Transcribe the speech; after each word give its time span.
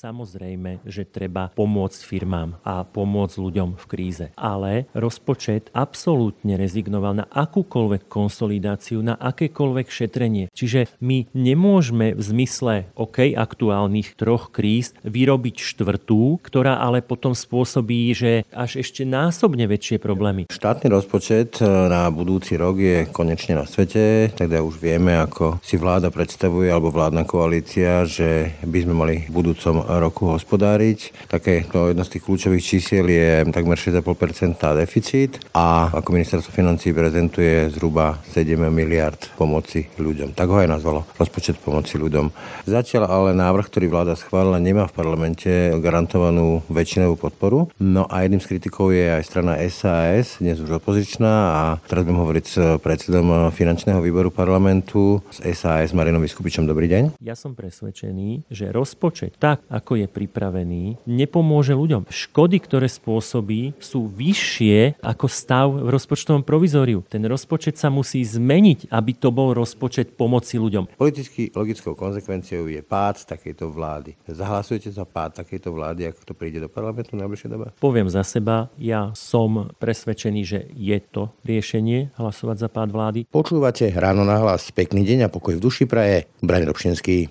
samozrejme, 0.00 0.80
že 0.88 1.04
treba 1.04 1.52
pomôcť 1.52 2.00
firmám 2.00 2.56
a 2.64 2.88
pomôcť 2.88 3.36
ľuďom 3.36 3.76
v 3.76 3.84
kríze. 3.84 4.26
Ale 4.32 4.88
rozpočet 4.96 5.68
absolútne 5.76 6.56
rezignoval 6.56 7.20
na 7.20 7.28
akúkoľvek 7.28 8.08
konsolidáciu, 8.08 9.04
na 9.04 9.20
akékoľvek 9.20 9.92
šetrenie. 9.92 10.48
Čiže 10.56 10.88
my 11.04 11.28
nemôžeme 11.36 12.16
v 12.16 12.22
zmysle 12.24 12.88
OK 12.96 13.36
aktuálnych 13.36 14.16
troch 14.16 14.48
kríz 14.48 14.96
vyrobiť 15.04 15.60
štvrtú, 15.60 16.40
ktorá 16.40 16.80
ale 16.80 17.04
potom 17.04 17.36
spôsobí, 17.36 18.16
že 18.16 18.48
až 18.56 18.80
ešte 18.80 19.04
násobne 19.04 19.68
väčšie 19.68 20.00
problémy. 20.00 20.48
Štátny 20.48 20.88
rozpočet 20.88 21.60
e, 21.60 21.68
na 21.68 22.08
budúci 22.08 22.56
rok 22.56 22.80
je 22.80 23.04
konečne 23.12 23.60
na 23.60 23.68
svete, 23.68 24.32
teda 24.32 24.64
už 24.64 24.80
vieme, 24.80 25.20
ako 25.20 25.60
si 25.60 25.76
vláda 25.76 26.08
predstavuje 26.08 26.72
alebo 26.72 26.88
vládna 26.88 27.28
koalícia, 27.28 28.08
že 28.08 28.56
by 28.64 28.78
sme 28.80 28.94
mali 28.96 29.14
v 29.28 29.32
budúcom 29.36 29.89
roku 29.98 30.30
hospodáriť. 30.30 31.26
Také 31.26 31.66
to 31.66 31.90
jedno 31.90 32.06
z 32.06 32.12
tých 32.14 32.24
kľúčových 32.28 32.62
čísiel 32.62 33.06
je 33.10 33.42
takmer 33.50 33.74
6,5% 33.74 34.60
deficit 34.78 35.42
a 35.56 35.90
ako 35.90 36.14
ministerstvo 36.14 36.52
financí 36.54 36.94
prezentuje 36.94 37.66
zhruba 37.74 38.20
7 38.30 38.60
miliard 38.70 39.18
pomoci 39.34 39.90
ľuďom. 39.98 40.36
Tak 40.36 40.46
ho 40.46 40.62
aj 40.62 40.68
nazvalo 40.70 41.08
rozpočet 41.18 41.58
pomoci 41.58 41.96
ľuďom. 41.98 42.30
Zatiaľ 42.68 43.08
ale 43.08 43.30
návrh, 43.34 43.66
ktorý 43.66 43.86
vláda 43.88 44.14
schválila, 44.14 44.60
nemá 44.60 44.86
v 44.86 44.94
parlamente 44.94 45.50
garantovanú 45.80 46.60
väčšinovú 46.68 47.16
podporu. 47.16 47.72
No 47.80 48.04
a 48.06 48.22
jedným 48.22 48.44
z 48.44 48.48
kritikov 48.52 48.92
je 48.92 49.08
aj 49.08 49.22
strana 49.24 49.56
SAS, 49.72 50.38
dnes 50.38 50.60
už 50.60 50.78
opozičná 50.78 51.32
a 51.50 51.62
teraz 51.88 52.04
budem 52.04 52.20
hovoriť 52.20 52.44
s 52.44 52.56
predsedom 52.84 53.48
finančného 53.54 53.98
výboru 54.04 54.28
parlamentu 54.28 55.24
z 55.32 55.56
SAS 55.56 55.96
Marinom 55.96 56.20
Vyskupičom. 56.20 56.68
Dobrý 56.68 56.90
deň. 56.90 57.16
Ja 57.24 57.32
som 57.32 57.56
presvedčený, 57.56 58.50
že 58.52 58.68
rozpočet 58.68 59.40
tak, 59.40 59.64
ako 59.80 59.96
je 59.96 60.06
pripravený, 60.06 61.00
nepomôže 61.08 61.72
ľuďom. 61.72 62.04
Škody, 62.12 62.60
ktoré 62.60 62.84
spôsobí, 62.86 63.72
sú 63.80 64.04
vyššie 64.12 65.00
ako 65.00 65.26
stav 65.26 65.72
v 65.72 65.88
rozpočtovom 65.88 66.44
provizóriu. 66.44 67.00
Ten 67.08 67.24
rozpočet 67.24 67.80
sa 67.80 67.88
musí 67.88 68.20
zmeniť, 68.20 68.92
aby 68.92 69.16
to 69.16 69.32
bol 69.32 69.56
rozpočet 69.56 70.20
pomoci 70.20 70.60
ľuďom. 70.60 71.00
Politicky 71.00 71.48
logickou 71.56 71.96
konsekvenciou 71.96 72.68
je 72.68 72.84
pád 72.84 73.24
takejto 73.24 73.72
vlády. 73.72 74.20
Zahlasujete 74.28 74.92
za 74.92 75.08
pád 75.08 75.40
takejto 75.40 75.72
vlády, 75.72 76.12
ako 76.12 76.20
to 76.28 76.34
príde 76.36 76.60
do 76.60 76.68
parlamentu 76.68 77.16
v 77.16 77.24
najbližšej 77.24 77.48
dobe? 77.50 77.66
Poviem 77.80 78.12
za 78.12 78.20
seba, 78.20 78.68
ja 78.76 79.16
som 79.16 79.72
presvedčený, 79.80 80.40
že 80.44 80.68
je 80.76 80.98
to 81.00 81.32
riešenie 81.48 82.12
hlasovať 82.20 82.56
za 82.60 82.68
pád 82.68 82.92
vlády. 82.92 83.20
Počúvate 83.32 83.88
ráno 83.96 84.28
na 84.28 84.36
hlas. 84.36 84.68
Pekný 84.74 85.06
deň 85.06 85.26
a 85.26 85.32
pokoj 85.32 85.56
v 85.56 85.64
duši 85.64 85.88
praje. 85.88 86.28
Brani 86.44 86.68
Robšinský. 86.68 87.30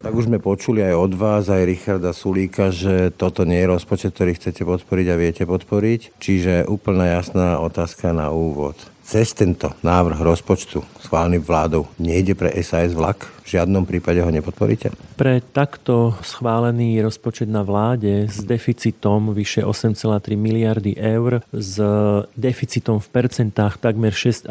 Tak 0.00 0.16
už 0.16 0.32
sme 0.32 0.40
počuli 0.40 0.80
aj 0.80 0.96
od 0.96 1.12
vás, 1.12 1.52
aj 1.52 1.68
Richarda 1.68 2.16
Sulíka, 2.16 2.72
že 2.72 3.12
toto 3.12 3.44
nie 3.44 3.60
je 3.60 3.68
rozpočet, 3.68 4.16
ktorý 4.16 4.32
chcete 4.32 4.64
podporiť 4.64 5.06
a 5.12 5.20
viete 5.20 5.44
podporiť. 5.44 6.16
Čiže 6.16 6.64
úplne 6.72 7.04
jasná 7.20 7.60
otázka 7.60 8.16
na 8.16 8.32
úvod 8.32 8.80
cez 9.10 9.34
tento 9.34 9.74
návrh 9.82 10.22
rozpočtu 10.22 10.86
schválený 11.02 11.42
vládou 11.42 11.90
nejde 11.98 12.38
pre 12.38 12.48
SAS 12.62 12.94
vlak? 12.94 13.26
Žiadnom 13.50 13.82
prípade 13.82 14.22
ho 14.22 14.30
nepodporíte? 14.30 14.94
Pre 15.18 15.42
takto 15.50 16.14
schválený 16.22 17.02
rozpočet 17.02 17.50
na 17.50 17.66
vláde 17.66 18.30
s 18.30 18.46
deficitom 18.46 19.34
vyše 19.34 19.66
8,3 19.66 20.38
miliardy 20.38 20.94
eur, 20.94 21.42
s 21.50 21.82
deficitom 22.38 23.02
v 23.02 23.08
percentách 23.10 23.82
takmer 23.82 24.14
6,5% 24.14 24.46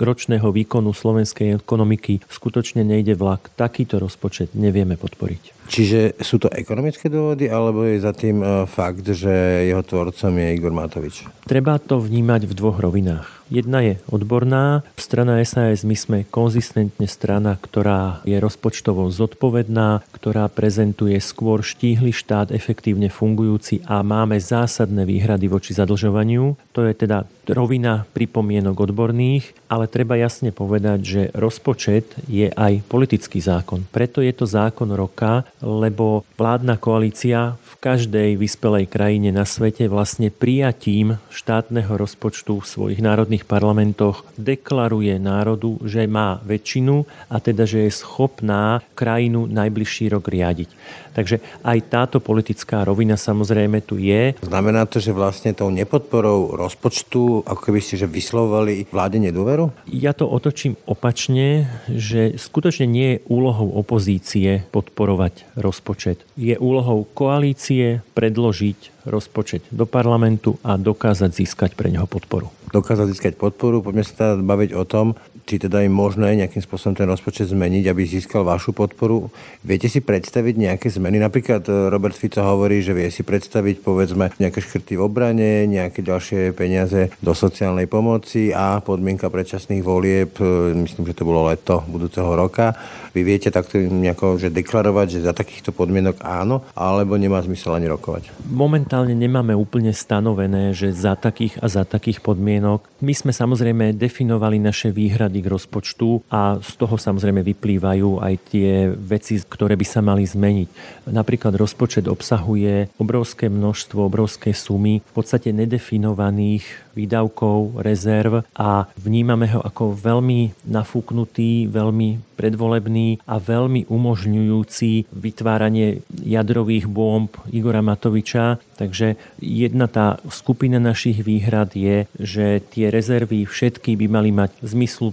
ročného 0.00 0.48
výkonu 0.48 0.96
slovenskej 0.96 1.60
ekonomiky 1.60 2.24
skutočne 2.32 2.80
nejde 2.80 3.12
vlak. 3.12 3.52
Takýto 3.60 4.00
rozpočet 4.00 4.56
nevieme 4.56 4.96
podporiť. 4.96 5.62
Čiže 5.72 6.20
sú 6.20 6.36
to 6.36 6.52
ekonomické 6.52 7.08
dôvody, 7.08 7.48
alebo 7.48 7.88
je 7.88 8.04
za 8.04 8.12
tým 8.12 8.44
e, 8.44 8.68
fakt, 8.68 9.08
že 9.08 9.32
jeho 9.72 9.80
tvorcom 9.80 10.32
je 10.36 10.48
Igor 10.52 10.74
Matovič? 10.74 11.24
Treba 11.48 11.80
to 11.80 11.96
vnímať 11.96 12.44
v 12.44 12.52
dvoch 12.52 12.76
rovinách. 12.76 13.42
Jedna 13.48 13.84
je 13.84 14.00
odborná. 14.08 14.86
Strana 15.00 15.40
SAS 15.44 15.84
my 15.84 15.96
sme 15.96 16.18
konzistentne 16.28 17.04
strana, 17.04 17.56
ktorá 17.56 17.81
je 18.22 18.36
rozpočtovo 18.38 19.10
zodpovedná, 19.10 20.06
ktorá 20.14 20.46
prezentuje 20.46 21.18
skôr 21.18 21.60
štíhly 21.66 22.14
štát, 22.14 22.54
efektívne 22.54 23.10
fungujúci 23.10 23.82
a 23.88 24.00
máme 24.06 24.38
zásadné 24.38 25.02
výhrady 25.02 25.50
voči 25.50 25.74
zadlžovaniu. 25.74 26.54
To 26.72 26.86
je 26.86 26.94
teda 26.94 27.26
rovina 27.50 28.06
pripomienok 28.14 28.86
odborných, 28.86 29.50
ale 29.66 29.90
treba 29.90 30.14
jasne 30.14 30.54
povedať, 30.54 30.98
že 31.02 31.22
rozpočet 31.34 32.14
je 32.30 32.46
aj 32.52 32.86
politický 32.86 33.42
zákon. 33.42 33.82
Preto 33.90 34.22
je 34.22 34.30
to 34.30 34.46
zákon 34.46 34.94
roka, 34.94 35.42
lebo 35.58 36.22
vládna 36.38 36.78
koalícia 36.78 37.58
v 37.58 37.74
každej 37.82 38.38
vyspelej 38.38 38.86
krajine 38.86 39.34
na 39.34 39.42
svete 39.42 39.90
vlastne 39.90 40.30
prijatím 40.30 41.18
štátneho 41.34 41.98
rozpočtu 41.98 42.62
v 42.62 42.68
svojich 42.68 43.00
národných 43.02 43.42
parlamentoch 43.42 44.22
deklaruje 44.38 45.18
národu, 45.18 45.82
že 45.82 46.06
má 46.06 46.38
väčšinu 46.46 47.02
a 47.26 47.42
teda, 47.42 47.66
že 47.72 47.88
je 47.88 47.98
schopná 48.04 48.84
krajinu 48.92 49.48
najbližší 49.48 50.12
rok 50.12 50.28
riadiť. 50.28 50.68
Takže 51.12 51.44
aj 51.64 51.78
táto 51.92 52.18
politická 52.24 52.84
rovina 52.88 53.20
samozrejme 53.20 53.84
tu 53.84 54.00
je. 54.00 54.32
Znamená 54.40 54.88
to, 54.88 54.96
že 54.96 55.12
vlastne 55.12 55.52
tou 55.52 55.68
nepodporou 55.68 56.56
rozpočtu, 56.56 57.44
ako 57.44 57.60
keby 57.60 57.80
ste 57.84 58.00
že 58.00 58.08
vyslovali 58.08 58.88
vláde 58.88 59.20
nedôveru? 59.20 59.72
Ja 59.92 60.16
to 60.16 60.24
otočím 60.28 60.80
opačne, 60.88 61.68
že 61.88 62.40
skutočne 62.40 62.88
nie 62.88 63.08
je 63.16 63.22
úlohou 63.28 63.76
opozície 63.76 64.64
podporovať 64.72 65.44
rozpočet. 65.60 66.24
Je 66.36 66.56
úlohou 66.56 67.04
koalície 67.12 68.00
predložiť 68.16 69.04
rozpočet 69.04 69.66
do 69.68 69.84
parlamentu 69.84 70.56
a 70.64 70.80
dokázať 70.80 71.30
získať 71.44 71.70
pre 71.76 71.92
neho 71.92 72.08
podporu. 72.08 72.48
Dokázať 72.72 73.06
získať 73.12 73.32
podporu, 73.36 73.84
poďme 73.84 74.06
sa 74.06 74.14
teda 74.16 74.32
baviť 74.40 74.70
o 74.72 74.84
tom, 74.88 75.12
či 75.42 75.58
teda 75.58 75.82
je 75.82 75.90
možné 75.90 76.38
nejakým 76.38 76.62
spôsobom 76.62 76.94
ten 76.94 77.08
rozpočet 77.08 77.50
zmeniť, 77.50 77.90
aby 77.90 78.02
získal 78.06 78.46
vašu 78.46 78.70
podporu. 78.70 79.28
Viete 79.66 79.90
si 79.90 79.98
predstaviť 79.98 80.54
nejaké 80.58 80.86
zmeny? 80.90 81.18
Napríklad 81.18 81.66
e, 81.66 81.90
Robert 81.90 82.14
Fico 82.14 82.42
hovorí, 82.42 82.80
že 82.80 82.94
vie 82.94 83.10
si 83.10 83.26
predstaviť 83.26 83.82
povedzme 83.82 84.30
nejaké 84.38 84.62
škrty 84.62 84.94
v 84.98 85.04
obrane, 85.04 85.66
nejaké 85.66 86.02
ďalšie 86.04 86.54
peniaze 86.54 87.10
do 87.18 87.32
sociálnej 87.34 87.90
pomoci 87.90 88.54
a 88.54 88.78
podmienka 88.82 89.32
predčasných 89.32 89.82
volieb, 89.82 90.38
e, 90.38 90.76
myslím, 90.86 91.08
že 91.10 91.16
to 91.18 91.26
bolo 91.26 91.50
leto 91.50 91.82
budúceho 91.90 92.30
roka. 92.34 92.74
Vy 93.12 93.20
viete 93.28 93.52
takto 93.52 93.76
nejako, 93.76 94.40
že 94.40 94.48
deklarovať, 94.48 95.06
že 95.20 95.26
za 95.28 95.36
takýchto 95.36 95.74
podmienok 95.76 96.24
áno, 96.24 96.64
alebo 96.72 97.20
nemá 97.20 97.44
zmysel 97.44 97.76
ani 97.76 97.90
rokovať? 97.92 98.32
Momentálne 98.48 99.12
nemáme 99.12 99.52
úplne 99.52 99.92
stanovené, 99.92 100.72
že 100.72 100.88
za 100.96 101.12
takých 101.12 101.60
a 101.60 101.68
za 101.68 101.84
takých 101.84 102.24
podmienok. 102.24 102.84
My 103.04 103.12
sme 103.12 103.36
samozrejme 103.36 103.92
definovali 103.96 104.56
naše 104.56 104.92
výhrady 104.92 105.31
k 105.40 105.48
rozpočtu 105.48 106.26
a 106.28 106.58
z 106.60 106.72
toho 106.76 106.98
samozrejme 106.98 107.40
vyplývajú 107.40 108.20
aj 108.20 108.34
tie 108.52 108.90
veci, 108.92 109.40
ktoré 109.40 109.78
by 109.78 109.86
sa 109.86 110.04
mali 110.04 110.26
zmeniť. 110.28 110.68
Napríklad 111.08 111.56
rozpočet 111.56 112.10
obsahuje 112.10 112.92
obrovské 112.98 113.48
množstvo, 113.48 114.04
obrovské 114.04 114.52
sumy 114.52 115.00
v 115.00 115.12
podstate 115.14 115.54
nedefinovaných 115.54 116.92
výdavkov, 116.92 117.80
rezerv 117.80 118.44
a 118.52 118.84
vnímame 119.00 119.48
ho 119.48 119.60
ako 119.64 119.96
veľmi 119.96 120.68
nafúknutý, 120.68 121.70
veľmi 121.72 122.36
predvolebný 122.36 123.22
a 123.24 123.38
veľmi 123.38 123.88
umožňujúci 123.88 125.14
vytváranie 125.14 126.02
jadrových 126.10 126.90
bomb 126.90 127.30
Igora 127.48 127.80
Matoviča. 127.80 128.58
Takže 128.76 129.14
jedna 129.38 129.86
tá 129.86 130.18
skupina 130.26 130.82
našich 130.82 131.22
výhrad 131.22 131.72
je, 131.78 132.10
že 132.18 132.58
tie 132.74 132.90
rezervy 132.90 133.46
všetky 133.46 133.94
by 133.94 134.06
mali 134.10 134.30
mať 134.34 134.58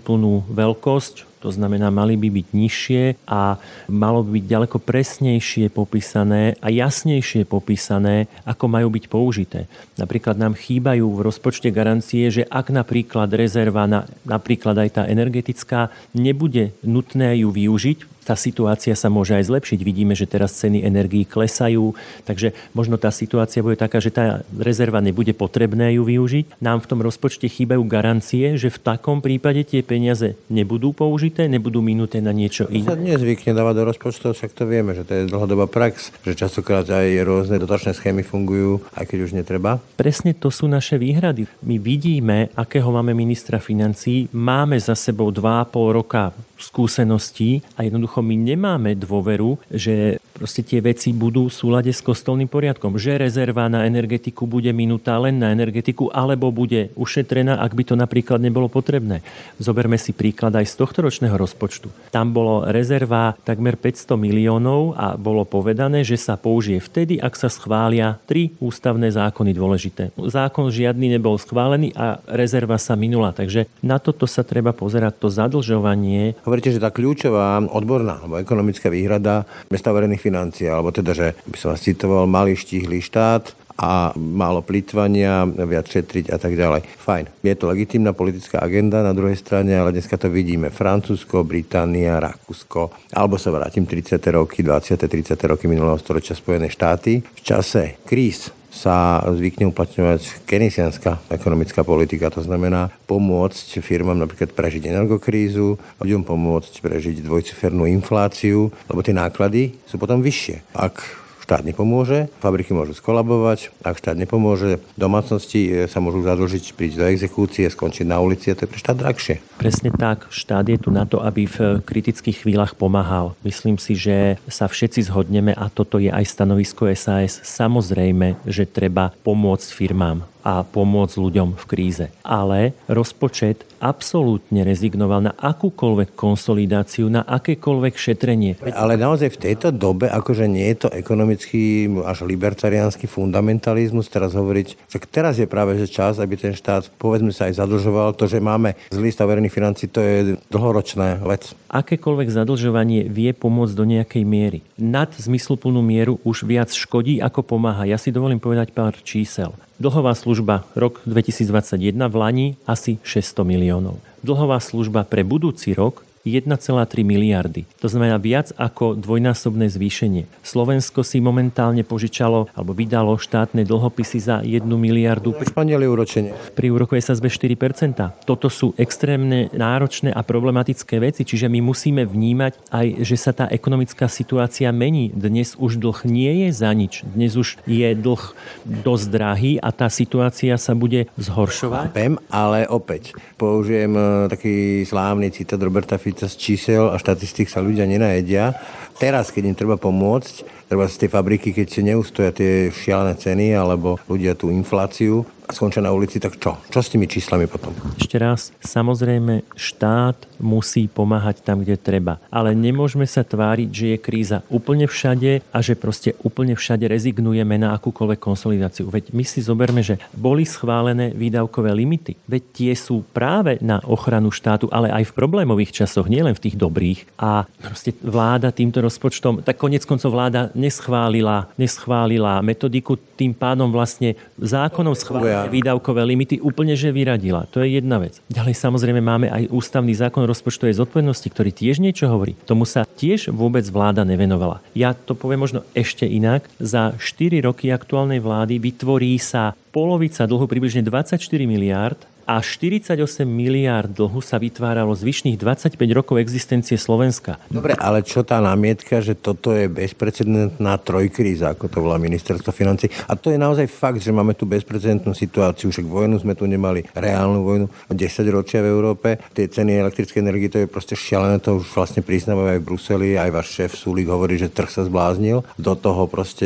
zmysluplnú 0.10 0.50
veľkosť, 0.50 1.39
To 1.40 1.50
znamená, 1.56 1.88
mali 1.88 2.20
by 2.20 2.28
byť 2.28 2.48
nižšie 2.52 3.04
a 3.24 3.56
malo 3.88 4.28
by 4.28 4.40
byť 4.40 4.46
ďaleko 4.46 4.78
presnejšie 4.84 5.72
popísané 5.72 6.60
a 6.60 6.68
jasnejšie 6.68 7.48
popísané, 7.48 8.28
ako 8.44 8.68
majú 8.68 8.92
byť 8.92 9.06
použité. 9.08 9.72
Napríklad 9.96 10.36
nám 10.36 10.60
chýbajú 10.60 11.08
v 11.08 11.24
rozpočte 11.24 11.72
garancie, 11.72 12.28
že 12.28 12.44
ak 12.44 12.76
napríklad 12.76 13.32
rezerva, 13.32 13.88
na, 13.88 14.04
napríklad 14.28 14.76
aj 14.84 14.90
tá 15.00 15.04
energetická, 15.08 15.96
nebude 16.12 16.76
nutné 16.84 17.40
ju 17.40 17.56
využiť, 17.56 18.20
tá 18.30 18.38
situácia 18.38 18.94
sa 18.94 19.10
môže 19.10 19.34
aj 19.34 19.50
zlepšiť. 19.50 19.80
Vidíme, 19.82 20.14
že 20.14 20.30
teraz 20.30 20.54
ceny 20.62 20.86
energií 20.86 21.26
klesajú, 21.26 21.98
takže 22.30 22.54
možno 22.78 23.02
tá 23.02 23.10
situácia 23.10 23.66
bude 23.66 23.74
taká, 23.74 23.98
že 23.98 24.14
tá 24.14 24.46
rezerva 24.54 25.02
nebude 25.02 25.34
potrebné 25.34 25.98
ju 25.98 26.06
využiť. 26.06 26.62
Nám 26.62 26.86
v 26.86 26.90
tom 26.94 27.02
rozpočte 27.02 27.50
chýbajú 27.50 27.82
garancie, 27.90 28.54
že 28.54 28.70
v 28.70 28.78
takom 28.86 29.26
prípade 29.26 29.66
tie 29.66 29.82
peniaze 29.82 30.38
nebudú 30.46 30.94
použité, 31.30 31.46
nebudú 31.46 31.86
minuté 31.86 32.18
na 32.26 32.34
niečo 32.34 32.66
iné. 32.74 32.90
Sa 32.90 32.98
nezvykne 32.98 33.54
dávať 33.54 33.74
do 33.78 33.84
rozpočtov, 33.94 34.34
však 34.34 34.52
to 34.58 34.66
vieme, 34.66 34.98
že 34.98 35.06
to 35.06 35.14
je 35.14 35.24
dlhodobá 35.30 35.70
prax, 35.70 36.10
že 36.26 36.34
častokrát 36.34 36.90
aj 36.90 37.22
rôzne 37.22 37.62
dotačné 37.62 37.94
schémy 37.94 38.26
fungujú, 38.26 38.82
aj 38.98 39.06
keď 39.06 39.18
už 39.30 39.32
netreba. 39.38 39.78
Presne 39.94 40.34
to 40.34 40.50
sú 40.50 40.66
naše 40.66 40.98
výhrady. 40.98 41.46
My 41.62 41.78
vidíme, 41.78 42.50
akého 42.58 42.90
máme 42.90 43.14
ministra 43.14 43.62
financí, 43.62 44.26
máme 44.34 44.82
za 44.82 44.98
sebou 44.98 45.30
2,5 45.30 45.94
roka 45.94 46.34
skúseností 46.60 47.64
a 47.80 47.88
jednoducho 47.88 48.20
my 48.20 48.36
nemáme 48.36 48.92
dôveru, 49.00 49.58
že 49.72 50.20
proste 50.40 50.64
tie 50.64 50.80
veci 50.80 51.12
budú 51.12 51.52
v 51.52 51.56
súlade 51.56 51.92
s 51.92 52.00
kostolným 52.00 52.48
poriadkom. 52.48 52.96
Že 52.96 53.20
rezerva 53.20 53.68
na 53.68 53.84
energetiku 53.84 54.48
bude 54.48 54.72
minutá 54.72 55.20
len 55.20 55.36
na 55.36 55.52
energetiku, 55.52 56.08
alebo 56.16 56.52
bude 56.52 56.96
ušetrená, 56.96 57.60
ak 57.60 57.76
by 57.76 57.84
to 57.84 57.96
napríklad 58.00 58.40
nebolo 58.40 58.72
potrebné. 58.72 59.20
Zoberme 59.60 60.00
si 60.00 60.16
príklad 60.16 60.56
aj 60.56 60.72
z 60.72 60.76
tohto 60.80 61.04
ročného 61.04 61.36
rozpočtu. 61.36 61.92
Tam 62.16 62.32
bolo 62.32 62.64
rezerva 62.68 63.36
takmer 63.44 63.76
500 63.76 64.16
miliónov 64.16 64.96
a 64.96 65.20
bolo 65.20 65.44
povedané, 65.44 66.08
že 66.08 66.16
sa 66.16 66.40
použije 66.40 66.80
vtedy, 66.80 67.20
ak 67.20 67.36
sa 67.36 67.52
schvália 67.52 68.16
tri 68.24 68.56
ústavné 68.64 69.12
zákony 69.12 69.52
dôležité. 69.52 70.04
Zákon 70.16 70.72
žiadny 70.72 71.20
nebol 71.20 71.36
schválený 71.36 71.92
a 72.00 72.24
rezerva 72.32 72.80
sa 72.80 72.96
minula. 72.96 73.36
Takže 73.36 73.68
na 73.84 74.00
toto 74.00 74.24
sa 74.24 74.48
treba 74.48 74.72
pozerať, 74.72 75.20
to 75.20 75.28
zadlžovanie 75.28 76.40
Hovoríte, 76.50 76.74
že 76.74 76.82
tá 76.82 76.90
kľúčová 76.90 77.62
odborná 77.62 78.26
alebo 78.26 78.42
ekonomická 78.42 78.90
výhrada 78.90 79.46
mesta 79.70 79.94
verejných 79.94 80.18
financií, 80.18 80.66
alebo 80.66 80.90
teda, 80.90 81.14
že 81.14 81.38
by 81.46 81.58
som 81.62 81.70
vás 81.70 81.86
citoval, 81.86 82.26
malý 82.26 82.58
štíhly 82.58 83.06
štát, 83.06 83.54
a 83.80 84.12
málo 84.18 84.60
plýtvania, 84.60 85.48
viac 85.48 85.88
šetriť 85.88 86.36
a 86.36 86.38
tak 86.42 86.60
ďalej. 86.60 86.84
Fajn. 87.00 87.32
Je 87.40 87.56
to 87.56 87.72
legitímna 87.72 88.12
politická 88.12 88.60
agenda 88.60 89.00
na 89.00 89.16
druhej 89.16 89.40
strane, 89.40 89.72
ale 89.72 89.96
dneska 89.96 90.20
to 90.20 90.28
vidíme. 90.28 90.68
Francúzsko, 90.68 91.48
Británia, 91.48 92.20
Rakúsko, 92.20 92.92
alebo 93.16 93.40
sa 93.40 93.56
vrátim 93.56 93.88
30. 93.88 94.20
roky, 94.36 94.68
20. 94.68 95.00
30. 95.00 95.32
roky 95.48 95.72
minulého 95.72 95.96
storočia 95.96 96.36
Spojené 96.36 96.68
štáty. 96.68 97.24
V 97.24 97.40
čase 97.40 98.04
kríz 98.04 98.52
sa 98.70 99.26
zvykne 99.34 99.74
uplatňovať 99.74 100.46
kenisianská 100.46 101.20
ekonomická 101.34 101.82
politika. 101.82 102.30
To 102.34 102.46
znamená 102.46 102.94
pomôcť 103.10 103.82
firmám 103.82 104.18
napríklad 104.18 104.54
prežiť 104.54 104.90
energokrízu, 104.90 105.76
ľuďom 106.00 106.24
pomôcť 106.24 106.74
prežiť 106.80 107.26
dvojcifernú 107.26 107.90
infláciu, 107.90 108.70
lebo 108.88 109.00
tie 109.02 109.14
náklady 109.14 109.76
sú 109.90 109.98
potom 109.98 110.22
vyššie. 110.22 110.78
Ak 110.78 111.02
štát 111.50 111.66
nepomôže, 111.66 112.30
fabriky 112.46 112.78
môžu 112.78 112.94
skolabovať, 112.94 113.74
ak 113.82 113.98
štát 113.98 114.14
nepomôže, 114.14 114.78
domácnosti 114.94 115.66
e, 115.66 115.90
sa 115.90 115.98
môžu 115.98 116.22
zadlžiť, 116.22 116.78
prísť 116.78 117.02
do 117.02 117.06
exekúcie, 117.10 117.66
skončiť 117.66 118.06
na 118.06 118.22
ulici 118.22 118.54
a 118.54 118.56
to 118.56 118.70
je 118.70 118.70
pre 118.70 118.78
štát 118.78 118.94
drahšie. 118.94 119.42
Presne 119.58 119.90
tak. 119.90 120.30
Štát 120.30 120.70
je 120.70 120.78
tu 120.78 120.94
na 120.94 121.10
to, 121.10 121.26
aby 121.26 121.50
v 121.50 121.82
kritických 121.82 122.46
chvíľach 122.46 122.78
pomáhal. 122.78 123.34
Myslím 123.42 123.82
si, 123.82 123.98
že 123.98 124.38
sa 124.46 124.70
všetci 124.70 125.10
zhodneme 125.10 125.58
a 125.58 125.74
toto 125.74 125.98
je 125.98 126.14
aj 126.14 126.22
stanovisko 126.30 126.86
SAS. 126.94 127.42
Samozrejme, 127.42 128.46
že 128.46 128.70
treba 128.70 129.10
pomôcť 129.26 129.74
firmám 129.74 130.30
a 130.44 130.64
pomôcť 130.64 131.16
ľuďom 131.20 131.60
v 131.60 131.66
kríze. 131.68 132.06
Ale 132.24 132.72
rozpočet 132.88 133.68
absolútne 133.80 134.68
rezignoval 134.68 135.24
na 135.24 135.34
akúkoľvek 135.36 136.16
konsolidáciu, 136.16 137.08
na 137.08 137.24
akékoľvek 137.24 137.96
šetrenie. 137.96 138.60
Ale 138.76 139.00
naozaj 139.00 139.40
v 139.40 139.42
tejto 139.52 139.72
dobe, 139.72 140.12
akože 140.12 140.46
nie 140.52 140.68
je 140.76 140.88
to 140.88 140.90
ekonomický 140.92 141.88
až 142.04 142.28
libertariánsky 142.28 143.08
fundamentalizmus, 143.08 144.12
teraz 144.12 144.36
hovoriť, 144.36 144.92
tak 144.92 145.08
teraz 145.08 145.40
je 145.40 145.48
práve 145.48 145.80
že 145.80 145.88
čas, 145.88 146.20
aby 146.20 146.36
ten 146.36 146.52
štát, 146.52 146.92
povedzme 147.00 147.32
sa 147.32 147.48
aj 147.48 147.64
zadlžoval. 147.64 148.16
To, 148.20 148.28
že 148.28 148.44
máme 148.44 148.76
zlý 148.92 149.10
stav 149.16 149.32
verejných 149.32 149.56
financí, 149.56 149.88
to 149.88 150.04
je 150.04 150.36
dlhoročná 150.52 151.24
vec. 151.24 151.56
Akékoľvek 151.72 152.28
zadlžovanie 152.28 153.08
vie 153.08 153.32
pomôcť 153.32 153.74
do 153.78 153.86
nejakej 153.88 154.24
miery. 154.28 154.60
Nad 154.76 155.16
zmysluplnú 155.16 155.80
mieru 155.80 156.20
už 156.28 156.44
viac 156.44 156.74
škodí, 156.74 157.24
ako 157.24 157.46
pomáha. 157.46 157.88
Ja 157.88 157.96
si 157.96 158.12
dovolím 158.12 158.42
povedať 158.42 158.76
pár 158.76 158.98
čísel. 159.00 159.56
Dlhová 159.80 160.12
služba 160.12 160.68
rok 160.76 161.00
2021 161.08 161.96
v 162.12 162.16
Lani 162.20 162.48
asi 162.68 163.00
600 163.00 163.48
miliónov. 163.48 163.96
Dlhová 164.20 164.60
služba 164.60 165.08
pre 165.08 165.24
budúci 165.24 165.72
rok 165.72 166.04
1,3 166.26 167.06
miliardy. 167.06 167.64
To 167.80 167.88
znamená 167.88 168.20
viac 168.20 168.52
ako 168.56 168.96
dvojnásobné 169.00 169.72
zvýšenie. 169.72 170.28
Slovensko 170.44 171.06
si 171.06 171.24
momentálne 171.24 171.86
požičalo 171.88 172.52
alebo 172.54 172.72
vydalo 172.76 173.16
štátne 173.16 173.64
dlhopisy 173.64 174.20
za 174.20 174.36
1 174.44 174.66
miliardu. 174.66 175.36
Španieli 175.40 175.88
úročenie. 175.88 176.36
Pri 176.56 176.70
úrokove 176.70 177.00
sa 177.00 177.16
zbe 177.16 177.32
4%. 177.32 178.26
Toto 178.28 178.48
sú 178.52 178.76
extrémne 178.76 179.48
náročné 179.56 180.12
a 180.12 180.22
problematické 180.26 181.00
veci, 181.00 181.24
čiže 181.24 181.48
my 181.48 181.60
musíme 181.64 182.04
vnímať 182.04 182.72
aj, 182.72 182.88
že 183.04 183.16
sa 183.16 183.32
tá 183.32 183.46
ekonomická 183.48 184.12
situácia 184.12 184.70
mení. 184.76 185.12
Dnes 185.16 185.56
už 185.56 185.80
dlh 185.80 186.00
nie 186.06 186.32
je 186.46 186.50
za 186.52 186.72
nič. 186.76 187.08
Dnes 187.08 187.36
už 187.40 187.62
je 187.66 187.88
dlh 187.96 188.24
dosť 188.66 189.06
drahý 189.10 189.54
a 189.60 189.70
tá 189.72 189.88
situácia 189.88 190.56
sa 190.60 190.74
bude 190.76 191.08
zhoršovať. 191.16 191.92
Chápem, 191.92 192.14
ale 192.30 192.68
opäť 192.68 193.16
použijem 193.40 193.96
eh, 193.96 194.28
taký 194.28 194.56
slávny 194.84 195.32
citát 195.32 195.62
Roberta 195.62 195.96
Fica 195.96 196.19
z 196.28 196.36
čísel 196.36 196.92
a 196.92 197.00
štatistik 197.00 197.48
sa 197.48 197.64
ľudia 197.64 197.88
nenajedia. 197.88 198.58
Teraz, 199.00 199.32
keď 199.32 199.54
im 199.54 199.56
treba 199.56 199.80
pomôcť, 199.80 200.59
treba 200.70 200.86
z 200.86 201.02
tej 201.02 201.10
fabriky, 201.10 201.50
keď 201.50 201.68
si 201.68 201.82
neustoja 201.82 202.30
tie 202.30 202.70
šialené 202.70 203.18
ceny 203.18 203.58
alebo 203.58 203.98
ľudia 204.06 204.38
tú 204.38 204.54
infláciu 204.54 205.26
a 205.50 205.58
skončia 205.58 205.82
na 205.82 205.90
ulici, 205.90 206.22
tak 206.22 206.38
čo? 206.38 206.62
Čo 206.70 206.80
s 206.86 206.94
tými 206.94 207.10
číslami 207.10 207.50
potom? 207.50 207.74
Ešte 207.98 208.22
raz, 208.22 208.54
samozrejme, 208.62 209.42
štát 209.58 210.30
musí 210.38 210.86
pomáhať 210.86 211.42
tam, 211.42 211.66
kde 211.66 211.74
treba. 211.74 212.22
Ale 212.30 212.54
nemôžeme 212.54 213.10
sa 213.10 213.26
tváriť, 213.26 213.70
že 213.74 213.86
je 213.90 213.98
kríza 213.98 214.46
úplne 214.54 214.86
všade 214.86 215.42
a 215.50 215.58
že 215.66 215.74
proste 215.74 216.14
úplne 216.22 216.54
všade 216.54 216.86
rezignujeme 216.86 217.58
na 217.58 217.74
akúkoľvek 217.74 218.22
konsolidáciu. 218.22 218.94
Veď 218.94 219.10
my 219.10 219.26
si 219.26 219.42
zoberme, 219.42 219.82
že 219.82 219.98
boli 220.14 220.46
schválené 220.46 221.18
výdavkové 221.18 221.74
limity. 221.74 222.14
Veď 222.30 222.44
tie 222.54 222.72
sú 222.78 223.02
práve 223.10 223.58
na 223.66 223.82
ochranu 223.90 224.30
štátu, 224.30 224.70
ale 224.70 224.94
aj 224.94 225.10
v 225.10 225.16
problémových 225.18 225.82
časoch, 225.82 226.06
nielen 226.06 226.38
v 226.38 226.46
tých 226.46 226.62
dobrých. 226.62 227.10
A 227.18 227.50
proste 227.58 227.90
vláda 228.06 228.54
týmto 228.54 228.86
rozpočtom, 228.86 229.42
tak 229.42 229.58
konec 229.58 229.82
koncov 229.90 230.14
vláda 230.14 230.54
neschválila, 230.60 231.48
neschválila 231.56 232.44
metodiku, 232.44 233.00
tým 233.16 233.32
pádom 233.32 233.72
vlastne 233.72 234.20
zákonom 234.36 234.92
schválila 234.92 235.48
výdavkové 235.48 236.04
limity 236.04 236.44
úplne 236.44 236.76
že 236.76 236.92
vyradila. 236.92 237.48
To 237.56 237.64
je 237.64 237.80
jedna 237.80 238.04
vec. 238.04 238.20
Ďalej 238.28 238.56
samozrejme 238.60 239.00
máme 239.00 239.28
aj 239.32 239.48
ústavný 239.50 239.96
zákon 239.96 240.28
rozpočtovej 240.28 240.76
zodpovednosti, 240.76 241.28
ktorý 241.32 241.52
tiež 241.56 241.80
niečo 241.80 242.12
hovorí. 242.12 242.36
Tomu 242.44 242.68
sa 242.68 242.84
tiež 242.84 243.32
vôbec 243.32 243.64
vláda 243.72 244.04
nevenovala. 244.04 244.60
Ja 244.76 244.92
to 244.92 245.16
poviem 245.16 245.48
možno 245.48 245.64
ešte 245.72 246.04
inak. 246.04 246.44
Za 246.60 247.00
4 247.00 247.40
roky 247.48 247.72
aktuálnej 247.72 248.20
vlády 248.20 248.60
vytvorí 248.60 249.16
sa 249.18 249.56
polovica 249.72 250.28
dlhu 250.28 250.46
približne 250.50 250.84
24 250.84 251.20
miliárd 251.48 252.00
a 252.30 252.46
48 252.46 253.26
miliárd 253.26 253.90
dlhu 253.90 254.22
sa 254.22 254.38
vytváralo 254.38 254.94
zvyšných 254.94 255.34
25 255.42 255.82
rokov 255.98 256.22
existencie 256.22 256.78
Slovenska. 256.78 257.42
Dobre, 257.50 257.74
ale 257.74 258.06
čo 258.06 258.22
tá 258.22 258.38
námietka, 258.38 259.02
že 259.02 259.18
toto 259.18 259.50
je 259.50 259.66
bezprecedentná 259.66 260.78
trojkríza, 260.78 261.58
ako 261.58 261.66
to 261.66 261.82
volá 261.82 261.98
ministerstvo 261.98 262.54
financí. 262.54 262.86
A 263.10 263.18
to 263.18 263.34
je 263.34 263.42
naozaj 263.42 263.66
fakt, 263.66 264.06
že 264.06 264.14
máme 264.14 264.38
tu 264.38 264.46
bezprecedentnú 264.46 265.18
situáciu. 265.18 265.74
Však 265.74 265.90
vojnu 265.90 266.22
sme 266.22 266.38
tu 266.38 266.46
nemali, 266.46 266.86
reálnu 266.94 267.42
vojnu, 267.42 267.66
10 267.90 267.98
ročia 268.30 268.62
v 268.62 268.70
Európe. 268.78 269.18
Tie 269.34 269.50
ceny 269.50 269.82
elektrickej 269.82 270.22
energie, 270.22 270.54
to 270.54 270.62
je 270.62 270.70
proste 270.70 270.94
šialené, 270.94 271.42
to 271.42 271.58
už 271.58 271.66
vlastne 271.74 272.06
priznávajú 272.06 272.46
aj 272.54 272.60
v 272.62 272.68
Bruseli, 272.70 273.10
aj 273.18 273.34
váš 273.34 273.58
šéf 273.58 273.74
Súlik 273.74 274.06
hovorí, 274.06 274.38
že 274.38 274.54
trh 274.54 274.70
sa 274.70 274.86
zbláznil. 274.86 275.42
Do 275.58 275.74
toho 275.74 276.06
proste 276.06 276.46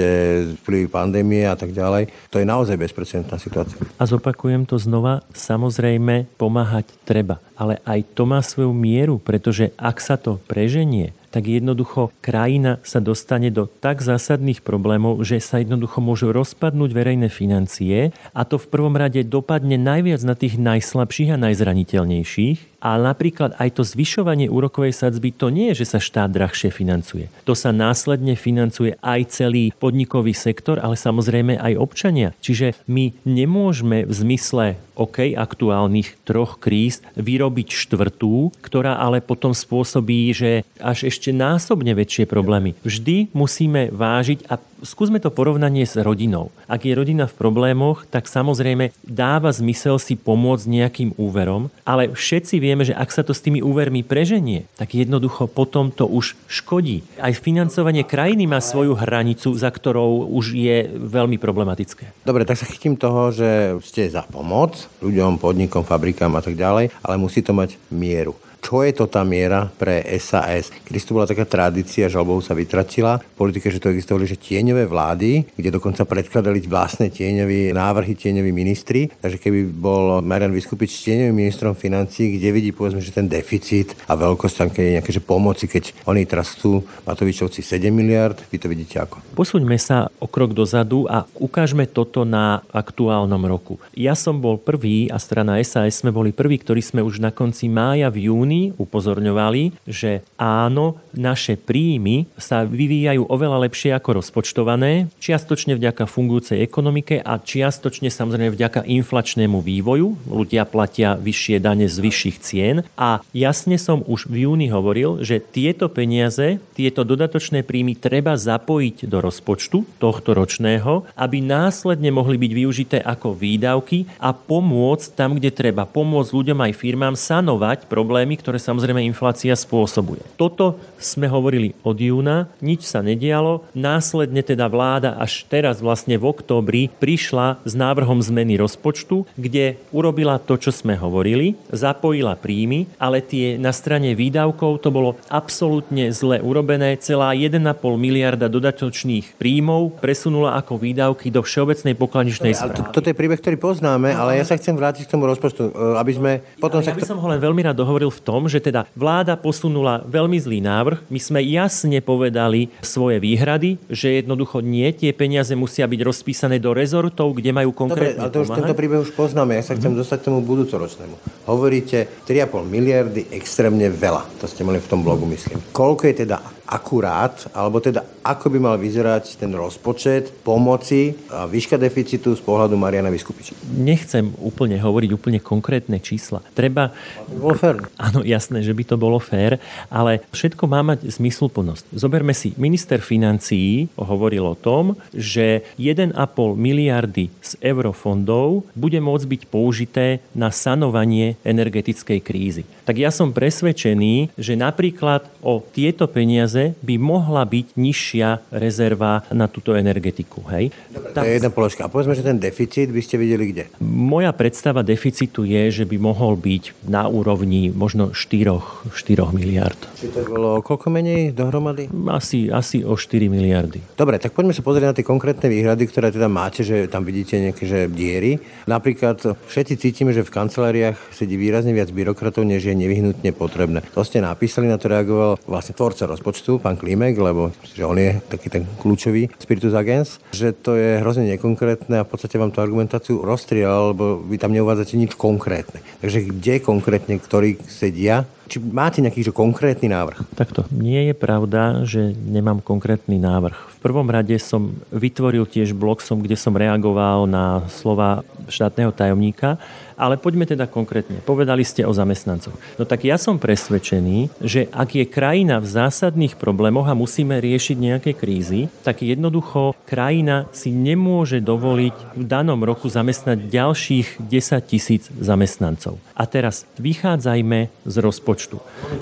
vplyvy 0.63 0.87
pandémie 0.87 1.43
a 1.43 1.59
tak 1.59 1.75
ďalej. 1.75 2.07
To 2.31 2.39
je 2.39 2.47
naozaj 2.47 2.79
bezprecedentná 2.79 3.35
situácia. 3.35 3.75
A 3.99 4.07
zopakujem 4.07 4.63
to 4.63 4.79
znova, 4.79 5.27
samozrejme 5.35 5.72
samozrejme 5.73 6.29
pomáhať 6.37 6.85
treba. 7.01 7.41
Ale 7.57 7.81
aj 7.81 8.13
to 8.13 8.29
má 8.29 8.45
svoju 8.45 8.69
mieru, 8.77 9.17
pretože 9.17 9.73
ak 9.73 9.97
sa 9.97 10.21
to 10.21 10.37
preženie, 10.45 11.17
tak 11.33 11.49
jednoducho 11.49 12.13
krajina 12.21 12.77
sa 12.85 13.01
dostane 13.01 13.49
do 13.49 13.65
tak 13.65 14.05
zásadných 14.05 14.61
problémov, 14.61 15.25
že 15.25 15.41
sa 15.41 15.57
jednoducho 15.57 15.97
môžu 15.97 16.29
rozpadnúť 16.29 16.93
verejné 16.93 17.33
financie 17.33 18.13
a 18.37 18.41
to 18.45 18.61
v 18.61 18.69
prvom 18.69 18.93
rade 18.93 19.25
dopadne 19.25 19.81
najviac 19.81 20.21
na 20.21 20.37
tých 20.37 20.61
najslabších 20.61 21.33
a 21.33 21.41
najzraniteľnejších 21.41 22.72
a 22.83 22.99
napríklad 22.99 23.55
aj 23.55 23.79
to 23.79 23.87
zvyšovanie 23.87 24.51
úrokovej 24.51 24.91
sadzby, 24.91 25.31
to 25.31 25.47
nie 25.47 25.71
je, 25.71 25.87
že 25.87 25.95
sa 25.95 25.99
štát 26.03 26.27
drahšie 26.27 26.67
financuje. 26.67 27.31
To 27.47 27.55
sa 27.55 27.71
následne 27.71 28.35
financuje 28.35 28.99
aj 28.99 29.31
celý 29.31 29.71
podnikový 29.71 30.35
sektor, 30.35 30.83
ale 30.83 30.99
samozrejme 30.99 31.55
aj 31.55 31.79
občania. 31.79 32.35
Čiže 32.43 32.75
my 32.91 33.15
nemôžeme 33.23 34.03
v 34.03 34.11
zmysle 34.11 34.65
OK 34.93 35.33
aktuálnych 35.33 36.21
troch 36.21 36.61
kríz 36.61 37.01
vyrobiť 37.17 37.73
štvrtú, 37.73 38.53
ktorá 38.61 39.01
ale 39.01 39.25
potom 39.25 39.55
spôsobí, 39.55 40.29
že 40.35 40.61
až 40.77 41.09
ešte 41.09 41.33
násobne 41.33 41.97
väčšie 41.97 42.29
problémy. 42.29 42.77
Vždy 42.85 43.33
musíme 43.33 43.89
vážiť 43.89 44.45
a 44.51 44.61
skúsme 44.85 45.17
to 45.17 45.33
porovnanie 45.33 45.87
s 45.87 45.97
rodinou. 45.97 46.53
Ak 46.69 46.85
je 46.85 46.93
rodina 46.93 47.25
v 47.25 47.37
problémoch, 47.37 48.05
tak 48.05 48.29
samozrejme 48.29 48.93
dáva 49.01 49.49
zmysel 49.49 49.97
si 49.97 50.13
pomôcť 50.13 50.65
nejakým 50.69 51.09
úverom, 51.17 51.73
ale 51.87 52.13
všetci 52.13 52.61
vieme, 52.61 52.72
že 52.81 52.97
ak 52.97 53.13
sa 53.13 53.21
to 53.21 53.37
s 53.37 53.45
tými 53.45 53.61
úvermi 53.61 54.01
preženie, 54.01 54.65
tak 54.73 54.97
jednoducho 54.97 55.45
potom 55.45 55.93
to 55.93 56.09
už 56.09 56.33
škodí. 56.49 57.05
Aj 57.21 57.29
financovanie 57.37 58.01
krajiny 58.01 58.49
má 58.49 58.57
svoju 58.57 58.97
hranicu, 58.97 59.53
za 59.53 59.69
ktorou 59.69 60.33
už 60.33 60.57
je 60.57 60.89
veľmi 60.89 61.37
problematické. 61.37 62.25
Dobre, 62.25 62.49
tak 62.49 62.57
sa 62.57 62.65
chytím 62.65 62.97
toho, 62.97 63.29
že 63.29 63.77
ste 63.85 64.09
za 64.09 64.25
pomoc 64.25 64.89
ľuďom, 65.05 65.37
podnikom, 65.37 65.85
fabrikám 65.85 66.33
a 66.33 66.41
tak 66.41 66.57
ďalej, 66.57 66.89
ale 67.05 67.15
musí 67.21 67.45
to 67.45 67.53
mať 67.53 67.77
mieru 67.93 68.33
čo 68.63 68.79
je 68.87 68.95
to 68.95 69.11
tá 69.11 69.27
miera 69.27 69.67
pre 69.67 69.99
SAS. 70.23 70.71
Kedy 70.87 70.97
to 71.03 71.15
bola 71.19 71.27
taká 71.27 71.43
tradícia, 71.43 72.07
žalbou 72.07 72.39
sa 72.39 72.55
vytratila 72.55 73.19
v 73.19 73.35
politike, 73.35 73.67
že 73.67 73.83
to 73.83 73.91
existovali, 73.91 74.23
že 74.23 74.39
tieňové 74.39 74.87
vlády, 74.87 75.43
kde 75.59 75.69
dokonca 75.75 76.07
predkladali 76.07 76.63
vlastné 76.63 77.11
tieňové 77.11 77.75
návrhy 77.75 78.15
tieňoví 78.15 78.55
ministri. 78.55 79.11
Takže 79.11 79.37
keby 79.43 79.59
bol 79.67 80.23
Marian 80.23 80.55
Vyskupič 80.55 81.03
tieňovým 81.03 81.35
ministrom 81.35 81.75
financí, 81.75 82.39
kde 82.39 82.49
vidí 82.55 82.71
povedzme, 82.71 83.03
že 83.03 83.11
ten 83.11 83.27
deficit 83.27 83.99
a 84.07 84.15
veľkosť 84.15 84.55
tam, 84.55 84.69
je 84.71 84.95
nejaké 84.95 85.11
že 85.11 85.19
pomoci, 85.19 85.67
keď 85.67 86.07
oni 86.07 86.23
teraz 86.23 86.55
sú 86.55 86.79
Matovičovci 87.03 87.59
7 87.59 87.91
miliard, 87.91 88.39
vy 88.47 88.57
to 88.57 88.71
vidíte 88.71 89.03
ako? 89.03 89.19
Posuňme 89.35 89.75
sa 89.75 90.07
o 90.23 90.25
krok 90.31 90.55
dozadu 90.55 91.03
a 91.11 91.27
ukážme 91.35 91.83
toto 91.91 92.23
na 92.23 92.63
aktuálnom 92.71 93.43
roku. 93.43 93.75
Ja 93.91 94.15
som 94.15 94.39
bol 94.39 94.55
prvý 94.55 95.11
a 95.11 95.19
strana 95.19 95.59
SAS 95.61 95.99
sme 95.99 96.15
boli 96.15 96.31
prví, 96.31 96.63
ktorí 96.63 96.79
sme 96.79 97.03
už 97.03 97.19
na 97.19 97.35
konci 97.35 97.67
mája 97.67 98.07
v 98.07 98.31
júni 98.31 98.52
júni 98.53 98.77
upozorňovali, 98.77 99.73
že 99.89 100.21
áno, 100.37 101.01
naše 101.17 101.57
príjmy 101.57 102.29
sa 102.37 102.61
vyvíjajú 102.65 103.25
oveľa 103.25 103.65
lepšie 103.69 103.93
ako 103.97 104.21
rozpočtované, 104.21 105.09
čiastočne 105.17 105.73
vďaka 105.73 106.05
fungujúcej 106.05 106.61
ekonomike 106.61 107.17
a 107.21 107.41
čiastočne 107.41 108.13
samozrejme 108.13 108.53
vďaka 108.53 108.85
inflačnému 108.85 109.57
vývoju. 109.61 110.29
Ľudia 110.29 110.69
platia 110.69 111.17
vyššie 111.17 111.57
dane 111.57 111.89
z 111.89 111.97
vyšších 111.97 112.37
cien 112.41 112.77
a 112.93 113.25
jasne 113.33 113.81
som 113.81 114.05
už 114.05 114.29
v 114.29 114.45
júni 114.45 114.69
hovoril, 114.69 115.25
že 115.25 115.41
tieto 115.41 115.89
peniaze, 115.89 116.61
tieto 116.77 117.01
dodatočné 117.01 117.65
príjmy 117.65 117.97
treba 117.97 118.37
zapojiť 118.37 119.09
do 119.09 119.17
rozpočtu 119.23 119.97
tohto 119.97 120.37
ročného, 120.37 121.07
aby 121.17 121.41
následne 121.41 122.13
mohli 122.13 122.37
byť 122.37 122.51
využité 122.53 122.97
ako 123.01 123.33
výdavky 123.33 124.05
a 124.21 124.35
pomôcť 124.35 125.07
tam, 125.15 125.37
kde 125.37 125.49
treba 125.53 125.87
pomôcť 125.87 126.31
ľuďom 126.35 126.59
aj 126.69 126.73
firmám 126.75 127.15
sanovať 127.15 127.85
problémy, 127.87 128.42
ktoré 128.43 128.59
samozrejme 128.59 128.99
inflácia 129.07 129.55
spôsobuje. 129.55 130.19
Toto 130.35 130.75
sme 130.99 131.31
hovorili 131.31 131.71
od 131.87 131.95
júna, 131.95 132.51
nič 132.59 132.83
sa 132.83 132.99
nedialo, 132.99 133.63
následne 133.71 134.43
teda 134.43 134.67
vláda 134.67 135.15
až 135.15 135.47
teraz 135.47 135.79
vlastne 135.79 136.19
v 136.19 136.27
októbri 136.27 136.91
prišla 136.99 137.63
s 137.63 137.71
návrhom 137.71 138.19
zmeny 138.19 138.59
rozpočtu, 138.59 139.23
kde 139.39 139.79
urobila 139.95 140.35
to, 140.43 140.59
čo 140.59 140.75
sme 140.75 140.99
hovorili, 140.99 141.55
zapojila 141.71 142.35
príjmy, 142.35 142.91
ale 142.99 143.23
tie 143.23 143.55
na 143.55 143.71
strane 143.71 144.11
výdavkov 144.11 144.83
to 144.83 144.91
bolo 144.91 145.15
absolútne 145.31 146.11
zle 146.11 146.43
urobené, 146.43 146.99
celá 146.99 147.31
1,5 147.31 147.63
miliarda 147.95 148.51
dodatočných 148.51 149.39
príjmov 149.39 150.03
presunula 150.03 150.59
ako 150.59 150.75
výdavky 150.75 151.31
do 151.31 151.39
všeobecnej 151.39 151.95
pokladničnej 151.95 152.53
správy. 152.57 152.91
Toto 152.91 153.07
je 153.07 153.15
príbeh, 153.15 153.39
ktorý 153.39 153.55
poznáme, 153.55 154.11
ale 154.11 154.41
ja 154.41 154.43
sa 154.43 154.59
chcem 154.59 154.75
vrátiť 154.75 155.07
k 155.07 155.13
tomu 155.15 155.29
rozpočtu, 155.29 155.69
e, 155.69 155.71
aby 156.01 156.11
sme 156.11 156.31
potom 156.57 156.81
ja, 156.81 156.89
sa... 156.89 156.91
Ja 156.91 156.99
by 156.99 157.07
som 157.07 157.19
ho 157.21 157.27
len 157.29 157.39
veľmi 157.39 157.61
rád 157.63 157.77
dohovoril 157.79 158.09
v 158.09 158.21
tom, 158.25 158.32
tom, 158.33 158.49
že 158.49 158.59
teda 158.59 158.89
vláda 158.97 159.37
posunula 159.37 160.01
veľmi 160.09 160.41
zlý 160.41 160.59
návrh. 160.65 161.05
My 161.07 161.19
sme 161.21 161.39
jasne 161.45 162.01
povedali 162.01 162.73
svoje 162.81 163.21
výhrady, 163.21 163.77
že 163.87 164.25
jednoducho 164.25 164.59
nie, 164.65 164.89
tie 164.91 165.13
peniaze 165.13 165.53
musia 165.53 165.85
byť 165.85 166.01
rozpísané 166.01 166.57
do 166.57 166.73
rezortov, 166.73 167.37
kde 167.37 167.53
majú 167.53 167.69
konkrétne 167.71 168.17
Dobre, 168.17 168.25
ale 168.25 168.33
to 168.33 168.43
už 168.43 168.51
tento 168.57 168.75
príbeh 168.75 168.99
už 169.05 169.13
poznáme. 169.15 169.55
Ja 169.55 169.63
sa 169.63 169.77
chcem 169.77 169.93
mm. 169.93 169.99
dostať 170.01 170.17
k 170.19 170.25
tomu 170.27 170.39
budúcoročnému. 170.43 171.45
Hovoríte 171.47 172.09
3,5 172.27 172.65
miliardy 172.67 173.21
extrémne 173.31 173.87
veľa. 173.87 174.25
To 174.43 174.45
ste 174.49 174.67
mali 174.67 174.83
v 174.83 174.87
tom 174.91 175.05
blogu, 175.05 175.23
myslím. 175.29 175.61
Koľko 175.71 176.03
je 176.11 176.15
teda 176.27 176.37
akurát, 176.73 177.37
alebo 177.53 177.77
teda 177.77 178.01
ako 178.25 178.49
by 178.49 178.57
mal 178.57 178.75
vyzerať 178.81 179.37
ten 179.37 179.53
rozpočet 179.53 180.33
pomoci 180.41 181.13
a 181.29 181.45
výška 181.45 181.77
deficitu 181.77 182.33
z 182.33 182.41
pohľadu 182.41 182.73
Mariana 182.73 183.13
Vyskupiča? 183.13 183.53
Nechcem 183.77 184.33
úplne 184.41 184.81
hovoriť 184.81 185.09
úplne 185.13 185.37
konkrétne 185.37 186.01
čísla. 186.01 186.41
Treba... 186.57 186.89
Bolo 187.29 187.53
fér. 187.53 187.85
Áno, 187.99 188.25
jasné, 188.25 188.65
že 188.65 188.73
by 188.73 188.83
to 188.89 188.95
bolo 188.97 189.21
fér, 189.21 189.61
ale 189.91 190.25
všetko 190.33 190.63
má 190.65 190.81
mať 190.81 191.05
zmysluplnosť. 191.13 191.93
Zoberme 191.93 192.33
si, 192.33 192.55
minister 192.57 193.03
financií 193.03 193.91
hovoril 193.99 194.47
o 194.47 194.57
tom, 194.57 194.95
že 195.11 195.67
1,5 195.75 196.15
miliardy 196.55 197.29
z 197.43 197.51
eurofondov 197.59 198.63
bude 198.73 198.97
môcť 199.03 199.25
byť 199.27 199.41
použité 199.51 200.23
na 200.31 200.47
sanovanie 200.49 201.35
energetickej 201.43 202.19
krízy. 202.23 202.63
Tak 202.87 202.95
ja 202.95 203.11
som 203.11 203.35
presvedčený, 203.35 204.31
že 204.39 204.55
napríklad 204.55 205.27
o 205.43 205.59
tieto 205.59 206.07
peniaze 206.07 206.62
by 206.79 206.95
mohla 206.95 207.43
byť 207.43 207.75
nižšia 207.75 208.55
rezerva 208.55 209.27
na 209.35 209.51
túto 209.51 209.75
energetiku. 209.75 210.45
Hej? 210.47 210.71
Dobre, 210.87 211.11
to 211.11 211.27
je 211.27 211.35
jedna 211.35 211.51
položka. 211.51 211.83
A 211.83 211.91
povedzme, 211.91 212.15
že 212.15 212.23
ten 212.23 212.39
deficit 212.39 212.87
by 212.87 213.01
ste 213.03 213.19
videli 213.19 213.51
kde? 213.51 213.63
Moja 213.83 214.31
predstava 214.31 214.79
deficitu 214.85 215.43
je, 215.43 215.69
že 215.69 215.83
by 215.83 215.99
mohol 215.99 216.39
byť 216.39 216.87
na 216.87 217.09
úrovni 217.11 217.73
možno 217.73 218.15
4, 218.15 218.93
4 218.93 219.35
miliard. 219.35 219.79
Či 219.99 220.13
to 220.13 220.23
bolo 220.23 220.63
koľko 220.63 220.87
menej 220.93 221.35
dohromady? 221.35 221.91
Asi, 222.07 222.47
asi 222.47 222.85
o 222.85 222.95
4 222.95 223.27
miliardy. 223.27 223.83
Dobre, 223.97 224.21
tak 224.21 224.31
poďme 224.37 224.55
sa 224.55 224.63
pozrieť 224.63 224.87
na 224.93 224.95
tie 224.95 225.05
konkrétne 225.05 225.49
výhrady, 225.49 225.83
ktoré 225.89 226.13
teda 226.13 226.29
máte, 226.29 226.61
že 226.61 226.87
tam 226.87 227.03
vidíte 227.03 227.41
nejaké 227.41 227.63
že 227.65 227.89
diery. 227.89 228.37
Napríklad 228.69 229.23
všetci 229.49 229.73
cítime, 229.81 230.11
že 230.13 230.21
v 230.21 230.33
kanceláriách 230.33 230.97
sedí 231.15 231.35
výrazne 231.39 231.73
viac 231.73 231.89
byrokratov, 231.89 232.45
než 232.45 232.69
je 232.69 232.75
nevyhnutne 232.77 233.31
potrebné. 233.33 233.81
To 233.97 234.05
ste 234.05 234.21
napísali, 234.21 234.69
na 234.69 234.77
to 234.77 234.91
reagoval 234.91 235.39
vlastne 235.49 235.73
tvorca 235.73 236.05
rozpočtu, 236.05 236.52
pán 236.59 236.77
Klimek, 236.77 237.15
lebo 237.17 237.53
že 237.73 237.85
on 237.85 237.97
je 237.97 238.17
taký 238.29 238.49
ten 238.49 238.63
kľúčový 238.81 239.29
spiritus 239.37 239.73
agens, 239.73 240.21
že 240.33 240.53
to 240.53 240.75
je 240.75 240.99
hrozne 240.99 241.29
nekonkrétne 241.29 242.01
a 242.01 242.05
v 242.05 242.09
podstate 242.09 242.37
vám 242.37 242.53
tú 242.53 242.61
argumentáciu 242.61 243.21
rozstriel, 243.21 243.93
lebo 243.93 244.21
vy 244.25 244.37
tam 244.37 244.53
neuvádzate 244.53 244.97
nič 244.97 245.17
konkrétne. 245.17 245.79
Takže 246.01 246.29
kde 246.29 246.61
konkrétne, 246.61 247.15
ktorí 247.17 247.61
sedia, 247.65 248.27
či 248.47 248.57
máte 248.59 248.99
nejaký 248.99 249.25
že 249.25 249.33
konkrétny 249.35 249.87
návrh? 249.91 250.35
Takto. 250.35 250.67
Nie 250.73 251.11
je 251.11 251.15
pravda, 251.15 251.83
že 251.87 252.13
nemám 252.13 252.59
konkrétny 252.59 253.19
návrh. 253.19 253.55
V 253.55 253.77
prvom 253.79 254.07
rade 254.07 254.35
som 254.39 254.75
vytvoril 254.91 255.47
tiež 255.47 255.75
blog, 255.75 255.99
som, 255.99 256.19
kde 256.19 256.39
som 256.39 256.55
reagoval 256.55 257.27
na 257.27 257.67
slova 257.71 258.23
štátneho 258.47 258.91
tajomníka 258.91 259.59
ale 259.97 260.17
poďme 260.17 260.43
teda 260.43 260.65
konkrétne. 260.67 261.21
Povedali 261.23 261.63
ste 261.65 261.85
o 261.85 261.93
zamestnancoch. 261.93 262.53
No 262.75 262.83
tak 262.83 263.05
ja 263.05 263.15
som 263.15 263.37
presvedčený, 263.37 264.43
že 264.43 264.67
ak 264.73 264.99
je 264.99 265.05
krajina 265.07 265.61
v 265.61 265.67
zásadných 265.69 266.37
problémoch 266.37 266.89
a 266.89 266.97
musíme 266.97 267.37
riešiť 267.37 267.77
nejaké 267.77 268.11
krízy, 268.17 268.69
tak 268.81 269.05
jednoducho 269.05 269.77
krajina 269.87 270.49
si 270.51 270.73
nemôže 270.73 271.39
dovoliť 271.39 271.95
v 272.17 272.23
danom 272.25 272.59
roku 272.65 272.89
zamestnať 272.89 273.47
ďalších 273.47 274.07
10 274.19 274.69
tisíc 274.69 275.07
zamestnancov. 275.15 276.01
A 276.17 276.23
teraz 276.27 276.65
vychádzajme 276.81 277.71
z 277.85 277.95
rozpočtu. 278.03 278.32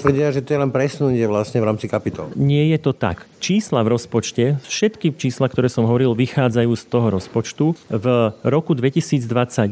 Tvrdia, 0.03 0.35
že 0.35 0.43
to 0.43 0.51
je 0.51 0.59
len 0.59 0.71
presunutie 0.75 1.23
vlastne 1.23 1.63
v 1.63 1.71
rámci 1.71 1.87
kapitol. 1.87 2.29
Nie 2.35 2.67
je 2.75 2.79
to 2.83 2.91
tak. 2.91 3.23
Čísla 3.39 3.81
v 3.81 3.97
rozpočte, 3.97 4.61
všetky 4.67 5.15
čísla, 5.17 5.49
ktoré 5.49 5.71
som 5.71 5.87
hovoril, 5.87 6.13
vychádzajú 6.13 6.71
z 6.77 6.83
toho 6.85 7.07
rozpočtu. 7.09 7.65
V 7.89 8.05
roku 8.45 8.77
2021 8.77 9.71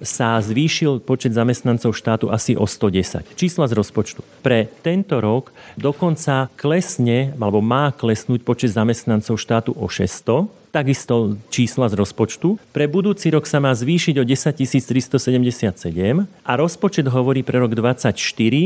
sa 0.00 0.22
sa 0.22 0.38
zvýšil 0.38 1.02
počet 1.02 1.34
zamestnancov 1.34 1.98
štátu 1.98 2.30
asi 2.30 2.54
o 2.54 2.62
110. 2.62 3.34
Čísla 3.34 3.66
z 3.66 3.74
rozpočtu. 3.74 4.22
Pre 4.38 4.70
tento 4.86 5.18
rok 5.18 5.50
dokonca 5.74 6.46
klesne, 6.54 7.34
alebo 7.34 7.58
má 7.58 7.90
klesnúť 7.90 8.46
počet 8.46 8.70
zamestnancov 8.70 9.34
štátu 9.34 9.74
o 9.74 9.90
600 9.90 10.61
takisto 10.72 11.36
čísla 11.52 11.92
z 11.92 11.94
rozpočtu. 12.00 12.56
Pre 12.72 12.86
budúci 12.88 13.28
rok 13.28 13.44
sa 13.44 13.60
má 13.60 13.76
zvýšiť 13.76 14.16
o 14.18 14.24
10 14.24 14.56
377 14.56 16.24
a 16.24 16.52
rozpočet 16.56 17.06
hovorí 17.06 17.44
pre 17.44 17.60
rok 17.60 17.76
24, 17.76 18.16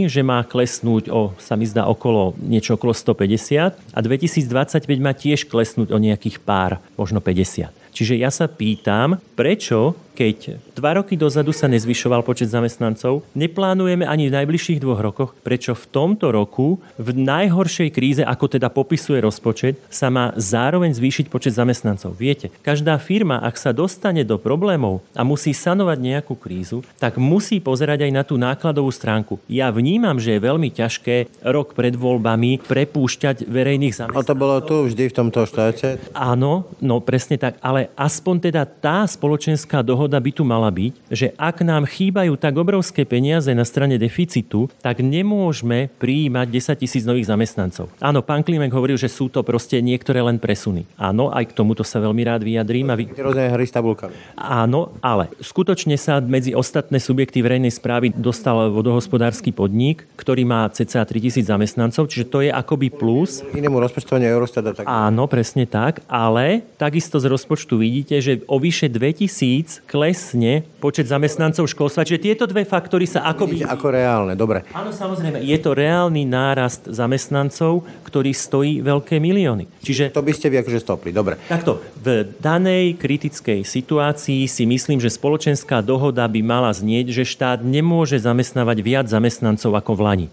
že 0.06 0.22
má 0.22 0.46
klesnúť 0.46 1.10
o, 1.10 1.34
sa 1.42 1.58
mi 1.58 1.66
zdá, 1.66 1.90
okolo 1.90 2.38
niečo 2.38 2.78
okolo 2.78 2.94
150 2.94 3.74
a 3.74 3.98
2025 3.98 4.86
má 5.02 5.12
tiež 5.12 5.50
klesnúť 5.50 5.90
o 5.90 5.98
nejakých 5.98 6.38
pár, 6.40 6.78
možno 6.94 7.18
50. 7.18 7.85
Čiže 7.96 8.20
ja 8.20 8.28
sa 8.28 8.44
pýtam, 8.44 9.16
prečo 9.32 9.96
keď 10.16 10.56
dva 10.72 10.96
roky 10.96 11.12
dozadu 11.12 11.52
sa 11.52 11.68
nezvyšoval 11.68 12.24
počet 12.24 12.48
zamestnancov, 12.48 13.20
neplánujeme 13.36 14.08
ani 14.08 14.32
v 14.32 14.36
najbližších 14.40 14.80
dvoch 14.80 15.04
rokoch, 15.04 15.30
prečo 15.44 15.76
v 15.76 15.84
tomto 15.92 16.32
roku, 16.32 16.80
v 16.96 17.08
najhoršej 17.12 17.92
kríze, 17.92 18.22
ako 18.24 18.56
teda 18.56 18.72
popisuje 18.72 19.20
rozpočet, 19.20 19.76
sa 19.92 20.08
má 20.08 20.32
zároveň 20.40 20.96
zvýšiť 20.96 21.28
počet 21.28 21.52
zamestnancov. 21.52 22.16
Viete, 22.16 22.48
každá 22.64 22.96
firma, 22.96 23.44
ak 23.44 23.60
sa 23.60 23.76
dostane 23.76 24.24
do 24.24 24.40
problémov 24.40 25.04
a 25.12 25.20
musí 25.20 25.52
sanovať 25.52 25.98
nejakú 26.00 26.32
krízu, 26.32 26.80
tak 26.96 27.20
musí 27.20 27.60
pozerať 27.60 28.08
aj 28.08 28.12
na 28.16 28.24
tú 28.24 28.40
nákladovú 28.40 28.88
stránku. 28.88 29.36
Ja 29.52 29.68
vnímam, 29.68 30.16
že 30.16 30.40
je 30.40 30.46
veľmi 30.48 30.72
ťažké 30.72 31.44
rok 31.44 31.76
pred 31.76 31.92
voľbami 31.92 32.64
prepúšťať 32.64 33.44
verejných 33.44 33.92
zamestnancov. 33.92 34.24
A 34.24 34.30
to 34.32 34.40
bolo 34.40 34.56
tu 34.64 34.88
vždy 34.88 35.12
v 35.12 35.14
tomto 35.14 35.44
štáte? 35.44 36.00
Áno, 36.16 36.72
no 36.80 37.04
presne 37.04 37.36
tak, 37.36 37.60
ale 37.60 37.85
aspoň 37.94 38.50
teda 38.50 38.62
tá 38.64 39.06
spoločenská 39.06 39.84
dohoda 39.84 40.06
dohoda 40.06 40.22
by 40.22 40.30
tu 40.30 40.44
mala 40.46 40.70
byť, 40.70 40.92
že 41.10 41.32
ak 41.34 41.66
nám 41.66 41.84
chýbajú 41.84 42.38
tak 42.38 42.54
obrovské 42.54 43.02
peniaze 43.02 43.50
na 43.50 43.66
strane 43.66 43.98
deficitu, 43.98 44.70
tak 44.78 45.02
nemôžeme 45.02 45.90
prijímať 45.98 46.46
10 46.52 46.82
tisíc 46.84 47.02
nových 47.02 47.26
zamestnancov. 47.26 47.90
Áno, 47.98 48.22
pán 48.22 48.46
Klimek 48.46 48.70
hovoril, 48.70 48.94
že 48.94 49.10
sú 49.10 49.26
to 49.26 49.42
proste 49.42 49.82
niektoré 49.82 50.22
len 50.22 50.38
presuny. 50.38 50.86
Áno, 50.94 51.34
aj 51.34 51.50
k 51.50 51.56
tomuto 51.58 51.82
sa 51.82 51.98
veľmi 51.98 52.22
rád 52.22 52.46
vyjadrím. 52.46 52.92
A 52.92 52.94
vy... 52.94 53.04
hry 53.10 53.66
s 53.66 53.74
tabulkami. 53.74 54.14
Áno, 54.38 54.94
ale 55.02 55.32
skutočne 55.42 55.98
sa 55.98 56.22
medzi 56.22 56.54
ostatné 56.54 57.02
subjekty 57.02 57.42
verejnej 57.42 57.74
správy 57.74 58.14
dostal 58.14 58.70
vodohospodársky 58.70 59.50
podnik, 59.50 60.06
ktorý 60.14 60.44
má 60.46 60.68
cca 60.70 61.02
3000 61.02 61.50
zamestnancov, 61.50 62.06
čiže 62.06 62.30
to 62.30 62.46
je 62.46 62.50
akoby 62.54 62.88
plus. 62.94 63.42
Inému 63.56 63.82
rozpočtovaniu 63.82 64.30
Eurostata. 64.30 64.70
Tak... 64.70 64.84
Áno, 64.86 65.26
presne 65.26 65.66
tak, 65.66 66.04
ale 66.06 66.62
takisto 66.78 67.18
z 67.18 67.26
rozpočtu 67.26 67.75
vidíte, 67.80 68.20
že 68.20 68.42
o 68.48 68.56
vyše 68.60 68.88
2000 68.88 69.86
klesne 69.86 70.66
počet 70.82 71.08
zamestnancov 71.08 71.66
školstva. 71.66 72.06
Čiže 72.06 72.20
tieto 72.22 72.44
dve 72.44 72.66
faktory 72.68 73.08
sa 73.08 73.24
akoby... 73.26 73.64
Ako 73.66 73.90
reálne, 73.90 74.34
dobre. 74.38 74.66
Áno, 74.72 74.92
samozrejme. 74.92 75.42
Je 75.42 75.58
to 75.60 75.72
reálny 75.72 76.28
nárast 76.28 76.86
zamestnancov, 76.88 77.86
ktorý 78.06 78.30
stojí 78.30 78.84
veľké 78.84 79.18
milióny. 79.18 79.66
Čiže... 79.82 80.14
To 80.14 80.24
by 80.24 80.32
ste 80.34 80.52
vy 80.52 80.62
akože 80.62 80.80
stopli, 80.82 81.10
dobre. 81.10 81.38
Takto, 81.46 81.82
v 82.00 82.28
danej 82.38 82.98
kritickej 82.98 83.66
situácii 83.66 84.46
si 84.46 84.64
myslím, 84.64 85.02
že 85.02 85.12
spoločenská 85.12 85.82
dohoda 85.82 86.26
by 86.26 86.40
mala 86.42 86.70
znieť, 86.70 87.12
že 87.12 87.24
štát 87.26 87.62
nemôže 87.66 88.16
zamestnávať 88.22 88.78
viac 88.82 89.06
zamestnancov 89.06 89.74
ako 89.74 89.92
v 89.98 90.00
Lani. 90.02 90.26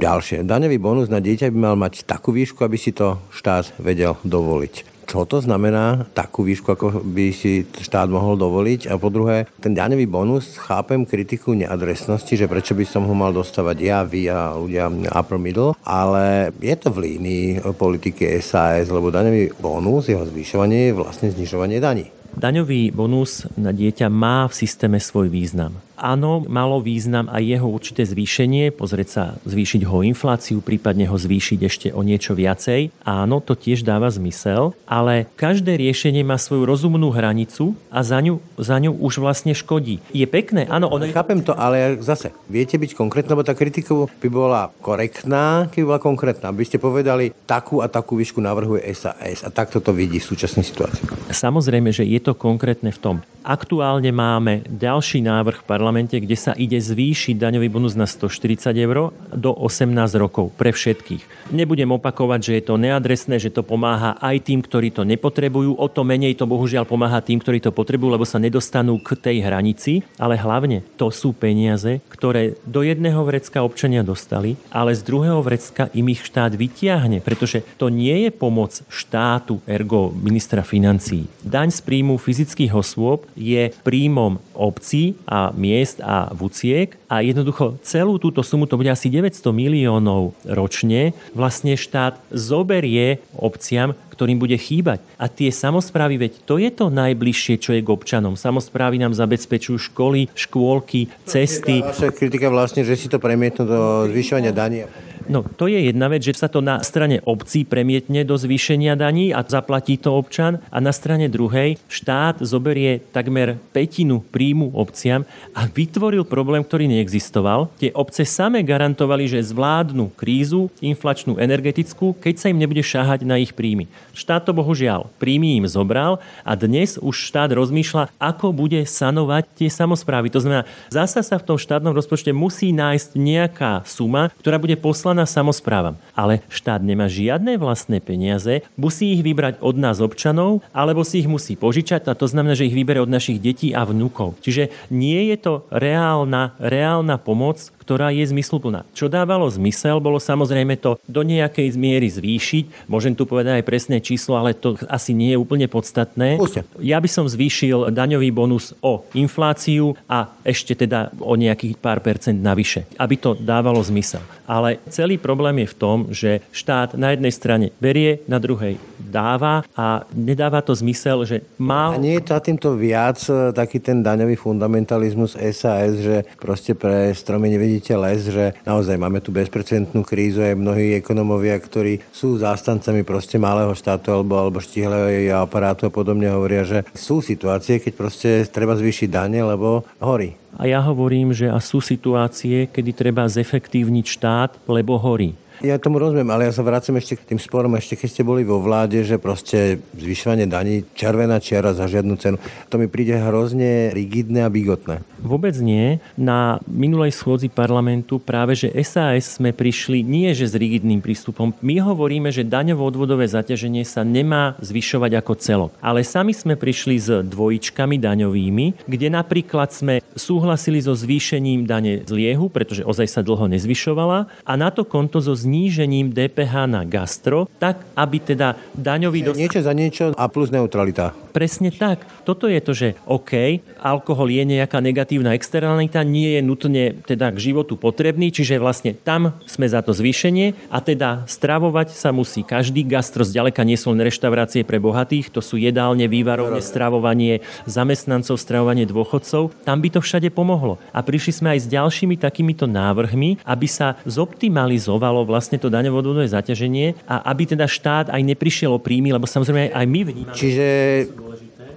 Ďalšie. 0.00 0.42
Daňový 0.42 0.78
bonus 0.80 1.06
na 1.12 1.22
dieťa 1.22 1.52
by 1.52 1.58
mal 1.58 1.76
mať 1.78 2.08
takú 2.08 2.34
výšku, 2.34 2.64
aby 2.66 2.76
si 2.80 2.90
to 2.90 3.20
štát 3.30 3.76
vedel 3.78 4.18
dovoliť 4.26 4.97
čo 5.08 5.24
to 5.24 5.40
znamená 5.40 6.04
takú 6.12 6.44
výšku, 6.44 6.68
ako 6.68 7.00
by 7.00 7.32
si 7.32 7.64
štát 7.64 8.12
mohol 8.12 8.36
dovoliť. 8.36 8.92
A 8.92 9.00
po 9.00 9.08
druhé, 9.08 9.48
ten 9.58 9.72
daňový 9.72 10.04
bonus, 10.04 10.60
chápem 10.60 11.08
kritiku 11.08 11.56
neadresnosti, 11.56 12.36
že 12.36 12.44
prečo 12.44 12.76
by 12.76 12.84
som 12.84 13.08
ho 13.08 13.14
mal 13.16 13.32
dostávať 13.32 13.76
ja, 13.80 14.04
vy 14.04 14.28
a 14.28 14.52
ľudia 14.52 14.92
upper 15.16 15.40
middle, 15.40 15.72
ale 15.80 16.52
je 16.60 16.76
to 16.76 16.92
v 16.92 16.98
línii 17.08 17.46
politiky 17.72 18.36
SAS, 18.44 18.92
lebo 18.92 19.08
daňový 19.08 19.56
bonus, 19.56 20.12
jeho 20.12 20.28
zvyšovanie 20.28 20.92
je 20.92 20.98
vlastne 21.00 21.32
znižovanie 21.32 21.80
daní. 21.80 22.12
Daňový 22.36 22.92
bonus 22.92 23.48
na 23.56 23.72
dieťa 23.72 24.12
má 24.12 24.44
v 24.46 24.54
systéme 24.54 25.00
svoj 25.00 25.32
význam. 25.32 25.87
Áno, 25.98 26.46
malo 26.46 26.78
význam 26.78 27.26
aj 27.26 27.42
jeho 27.42 27.66
určité 27.66 28.06
zvýšenie, 28.06 28.70
pozrieť 28.70 29.08
sa, 29.10 29.24
zvýšiť 29.42 29.82
ho 29.82 30.06
infláciu, 30.06 30.62
prípadne 30.62 31.10
ho 31.10 31.18
zvýšiť 31.18 31.58
ešte 31.66 31.88
o 31.90 32.06
niečo 32.06 32.38
viacej. 32.38 32.94
Áno, 33.02 33.42
to 33.42 33.58
tiež 33.58 33.82
dáva 33.82 34.06
zmysel, 34.06 34.78
ale 34.86 35.26
každé 35.34 35.74
riešenie 35.74 36.22
má 36.22 36.38
svoju 36.38 36.62
rozumnú 36.62 37.10
hranicu 37.10 37.74
a 37.90 38.06
za 38.06 38.22
ňu, 38.22 38.38
za 38.54 38.78
ňu 38.78 38.94
už 38.94 39.18
vlastne 39.18 39.58
škodí. 39.58 39.98
Je 40.14 40.22
pekné, 40.30 40.70
áno. 40.70 40.86
Ono... 40.86 41.02
Chápem 41.10 41.42
to, 41.42 41.58
ale 41.58 41.98
zase, 41.98 42.30
viete 42.46 42.78
byť 42.78 42.94
konkrétne, 42.94 43.34
lebo 43.34 43.42
tá 43.42 43.58
kritika 43.58 43.90
by 43.98 44.28
bola 44.30 44.70
korektná, 44.78 45.66
keby 45.74 45.90
bola 45.90 46.00
konkrétna. 46.00 46.54
By 46.54 46.62
ste 46.62 46.78
povedali, 46.78 47.34
takú 47.50 47.82
a 47.82 47.90
takú 47.90 48.14
výšku 48.14 48.38
navrhuje 48.38 48.86
SAS 48.94 49.42
a 49.42 49.50
takto 49.50 49.82
to 49.82 49.90
vidí 49.90 50.22
v 50.22 50.28
súčasnej 50.30 50.62
situácii. 50.62 51.34
Samozrejme, 51.34 51.90
že 51.90 52.06
je 52.06 52.22
to 52.22 52.38
konkrétne 52.38 52.94
v 52.94 53.00
tom. 53.02 53.16
Aktuálne 53.42 54.12
máme 54.12 54.62
ďalší 54.68 55.24
návrh 55.24 55.64
parlamentu 55.64 55.87
parlamente, 55.88 56.20
kde 56.20 56.36
sa 56.36 56.52
ide 56.52 56.76
zvýšiť 56.76 57.40
daňový 57.40 57.72
bonus 57.72 57.96
na 57.96 58.04
140 58.04 58.76
eur 58.76 59.08
do 59.32 59.56
18 59.56 59.88
rokov 60.20 60.52
pre 60.52 60.68
všetkých. 60.68 61.48
Nebudem 61.48 61.88
opakovať, 61.96 62.40
že 62.44 62.52
je 62.60 62.62
to 62.68 62.76
neadresné, 62.76 63.40
že 63.40 63.48
to 63.48 63.64
pomáha 63.64 64.20
aj 64.20 64.44
tým, 64.44 64.60
ktorí 64.60 64.92
to 64.92 65.08
nepotrebujú, 65.08 65.80
o 65.80 65.86
to 65.88 66.04
menej 66.04 66.36
to 66.36 66.44
bohužiaľ 66.44 66.84
pomáha 66.84 67.24
tým, 67.24 67.40
ktorí 67.40 67.64
to 67.64 67.72
potrebujú, 67.72 68.20
lebo 68.20 68.28
sa 68.28 68.36
nedostanú 68.36 69.00
k 69.00 69.16
tej 69.16 69.40
hranici, 69.40 70.04
ale 70.20 70.36
hlavne 70.36 70.84
to 71.00 71.08
sú 71.08 71.32
peniaze, 71.32 72.04
ktoré 72.12 72.60
do 72.68 72.84
jedného 72.84 73.24
vrecka 73.24 73.64
občania 73.64 74.04
dostali, 74.04 74.60
ale 74.68 74.92
z 74.92 75.00
druhého 75.08 75.40
vrecka 75.40 75.88
im 75.96 76.12
ich 76.12 76.20
štát 76.20 76.52
vytiahne, 76.52 77.24
pretože 77.24 77.64
to 77.80 77.88
nie 77.88 78.28
je 78.28 78.30
pomoc 78.36 78.76
štátu, 78.92 79.64
ergo 79.64 80.12
ministra 80.12 80.60
financií. 80.60 81.24
Daň 81.40 81.72
z 81.72 81.80
príjmu 81.80 82.20
fyzických 82.20 82.76
osôb 82.76 83.24
je 83.32 83.72
príjmom 83.80 84.36
obcí 84.52 85.16
a 85.24 85.48
miest 85.54 85.77
miest 85.78 86.02
a 86.02 86.34
vúciek 86.34 86.98
a 87.06 87.22
jednoducho 87.22 87.78
celú 87.86 88.18
túto 88.18 88.42
sumu, 88.42 88.66
to 88.66 88.74
bude 88.74 88.90
asi 88.90 89.06
900 89.06 89.54
miliónov 89.54 90.34
ročne, 90.42 91.14
vlastne 91.30 91.78
štát 91.78 92.18
zoberie 92.34 93.22
obciam, 93.38 93.94
ktorým 94.18 94.42
bude 94.42 94.58
chýbať. 94.58 94.98
A 95.14 95.30
tie 95.30 95.54
samozprávy, 95.54 96.18
veď 96.18 96.32
to 96.42 96.58
je 96.58 96.74
to 96.74 96.90
najbližšie, 96.90 97.62
čo 97.62 97.70
je 97.78 97.86
k 97.86 97.92
občanom. 97.94 98.34
Samozprávy 98.34 98.98
nám 98.98 99.14
zabezpečujú 99.14 99.78
školy, 99.94 100.26
škôlky, 100.34 101.06
cesty. 101.22 101.86
Vaša 101.86 102.10
kritika 102.10 102.50
vlastne, 102.50 102.82
že 102.82 102.98
si 102.98 103.06
to 103.06 103.22
premietnú 103.22 103.62
do 103.62 103.80
zvyšovania 104.10 104.50
dania. 104.50 104.90
No 105.28 105.44
to 105.44 105.68
je 105.68 105.76
jedna 105.92 106.08
vec, 106.08 106.24
že 106.24 106.40
sa 106.40 106.48
to 106.48 106.64
na 106.64 106.80
strane 106.80 107.20
obcí 107.28 107.68
premietne 107.68 108.24
do 108.24 108.32
zvýšenia 108.40 108.96
daní 108.96 109.28
a 109.36 109.44
zaplatí 109.44 110.00
to 110.00 110.16
občan 110.16 110.64
a 110.72 110.80
na 110.80 110.88
strane 110.88 111.28
druhej 111.28 111.76
štát 111.92 112.40
zoberie 112.40 113.04
takmer 113.12 113.60
petinu 113.76 114.24
príjmu 114.24 114.72
obciam 114.72 115.28
a 115.52 115.68
vytvoril 115.68 116.24
problém, 116.24 116.64
ktorý 116.64 116.88
neexistoval. 116.88 117.68
Tie 117.76 117.92
obce 117.92 118.24
same 118.24 118.64
garantovali, 118.64 119.28
že 119.28 119.44
zvládnu 119.44 120.16
krízu, 120.16 120.72
inflačnú, 120.80 121.36
energetickú, 121.36 122.16
keď 122.16 122.34
sa 122.40 122.48
im 122.48 122.56
nebude 122.56 122.80
šáhať 122.80 123.28
na 123.28 123.36
ich 123.36 123.52
príjmy. 123.52 123.84
Štát 124.16 124.48
to 124.48 124.56
bohužiaľ 124.56 125.12
príjmy 125.20 125.60
im 125.60 125.68
zobral 125.68 126.24
a 126.40 126.56
dnes 126.56 126.96
už 126.96 127.28
štát 127.28 127.52
rozmýšľa, 127.52 128.16
ako 128.16 128.56
bude 128.56 128.80
sanovať 128.88 129.44
tie 129.60 129.68
samozprávy. 129.68 130.32
To 130.32 130.40
znamená, 130.40 130.64
zasa 130.88 131.20
sa 131.20 131.36
v 131.36 131.46
tom 131.52 131.60
štátnom 131.60 131.92
rozpočte 131.92 132.32
musí 132.32 132.72
nájsť 132.72 133.08
nejaká 133.12 133.72
suma, 133.84 134.32
ktorá 134.40 134.56
bude 134.56 134.74
poslaná 134.80 135.17
na 135.18 135.26
samozprávam. 135.26 135.98
Ale 136.14 136.46
štát 136.46 136.78
nemá 136.78 137.10
žiadne 137.10 137.58
vlastné 137.58 137.98
peniaze, 137.98 138.62
musí 138.78 139.18
ich 139.18 139.26
vybrať 139.26 139.58
od 139.58 139.74
nás 139.74 139.98
občanov, 139.98 140.62
alebo 140.70 141.02
si 141.02 141.26
ich 141.26 141.28
musí 141.28 141.58
požičať 141.58 142.06
a 142.06 142.14
to 142.14 142.30
znamená, 142.30 142.54
že 142.54 142.70
ich 142.70 142.78
vybere 142.78 143.02
od 143.02 143.10
našich 143.10 143.42
detí 143.42 143.74
a 143.74 143.82
vnúkov. 143.82 144.38
Čiže 144.46 144.70
nie 144.94 145.34
je 145.34 145.36
to 145.42 145.54
reálna, 145.74 146.54
reálna 146.62 147.18
pomoc, 147.18 147.74
ktorá 147.88 148.12
je 148.12 148.20
zmysluplná. 148.28 148.84
Čo 148.92 149.08
dávalo 149.08 149.48
zmysel, 149.48 149.96
bolo 149.96 150.20
samozrejme 150.20 150.76
to 150.76 151.00
do 151.08 151.24
nejakej 151.24 151.72
miery 151.72 152.12
zvýšiť. 152.12 152.84
Môžem 152.84 153.16
tu 153.16 153.24
povedať 153.24 153.64
aj 153.64 153.64
presné 153.64 153.96
číslo, 154.04 154.36
ale 154.36 154.52
to 154.52 154.76
asi 154.92 155.16
nie 155.16 155.32
je 155.32 155.40
úplne 155.40 155.64
podstatné. 155.72 156.36
Puste. 156.36 156.68
Ja 156.84 157.00
by 157.00 157.08
som 157.08 157.24
zvýšil 157.24 157.88
daňový 157.88 158.28
bonus 158.28 158.76
o 158.84 159.08
infláciu 159.16 159.96
a 160.04 160.28
ešte 160.44 160.76
teda 160.76 161.16
o 161.16 161.32
nejakých 161.32 161.80
pár 161.80 162.04
percent 162.04 162.36
navyše, 162.36 162.84
aby 163.00 163.16
to 163.16 163.32
dávalo 163.32 163.80
zmysel. 163.80 164.20
Ale 164.44 164.84
celý 164.92 165.16
problém 165.16 165.64
je 165.64 165.72
v 165.72 165.78
tom, 165.80 165.96
že 166.12 166.44
štát 166.52 166.92
na 166.92 167.16
jednej 167.16 167.32
strane 167.32 167.72
berie, 167.80 168.20
na 168.28 168.36
druhej 168.36 168.76
dáva 169.00 169.64
a 169.72 170.04
nedáva 170.12 170.60
to 170.60 170.76
zmysel, 170.76 171.24
že 171.24 171.40
má... 171.56 171.96
A 171.96 172.00
nie 172.00 172.20
je 172.20 172.28
to 172.28 172.36
týmto 172.44 172.76
viac 172.76 173.16
e, 173.32 173.56
taký 173.56 173.80
ten 173.80 174.04
daňový 174.04 174.36
fundamentalizmus 174.36 175.38
SAS, 175.56 176.04
že 176.04 176.28
proste 176.36 176.76
pre 176.76 177.16
stromy 177.16 177.48
nevedí 177.48 177.77
vidíte 177.78 177.94
les, 177.94 178.26
že 178.26 178.58
naozaj 178.66 178.98
máme 178.98 179.22
tu 179.22 179.30
bezprecedentnú 179.30 180.02
krízu 180.02 180.42
aj 180.42 180.58
mnohí 180.58 180.98
ekonomovia, 180.98 181.54
ktorí 181.62 182.02
sú 182.10 182.34
zástancami 182.34 183.06
proste 183.06 183.38
malého 183.38 183.70
štátu 183.70 184.10
alebo, 184.10 184.34
alebo 184.34 184.58
štihlého 184.58 185.38
aparátu 185.38 185.86
a 185.86 185.94
podobne 185.94 186.26
hovoria, 186.26 186.66
že 186.66 186.82
sú 186.90 187.22
situácie, 187.22 187.78
keď 187.78 187.92
proste 187.94 188.30
treba 188.50 188.74
zvýšiť 188.74 189.06
dane, 189.06 189.38
lebo 189.46 189.86
horí. 190.02 190.34
A 190.58 190.66
ja 190.66 190.82
hovorím, 190.82 191.30
že 191.30 191.46
a 191.46 191.62
sú 191.62 191.78
situácie, 191.78 192.66
kedy 192.66 192.90
treba 192.98 193.30
zefektívniť 193.30 194.06
štát, 194.10 194.50
lebo 194.66 194.98
horí. 194.98 195.38
Ja 195.60 195.76
tomu 195.76 195.98
rozumiem, 195.98 196.30
ale 196.30 196.46
ja 196.48 196.52
sa 196.54 196.62
vracem 196.62 196.94
ešte 196.96 197.18
k 197.18 197.34
tým 197.34 197.40
sporom, 197.42 197.74
ešte 197.74 197.98
keď 197.98 198.08
ste 198.08 198.22
boli 198.22 198.46
vo 198.46 198.62
vláde, 198.62 199.02
že 199.02 199.18
proste 199.18 199.82
zvyšovanie 199.98 200.46
daní, 200.46 200.86
červená 200.94 201.42
čiara 201.42 201.74
za 201.74 201.90
žiadnu 201.90 202.14
cenu. 202.16 202.38
To 202.70 202.78
mi 202.78 202.86
príde 202.86 203.18
hrozne 203.18 203.90
rigidné 203.90 204.46
a 204.46 204.50
bigotné. 204.52 205.02
Vôbec 205.18 205.58
nie. 205.58 205.98
Na 206.14 206.62
minulej 206.70 207.10
schôdzi 207.14 207.50
parlamentu 207.50 208.22
práve, 208.22 208.54
že 208.54 208.70
SAS 208.86 209.38
sme 209.42 209.50
prišli 209.50 210.06
nie 210.06 210.30
že 210.30 210.46
s 210.46 210.54
rigidným 210.54 211.02
prístupom. 211.02 211.50
My 211.58 211.82
hovoríme, 211.82 212.30
že 212.30 212.46
daňovo-odvodové 212.46 213.26
zaťaženie 213.26 213.82
sa 213.82 214.06
nemá 214.06 214.54
zvyšovať 214.62 215.12
ako 215.18 215.32
celok. 215.42 215.70
Ale 215.82 216.06
sami 216.06 216.30
sme 216.30 216.54
prišli 216.54 216.96
s 217.02 217.08
dvojičkami 217.26 217.98
daňovými, 217.98 218.86
kde 218.86 219.08
napríklad 219.10 219.74
sme 219.74 219.98
súhlasili 220.14 220.78
so 220.78 220.94
zvýšením 220.94 221.66
dane 221.66 222.06
z 222.06 222.10
liehu, 222.14 222.46
pretože 222.50 222.86
ozaj 222.86 223.06
sa 223.10 223.20
dlho 223.26 223.50
nezvyšovala, 223.50 224.30
a 224.46 224.52
na 224.54 224.70
to 224.70 224.86
konto 224.86 225.18
so 225.18 225.34
znížením 225.48 226.12
DPH 226.12 226.68
na 226.68 226.84
gastro, 226.84 227.48
tak 227.56 227.80
aby 227.96 228.20
teda 228.20 228.52
daňový 228.76 229.32
dostal... 229.32 229.40
Niečo 229.40 229.60
za 229.64 229.72
niečo 229.72 230.04
a 230.12 230.24
plus 230.28 230.52
neutralita. 230.52 231.16
Presne 231.38 231.70
tak. 231.70 232.02
Toto 232.26 232.50
je 232.50 232.58
to, 232.58 232.74
že 232.74 232.88
OK, 233.06 233.62
alkohol 233.78 234.26
je 234.26 234.42
nejaká 234.42 234.82
negatívna 234.82 235.38
externalita, 235.38 236.02
nie 236.02 236.34
je 236.34 236.40
nutne 236.42 236.98
teda 237.06 237.30
k 237.30 237.38
životu 237.38 237.78
potrebný, 237.78 238.34
čiže 238.34 238.58
vlastne 238.58 238.90
tam 238.90 239.38
sme 239.46 239.70
za 239.70 239.78
to 239.86 239.94
zvýšenie 239.94 240.58
a 240.66 240.82
teda 240.82 241.30
stravovať 241.30 241.94
sa 241.94 242.10
musí 242.10 242.42
každý. 242.42 242.82
Gastro 242.82 243.22
zďaleka 243.22 243.62
nie 243.62 243.78
sú 243.78 243.94
len 243.94 244.02
reštaurácie 244.02 244.66
pre 244.66 244.82
bohatých, 244.82 245.30
to 245.30 245.38
sú 245.38 245.62
jedálne, 245.62 246.10
vývarovne, 246.10 246.58
stravovanie 246.58 247.46
zamestnancov, 247.70 248.34
stravovanie 248.34 248.82
dôchodcov. 248.82 249.54
Tam 249.62 249.78
by 249.78 249.94
to 249.94 250.02
všade 250.02 250.34
pomohlo. 250.34 250.82
A 250.90 251.06
prišli 251.06 251.38
sme 251.38 251.54
aj 251.54 251.62
s 251.62 251.70
ďalšími 251.70 252.18
takýmito 252.18 252.66
návrhmi, 252.66 253.46
aby 253.46 253.70
sa 253.70 253.94
zoptimalizovalo 254.10 255.22
vlastne 255.22 255.62
to 255.62 255.70
daňovodové 255.70 256.26
zaťaženie 256.26 256.98
a 257.06 257.30
aby 257.30 257.54
teda 257.54 257.70
štát 257.70 258.10
aj 258.10 258.26
neprišiel 258.26 258.74
o 258.74 258.82
príjmy, 258.82 259.14
lebo 259.14 259.30
samozrejme 259.30 259.70
aj 259.70 259.86
my 259.86 260.00
vnímame. 260.02 260.34
Čiže 260.34 260.66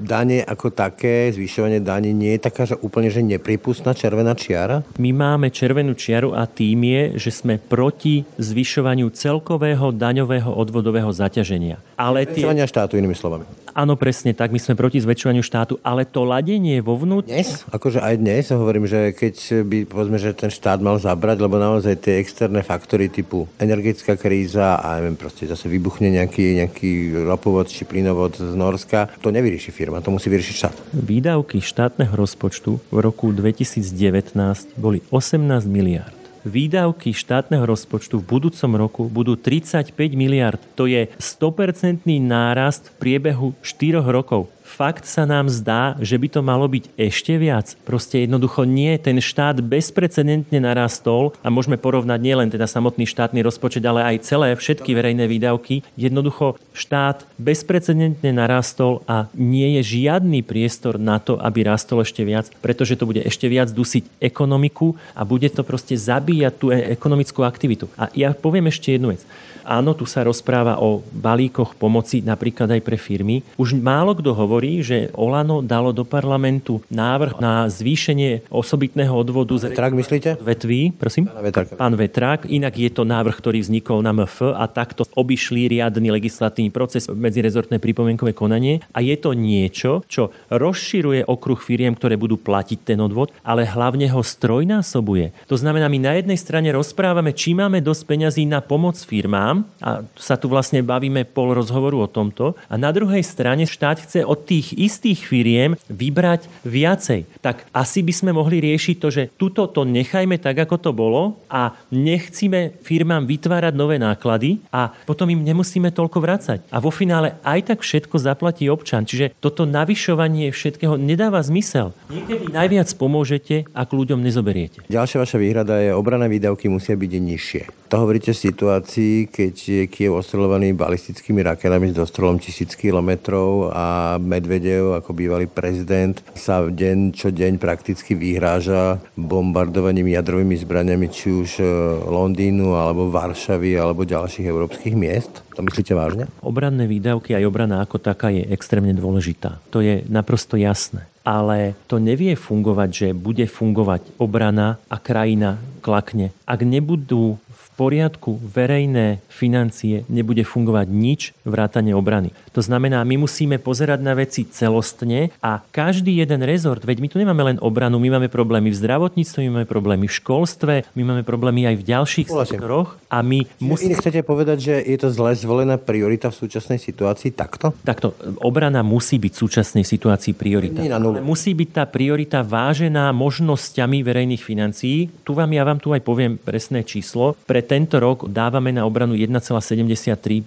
dane 0.01 0.41
ako 0.41 0.73
také, 0.73 1.29
zvyšovanie 1.29 1.79
daní 1.79 2.09
nie 2.11 2.33
je 2.35 2.41
taká, 2.49 2.65
že 2.65 2.75
úplne 2.81 3.13
že 3.13 3.21
nepripustná 3.21 3.93
červená 3.93 4.33
čiara? 4.33 4.81
My 4.97 5.13
máme 5.13 5.53
červenú 5.53 5.93
čiaru 5.93 6.33
a 6.33 6.49
tým 6.49 6.81
je, 6.81 7.01
že 7.21 7.31
sme 7.31 7.61
proti 7.61 8.25
zvyšovaniu 8.41 9.13
celkového 9.13 9.93
daňového 9.93 10.49
odvodového 10.49 11.13
zaťaženia. 11.13 11.77
Ale 11.95 12.25
tie... 12.25 12.41
Zvyšovania 12.41 12.65
štátu, 12.65 12.97
inými 12.97 13.13
slovami. 13.13 13.45
Áno, 13.71 13.95
presne 13.95 14.35
tak. 14.35 14.51
My 14.51 14.59
sme 14.59 14.75
proti 14.75 14.99
zväčšovaniu 14.99 15.43
štátu, 15.43 15.79
ale 15.79 16.03
to 16.03 16.27
ladenie 16.27 16.83
vo 16.83 16.99
vnútri... 16.99 17.31
Dnes? 17.31 17.63
Akože 17.71 18.03
aj 18.03 18.19
dnes 18.19 18.51
hovorím, 18.51 18.83
že 18.83 19.15
keď 19.15 19.35
by, 19.63 19.77
povedzme, 19.87 20.17
že 20.19 20.35
ten 20.35 20.51
štát 20.51 20.83
mal 20.83 20.99
zabrať, 20.99 21.39
lebo 21.39 21.55
naozaj 21.55 22.03
tie 22.03 22.19
externé 22.19 22.67
faktory 22.67 23.07
typu 23.07 23.47
energetická 23.55 24.19
kríza 24.19 24.75
a 24.75 24.99
neviem, 24.99 25.15
proste 25.15 25.47
zase 25.47 25.71
vybuchne 25.71 26.11
nejaký, 26.11 26.59
nejaký 26.63 26.91
ropovod 27.23 27.71
či 27.71 27.87
plynovod 27.87 28.35
z 28.35 28.53
Norska, 28.55 29.07
to 29.23 29.31
nevyrieši 29.31 29.71
firma, 29.71 29.90
to 29.99 30.15
musí 30.15 30.31
vyriešiť 30.31 30.55
štát. 30.55 30.75
Výdavky 30.95 31.59
štátneho 31.59 32.15
rozpočtu 32.15 32.79
v 32.87 32.97
roku 33.03 33.35
2019 33.35 34.31
boli 34.79 35.03
18 35.11 35.67
miliard. 35.67 36.15
Výdavky 36.41 37.13
štátneho 37.13 37.69
rozpočtu 37.69 38.17
v 38.17 38.25
budúcom 38.25 38.71
roku 38.73 39.03
budú 39.05 39.37
35 39.37 39.93
miliard. 40.17 40.57
To 40.73 40.89
je 40.89 41.05
100% 41.19 42.01
nárast 42.17 42.89
v 42.89 42.93
priebehu 42.97 43.53
4 43.61 44.01
rokov 44.09 44.49
fakt 44.71 45.03
sa 45.03 45.27
nám 45.27 45.51
zdá, 45.51 45.99
že 45.99 46.15
by 46.15 46.27
to 46.31 46.39
malo 46.39 46.63
byť 46.71 46.95
ešte 46.95 47.35
viac. 47.35 47.75
Proste 47.83 48.23
jednoducho 48.23 48.63
nie. 48.63 48.95
Ten 48.95 49.19
štát 49.19 49.59
bezprecedentne 49.59 50.63
narastol 50.63 51.35
a 51.43 51.51
môžeme 51.51 51.75
porovnať 51.75 52.19
nielen 52.23 52.47
teda 52.47 52.71
samotný 52.71 53.03
štátny 53.03 53.43
rozpočet, 53.43 53.83
ale 53.83 54.07
aj 54.07 54.23
celé 54.23 54.55
všetky 54.55 54.95
verejné 54.95 55.27
výdavky. 55.27 55.83
Jednoducho 55.99 56.55
štát 56.71 57.27
bezprecedentne 57.35 58.31
narastol 58.31 59.03
a 59.03 59.27
nie 59.35 59.75
je 59.81 59.99
žiadny 59.99 60.39
priestor 60.47 60.95
na 60.95 61.19
to, 61.19 61.35
aby 61.35 61.67
rastol 61.67 61.99
ešte 61.99 62.23
viac, 62.23 62.47
pretože 62.63 62.95
to 62.95 63.03
bude 63.03 63.19
ešte 63.19 63.51
viac 63.51 63.67
dusiť 63.67 64.23
ekonomiku 64.23 64.95
a 65.11 65.27
bude 65.27 65.51
to 65.51 65.67
proste 65.67 65.99
zabíjať 65.99 66.53
tú 66.55 66.71
e- 66.71 66.95
ekonomickú 66.95 67.43
aktivitu. 67.43 67.91
A 67.99 68.07
ja 68.15 68.31
poviem 68.31 68.71
ešte 68.71 68.95
jednu 68.95 69.11
vec. 69.13 69.21
Áno, 69.65 69.97
tu 69.97 70.05
sa 70.05 70.23
rozpráva 70.23 70.79
o 70.79 71.03
balíkoch 71.11 71.75
pomoci 71.75 72.21
napríklad 72.21 72.71
aj 72.77 72.81
pre 72.85 72.97
firmy. 72.97 73.43
Už 73.57 73.75
málo 73.77 74.13
kto 74.17 74.31
hovorí, 74.31 74.79
že 74.85 75.09
Olano 75.17 75.65
dalo 75.65 75.91
do 75.91 76.05
parlamentu 76.07 76.79
návrh 76.93 77.41
na 77.41 77.65
zvýšenie 77.67 78.47
osobitného 78.53 79.11
odvodu 79.11 79.57
z 79.57 79.71
Vetrák, 79.71 79.93
myslíte? 79.97 80.29
Vetví, 80.39 80.95
prosím? 80.95 81.27
Pán 81.27 81.43
Vetrák. 81.43 81.67
Pán 81.75 81.95
Vetrák. 81.97 82.41
Inak 82.47 82.77
je 82.77 82.89
to 82.93 83.03
návrh, 83.03 83.35
ktorý 83.37 83.59
vznikol 83.65 83.99
na 83.99 84.15
MF 84.15 84.55
a 84.55 84.65
takto 84.71 85.03
obišli 85.17 85.67
riadny 85.67 86.13
legislatívny 86.13 86.71
proces 86.71 87.09
medzirezortné 87.11 87.81
pripomienkové 87.81 88.31
konanie. 88.31 88.79
A 88.95 89.03
je 89.03 89.15
to 89.19 89.35
niečo, 89.35 90.05
čo 90.07 90.31
rozširuje 90.53 91.27
okruh 91.27 91.59
firiem, 91.59 91.97
ktoré 91.97 92.15
budú 92.15 92.39
platiť 92.39 92.95
ten 92.95 92.99
odvod, 93.03 93.35
ale 93.43 93.67
hlavne 93.67 94.07
ho 94.11 94.21
strojnásobuje. 94.23 95.35
To 95.51 95.55
znamená, 95.59 95.91
my 95.91 95.99
na 95.99 96.13
jednej 96.15 96.39
strane 96.39 96.71
rozprávame, 96.71 97.35
či 97.35 97.51
máme 97.51 97.83
dosť 97.83 98.03
peňazí 98.07 98.43
na 98.47 98.63
pomoc 98.63 98.95
firmám, 98.95 99.50
sám 99.51 99.67
a 99.83 100.07
sa 100.15 100.39
tu 100.39 100.47
vlastne 100.47 100.79
bavíme 100.79 101.27
pol 101.27 101.51
rozhovoru 101.51 102.07
o 102.07 102.07
tomto. 102.07 102.55
A 102.71 102.79
na 102.79 102.95
druhej 102.95 103.19
strane 103.21 103.67
štát 103.67 103.99
chce 103.99 104.23
od 104.23 104.47
tých 104.47 104.71
istých 104.79 105.27
firiem 105.27 105.75
vybrať 105.91 106.47
viacej. 106.63 107.27
Tak 107.43 107.67
asi 107.75 107.99
by 107.99 108.13
sme 108.15 108.31
mohli 108.31 108.63
riešiť 108.63 108.95
to, 108.97 109.07
že 109.11 109.23
tuto 109.35 109.67
to 109.67 109.83
nechajme 109.83 110.39
tak, 110.39 110.63
ako 110.63 110.75
to 110.79 110.91
bolo 110.95 111.43
a 111.51 111.75
nechcíme 111.91 112.79
firmám 112.79 113.27
vytvárať 113.27 113.73
nové 113.75 113.99
náklady 113.99 114.63
a 114.71 114.95
potom 115.03 115.27
im 115.27 115.43
nemusíme 115.43 115.91
toľko 115.91 116.17
vrácať. 116.23 116.59
A 116.71 116.79
vo 116.79 116.93
finále 116.93 117.35
aj 117.43 117.75
tak 117.75 117.79
všetko 117.83 118.15
zaplatí 118.15 118.71
občan. 118.71 119.03
Čiže 119.03 119.35
toto 119.43 119.67
navyšovanie 119.67 120.53
všetkého 120.55 120.95
nedáva 120.95 121.43
zmysel. 121.43 121.91
Niekedy 122.07 122.53
najviac 122.53 122.87
pomôžete, 122.95 123.67
ak 123.75 123.89
ľuďom 123.91 124.23
nezoberiete. 124.23 124.85
Ďalšia 124.87 125.17
vaša 125.19 125.37
výhrada 125.41 125.75
je, 125.81 125.91
obrané 125.91 126.31
výdavky 126.31 126.69
musia 126.71 126.95
byť 126.95 127.11
nižšie. 127.11 127.63
To 127.91 128.07
hovoríte 128.07 128.31
v 128.31 128.39
situácii, 128.39 129.15
keď 129.41 129.55
je 129.57 129.83
Kiev 129.89 130.21
ostrelovaný 130.21 130.77
balistickými 130.77 131.41
raketami 131.41 131.89
s 131.89 131.97
dostrelom 131.97 132.37
tisíc 132.37 132.77
kilometrov 132.77 133.73
a 133.73 134.21
Medvedev 134.21 134.93
ako 135.01 135.17
bývalý 135.17 135.49
prezident 135.49 136.13
sa 136.37 136.61
deň 136.61 137.17
čo 137.17 137.33
deň 137.33 137.57
prakticky 137.57 138.13
vyhráža 138.13 139.01
bombardovaním 139.17 140.13
jadrovými 140.13 140.53
zbraniami 140.61 141.09
či 141.09 141.33
už 141.33 141.49
e, 141.57 141.65
Londýnu 142.05 142.77
alebo 142.77 143.09
Varšavy 143.09 143.73
alebo 143.81 144.05
ďalších 144.05 144.45
európskych 144.45 144.93
miest. 144.93 145.41
To 145.57 145.65
myslíte 145.65 145.97
vážne? 145.97 146.29
Obranné 146.45 146.85
výdavky 146.85 147.33
aj 147.33 147.41
obrana 147.49 147.81
ako 147.81 147.97
taká 147.97 148.29
je 148.29 148.45
extrémne 148.45 148.93
dôležitá. 148.93 149.57
To 149.73 149.81
je 149.81 150.05
naprosto 150.05 150.53
jasné 150.53 151.09
ale 151.21 151.77
to 151.85 152.01
nevie 152.01 152.33
fungovať, 152.33 152.89
že 152.89 153.07
bude 153.13 153.45
fungovať 153.45 154.17
obrana 154.17 154.81
a 154.89 154.97
krajina 154.97 155.61
klakne. 155.85 156.33
Ak 156.49 156.65
nebudú 156.65 157.37
poriadku 157.81 158.37
verejné 158.37 159.25
financie, 159.25 160.05
nebude 160.05 160.45
fungovať 160.45 160.85
nič 160.85 161.33
vrátane 161.41 161.97
obrany. 161.97 162.29
To 162.53 162.61
znamená, 162.61 163.01
my 163.01 163.25
musíme 163.25 163.57
pozerať 163.57 164.05
na 164.05 164.13
veci 164.13 164.45
celostne 164.45 165.33
a 165.41 165.65
každý 165.73 166.21
jeden 166.21 166.45
rezort, 166.45 166.85
veď 166.85 166.97
my 167.01 167.07
tu 167.09 167.17
nemáme 167.17 167.41
len 167.41 167.57
obranu, 167.57 167.97
my 167.97 168.21
máme 168.21 168.29
problémy 168.29 168.69
v 168.69 168.77
zdravotníctve, 168.77 169.39
my 169.49 169.51
máme 169.57 169.65
problémy 169.65 170.05
v 170.05 170.13
školstve, 170.13 170.73
my 170.93 171.01
máme 171.01 171.23
problémy 171.25 171.65
aj 171.73 171.75
v 171.81 171.83
ďalších 171.89 172.27
sektoroch 172.29 173.01
a 173.09 173.25
my 173.25 173.49
musíme... 173.57 173.97
Chcete 173.97 174.21
povedať, 174.21 174.57
že 174.61 174.75
je 174.85 174.97
to 175.01 175.09
zle 175.09 175.33
zvolená 175.33 175.81
priorita 175.81 176.29
v 176.29 176.37
súčasnej 176.37 176.77
situácii 176.77 177.33
takto? 177.33 177.73
Takto. 177.81 178.13
Obrana 178.45 178.85
musí 178.85 179.17
byť 179.17 179.31
v 179.33 179.39
súčasnej 179.41 179.85
situácii 179.87 180.37
priorita. 180.37 180.85
Musí 181.25 181.57
byť 181.57 181.69
tá 181.73 181.89
priorita 181.89 182.45
vážená 182.45 183.09
možnosťami 183.15 184.05
verejných 184.05 184.43
financií. 184.43 185.09
Tu 185.25 185.31
vám, 185.33 185.49
ja 185.49 185.65
vám 185.65 185.81
tu 185.81 185.95
aj 185.95 186.03
poviem 186.05 186.37
presné 186.37 186.85
číslo. 186.85 187.39
Pre 187.47 187.70
tento 187.71 188.03
rok 188.03 188.27
dávame 188.27 188.75
na 188.75 188.83
obranu 188.83 189.15
1,73% 189.15 190.43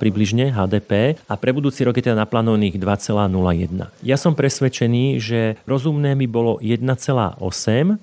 približne 0.00 0.48
HDP 0.48 1.20
a 1.28 1.36
pre 1.36 1.52
budúci 1.52 1.84
rok 1.84 2.00
je 2.00 2.08
teda 2.08 2.16
naplánovaných 2.16 2.80
2,01. 2.80 3.92
Ja 4.00 4.16
som 4.16 4.32
presvedčený, 4.32 5.20
že 5.20 5.60
rozumné 5.68 6.16
by 6.16 6.24
bolo 6.24 6.56
1,8 6.64 7.36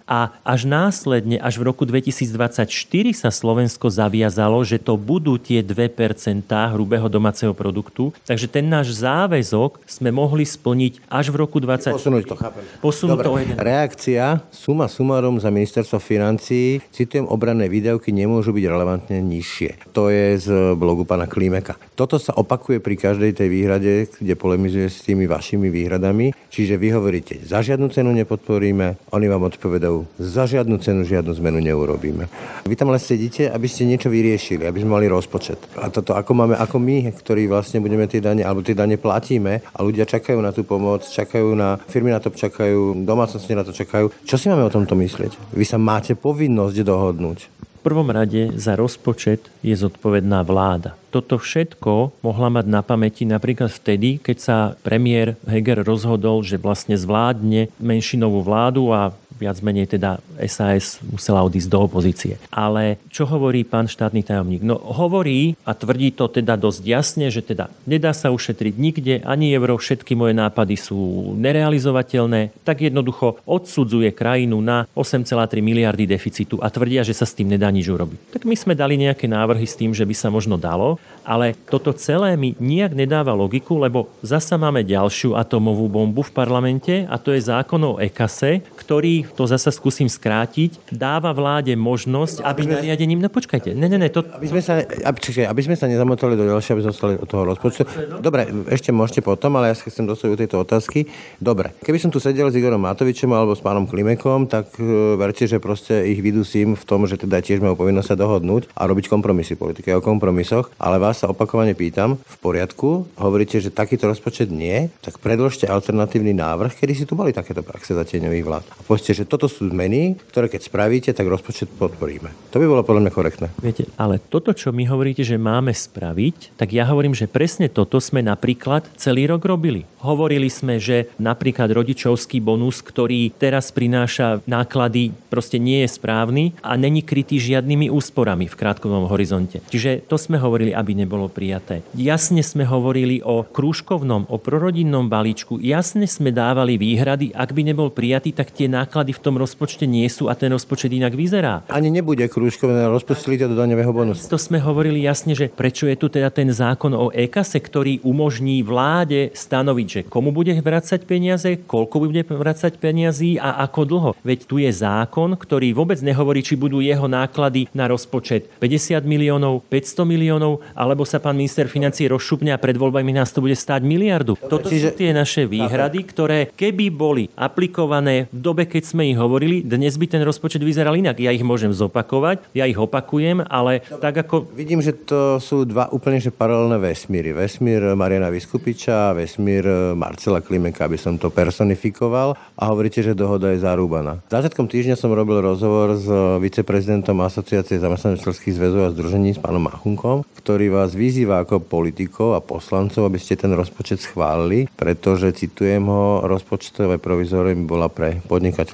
a 0.05 0.19
až 0.45 0.61
následne, 0.69 1.41
až 1.41 1.57
v 1.57 1.73
roku 1.73 1.89
2024 1.89 2.69
sa 3.17 3.33
Slovensko 3.33 3.89
zaviazalo, 3.89 4.61
že 4.61 4.77
to 4.77 4.93
budú 4.93 5.41
tie 5.41 5.65
2% 5.65 6.45
hrubého 6.77 7.09
domáceho 7.09 7.57
produktu. 7.57 8.13
Takže 8.29 8.45
ten 8.45 8.69
náš 8.69 8.93
záväzok 9.01 9.81
sme 9.89 10.13
mohli 10.13 10.45
splniť 10.45 11.01
až 11.09 11.33
v 11.33 11.41
roku 11.41 11.57
2024. 11.57 11.97
Posunúť 11.97 12.23
to, 12.29 12.35
chápem. 12.37 12.63
Posunúť 12.77 13.17
Dobre. 13.17 13.25
to 13.25 13.31
jeden. 13.41 13.55
Reakcia, 13.57 14.25
suma 14.53 14.85
sumarom 14.85 15.41
za 15.41 15.49
ministerstvo 15.49 15.97
financí, 15.97 16.77
citujem, 16.93 17.25
obranné 17.25 17.65
výdavky 17.65 18.13
nemôžu 18.13 18.40
nemôžu 18.41 18.57
byť 18.57 18.73
relevantne 18.73 19.17
nižšie. 19.21 19.93
To 19.93 20.09
je 20.09 20.33
z 20.41 20.73
blogu 20.73 21.05
pána 21.05 21.29
Klimeka. 21.29 21.77
Toto 21.93 22.17
sa 22.17 22.33
opakuje 22.33 22.81
pri 22.81 22.97
každej 22.97 23.37
tej 23.37 23.53
výhrade, 23.53 24.09
kde 24.17 24.33
polemizuje 24.33 24.89
s 24.89 25.05
tými 25.05 25.29
vašimi 25.29 25.69
výhradami. 25.69 26.33
Čiže 26.49 26.81
vy 26.81 26.89
hovoríte, 26.97 27.37
za 27.45 27.61
žiadnu 27.61 27.93
cenu 27.93 28.09
nepodporíme, 28.17 29.13
oni 29.13 29.25
vám 29.29 29.45
odpovedajú, 29.45 30.17
za 30.17 30.49
žiadnu 30.49 30.81
cenu 30.81 31.05
žiadnu 31.05 31.37
zmenu 31.37 31.61
neurobíme. 31.61 32.25
Vy 32.65 32.73
tam 32.73 32.89
len 32.89 32.97
sedíte, 32.97 33.45
aby 33.45 33.69
ste 33.69 33.85
niečo 33.85 34.09
vyriešili, 34.09 34.65
aby 34.65 34.81
sme 34.81 34.97
mali 34.97 35.05
rozpočet. 35.05 35.61
A 35.77 35.93
toto 35.93 36.17
ako 36.17 36.33
máme, 36.33 36.57
ako 36.57 36.81
my, 36.81 37.13
ktorí 37.13 37.45
vlastne 37.45 37.77
budeme 37.77 38.09
tie 38.09 38.25
dane, 38.25 38.41
alebo 38.41 38.65
tie 38.65 38.73
dane 38.73 38.97
platíme 38.97 39.61
a 39.61 39.79
ľudia 39.85 40.09
čakajú 40.09 40.41
na 40.41 40.49
tú 40.49 40.65
pomoc, 40.65 41.05
čakajú 41.05 41.53
na, 41.53 41.77
firmy 41.77 42.09
na 42.09 42.17
to 42.17 42.33
čakajú, 42.33 43.05
domácnosti 43.05 43.53
na 43.53 43.61
to 43.61 43.69
čakajú. 43.69 44.09
Čo 44.25 44.35
si 44.41 44.49
máme 44.49 44.65
o 44.65 44.73
tomto 44.73 44.97
myslieť? 44.97 45.53
Vy 45.53 45.61
sa 45.61 45.77
máte 45.77 46.17
povinnosť 46.17 46.81
dohodnúť. 46.81 47.61
Prvom 47.81 48.13
rade 48.13 48.53
za 48.61 48.77
rozpočet 48.77 49.49
je 49.65 49.73
zodpovedná 49.73 50.45
vláda. 50.45 50.93
Toto 51.09 51.41
všetko 51.41 52.21
mohla 52.21 52.49
mať 52.53 52.65
na 52.69 52.85
pamäti 52.85 53.25
napríklad 53.25 53.73
vtedy, 53.73 54.21
keď 54.21 54.37
sa 54.37 54.57
premiér 54.85 55.33
Heger 55.49 55.81
rozhodol, 55.81 56.45
že 56.45 56.61
vlastne 56.61 56.93
zvládne 56.93 57.73
menšinovú 57.81 58.45
vládu 58.45 58.93
a 58.93 59.17
viac 59.41 59.57
menej 59.65 59.89
teda 59.97 60.21
SAS 60.45 61.01
musela 61.01 61.41
odísť 61.41 61.69
do 61.73 61.79
opozície. 61.89 62.37
Ale 62.53 63.01
čo 63.09 63.25
hovorí 63.25 63.65
pán 63.65 63.89
štátny 63.89 64.21
tajomník? 64.21 64.61
No 64.61 64.77
hovorí 64.77 65.57
a 65.65 65.73
tvrdí 65.73 66.13
to 66.13 66.29
teda 66.29 66.53
dosť 66.53 66.81
jasne, 66.85 67.27
že 67.33 67.41
teda 67.41 67.73
nedá 67.89 68.13
sa 68.13 68.29
ušetriť 68.29 68.73
nikde, 68.77 69.13
ani 69.25 69.49
euro, 69.57 69.81
všetky 69.81 70.13
moje 70.13 70.37
nápady 70.37 70.77
sú 70.77 71.33
nerealizovateľné, 71.41 72.61
tak 72.61 72.85
jednoducho 72.85 73.41
odsudzuje 73.49 74.13
krajinu 74.13 74.61
na 74.61 74.85
8,3 74.93 75.57
miliardy 75.65 76.05
deficitu 76.05 76.61
a 76.61 76.69
tvrdia, 76.69 77.01
že 77.01 77.17
sa 77.17 77.25
s 77.25 77.33
tým 77.33 77.49
nedá 77.49 77.73
nič 77.73 77.89
urobiť. 77.89 78.37
Tak 78.37 78.45
my 78.45 78.55
sme 78.55 78.77
dali 78.77 79.01
nejaké 79.01 79.25
návrhy 79.25 79.65
s 79.65 79.79
tým, 79.79 79.95
že 79.95 80.05
by 80.05 80.13
sa 80.13 80.29
možno 80.29 80.59
dalo, 80.61 81.01
ale 81.25 81.57
toto 81.69 81.95
celé 81.95 82.37
mi 82.37 82.53
nijak 82.59 82.93
nedáva 82.93 83.33
logiku, 83.33 83.79
lebo 83.79 84.11
zasa 84.21 84.59
máme 84.59 84.85
ďalšiu 84.85 85.33
atomovú 85.33 85.87
bombu 85.87 86.21
v 86.21 86.35
parlamente 86.35 87.05
a 87.07 87.15
to 87.17 87.33
je 87.33 87.41
zákon 87.41 87.81
o 87.81 87.97
EKASE, 87.97 88.61
ktorý 88.75 89.30
to 89.33 89.47
zasa 89.47 89.71
skúsim 89.71 90.07
skrátiť, 90.07 90.77
dáva 90.91 91.31
vláde 91.31 91.73
možnosť, 91.73 92.43
aby 92.43 92.67
nariadením... 92.67 93.23
No 93.23 93.31
počkajte, 93.31 93.73
ne, 93.73 93.87
ne, 93.87 93.97
ne, 93.97 94.11
to... 94.11 94.21
Aby 94.27 94.47
sme 94.51 94.61
sa, 94.61 94.83
aby, 94.83 95.17
čiže, 95.17 95.47
aby 95.47 95.61
sme 95.63 95.75
sa 95.79 95.87
nezamotali 95.87 96.35
do 96.35 96.45
ďalšieho, 96.45 96.75
aby 96.77 96.83
zostali 96.83 97.13
od 97.17 97.27
toho 97.27 97.43
rozpočtu. 97.47 97.81
Dobre, 98.19 98.47
ešte 98.69 98.91
môžete 98.91 99.23
potom, 99.23 99.55
ale 99.57 99.71
ja 99.71 99.75
sa 99.75 99.87
chcem 99.87 100.05
dostať 100.05 100.27
do 100.35 100.37
tejto 100.37 100.57
otázky. 100.61 101.07
Dobre, 101.39 101.73
keby 101.81 101.97
som 101.97 102.11
tu 102.11 102.19
sedel 102.19 102.51
s 102.51 102.57
Igorom 102.59 102.83
Matovičom 102.83 103.31
alebo 103.31 103.55
s 103.55 103.63
pánom 103.63 103.87
Klimekom, 103.87 104.45
tak 104.51 104.75
uh, 104.77 105.15
verte, 105.15 105.47
že 105.47 105.57
proste 105.63 106.03
ich 106.07 106.19
vydusím 106.19 106.75
v 106.75 106.83
tom, 106.83 107.07
že 107.07 107.15
teda 107.15 107.39
tiež 107.39 107.63
majú 107.63 107.79
povinnosť 107.79 108.09
sa 108.11 108.15
dohodnúť 108.19 108.73
a 108.75 108.85
robiť 108.85 109.07
kompromisy 109.07 109.55
politiky 109.55 109.95
o 109.95 110.03
kompromisoch, 110.03 110.73
ale 110.81 110.99
vás 110.99 111.23
sa 111.23 111.31
opakovane 111.31 111.71
pýtam, 111.77 112.19
v 112.19 112.37
poriadku, 112.43 113.07
hovoríte, 113.15 113.61
že 113.63 113.71
takýto 113.71 114.09
rozpočet 114.09 114.51
nie, 114.51 114.91
tak 114.99 115.21
predložte 115.21 115.69
alternatívny 115.69 116.35
návrh, 116.35 116.75
kedy 116.75 116.93
si 116.93 117.03
tu 117.07 117.15
boli 117.15 117.31
takéto 117.31 117.63
praxe 117.63 117.95
za 117.95 118.03
tieňových 118.03 118.45
vlád. 118.45 118.65
A 118.67 118.81
povedzte, 118.83 119.15
že 119.15 119.20
toto 119.25 119.49
sú 119.51 119.69
zmeny, 119.69 120.17
ktoré 120.31 120.51
keď 120.51 120.61
spravíte, 120.67 121.09
tak 121.11 121.27
rozpočet 121.27 121.69
podporíme. 121.75 122.31
To 122.51 122.59
by 122.59 122.65
bolo 122.67 122.81
podľa 122.83 123.07
mňa 123.07 123.13
korektné. 123.13 123.47
Viete, 123.61 123.87
ale 123.95 124.19
toto, 124.19 124.51
čo 124.51 124.75
mi 124.75 124.83
hovoríte, 124.87 125.23
že 125.23 125.39
máme 125.39 125.71
spraviť, 125.71 126.57
tak 126.59 126.75
ja 126.75 126.85
hovorím, 126.87 127.15
že 127.15 127.29
presne 127.29 127.71
toto 127.71 128.01
sme 128.03 128.19
napríklad 128.19 128.85
celý 128.99 129.29
rok 129.29 129.45
robili. 129.47 129.87
Hovorili 130.01 130.49
sme, 130.49 130.81
že 130.81 131.13
napríklad 131.21 131.69
rodičovský 131.69 132.41
bonus, 132.41 132.81
ktorý 132.81 133.29
teraz 133.37 133.69
prináša 133.69 134.41
náklady, 134.49 135.13
proste 135.29 135.61
nie 135.61 135.85
je 135.85 135.93
správny 135.93 136.57
a 136.65 136.73
není 136.75 137.05
krytý 137.05 137.37
žiadnymi 137.37 137.87
úsporami 137.93 138.49
v 138.49 138.57
krátkodobom 138.57 139.07
horizonte. 139.07 139.61
Čiže 139.69 140.09
to 140.09 140.17
sme 140.17 140.41
hovorili, 140.41 140.73
aby 140.73 140.97
nebolo 140.97 141.29
prijaté. 141.29 141.85
Jasne 141.93 142.41
sme 142.41 142.65
hovorili 142.65 143.21
o 143.21 143.45
krúžkovnom, 143.45 144.25
o 144.27 144.41
prorodinnom 144.41 145.05
balíčku. 145.05 145.61
Jasne 145.61 146.09
sme 146.09 146.33
dávali 146.33 146.81
výhrady, 146.81 147.31
ak 147.31 147.53
by 147.53 147.61
nebol 147.61 147.93
prijatý, 147.93 148.33
tak 148.33 148.49
tie 148.51 148.65
náklady 148.65 149.10
v 149.11 149.19
tom 149.21 149.35
rozpočte 149.37 149.85
nie 149.87 150.07
sú 150.07 150.27
a 150.27 150.35
ten 150.35 150.51
rozpočet 150.51 150.91
inak 150.91 151.15
vyzerá. 151.15 151.67
Ani 151.71 151.91
nebude 151.91 152.25
krúžkové, 152.27 152.87
rozpustili 152.89 153.37
to 153.37 153.51
do 153.51 153.55
daňového 153.55 153.91
bonusu. 153.91 154.27
To 154.27 154.39
sme 154.39 154.57
hovorili 154.59 155.03
jasne, 155.03 155.35
že 155.37 155.51
prečo 155.51 155.87
je 155.87 155.95
tu 155.99 156.07
teda 156.07 156.31
ten 156.31 156.47
zákon 156.51 156.95
o 156.95 157.11
EKASE, 157.11 157.59
ktorý 157.59 158.01
umožní 158.01 158.63
vláde 158.63 159.31
stanoviť, 159.35 159.87
že 159.87 160.01
komu 160.07 160.31
bude 160.31 160.55
vracať 160.57 161.03
peniaze, 161.05 161.49
koľko 161.67 161.95
bude 162.07 162.23
vracať 162.25 162.79
peniazy 162.79 163.37
a 163.37 163.63
ako 163.67 163.81
dlho. 163.85 164.11
Veď 164.23 164.39
tu 164.47 164.57
je 164.57 164.71
zákon, 164.71 165.35
ktorý 165.35 165.75
vôbec 165.75 165.99
nehovorí, 165.99 166.41
či 166.41 166.55
budú 166.55 166.79
jeho 166.79 167.05
náklady 167.05 167.67
na 167.75 167.87
rozpočet 167.91 168.47
50 168.59 169.03
miliónov, 169.03 169.63
500 169.67 170.07
miliónov, 170.07 170.63
alebo 170.75 171.03
sa 171.03 171.19
pán 171.19 171.37
minister 171.37 171.67
financí 171.67 172.07
rozšupne 172.07 172.53
a 172.53 172.61
pred 172.61 172.75
voľbami 172.75 173.11
nás 173.15 173.31
to 173.31 173.43
bude 173.43 173.55
stáť 173.55 173.83
miliardu. 173.83 174.37
Toto 174.37 174.69
Čiže... 174.71 174.93
sú 174.93 174.97
tie 174.97 175.11
naše 175.11 175.43
výhrady, 175.45 175.99
ktoré 176.07 176.39
keby 176.53 176.85
boli 176.93 177.23
aplikované 177.35 178.31
v 178.31 178.39
dobe, 178.39 178.63
keď 178.67 178.83
sme 178.85 179.00
ich 179.09 179.17
hovorili, 179.17 179.65
dnes 179.65 179.97
by 179.97 180.05
ten 180.05 180.21
rozpočet 180.21 180.61
vyzeral 180.61 180.93
inak. 180.93 181.17
Ja 181.17 181.33
ich 181.33 181.41
môžem 181.41 181.73
zopakovať, 181.73 182.53
ja 182.53 182.69
ich 182.69 182.77
opakujem, 182.77 183.41
ale 183.49 183.81
Dobre. 183.81 184.01
tak 184.03 184.15
ako... 184.27 184.53
Vidím, 184.53 184.85
že 184.85 184.93
to 184.93 185.41
sú 185.41 185.65
dva 185.65 185.89
úplne 185.89 186.21
že 186.21 186.29
paralelné 186.29 186.77
vesmíry. 186.77 187.33
Vesmír 187.33 187.97
Mariana 187.97 188.29
Vyskupiča 188.29 189.09
a 189.09 189.15
vesmír 189.17 189.65
Marcela 189.97 190.43
Klimeka, 190.43 190.85
aby 190.85 190.99
som 191.01 191.17
to 191.17 191.33
personifikoval 191.33 192.37
a 192.37 192.63
hovoríte, 192.69 193.01
že 193.01 193.17
dohoda 193.17 193.49
je 193.55 193.63
zarúbaná. 193.63 194.21
Začiatkom 194.29 194.69
týždňa 194.69 194.95
som 194.99 195.09
robil 195.13 195.41
rozhovor 195.41 195.97
s 195.97 196.05
viceprezidentom 196.37 197.17
Asociácie 197.25 197.81
zamestnaneckých 197.81 198.55
zväzov 198.57 198.81
a 198.87 198.93
združení 198.93 199.33
s 199.33 199.39
pánom 199.41 199.63
Machunkom, 199.63 200.23
ktorý 200.37 200.69
vás 200.69 200.93
vyzýva 200.93 201.41
ako 201.41 201.63
politikov 201.63 202.37
a 202.37 202.43
poslancov, 202.43 203.07
aby 203.07 203.17
ste 203.17 203.39
ten 203.39 203.53
rozpočet 203.53 204.03
schválili, 204.03 204.69
pretože, 204.77 205.33
citujem 205.33 205.85
ho, 205.87 206.25
rozpočtové 206.25 206.97
provizorium 207.01 207.65
bola 207.65 207.87
pre 207.89 208.21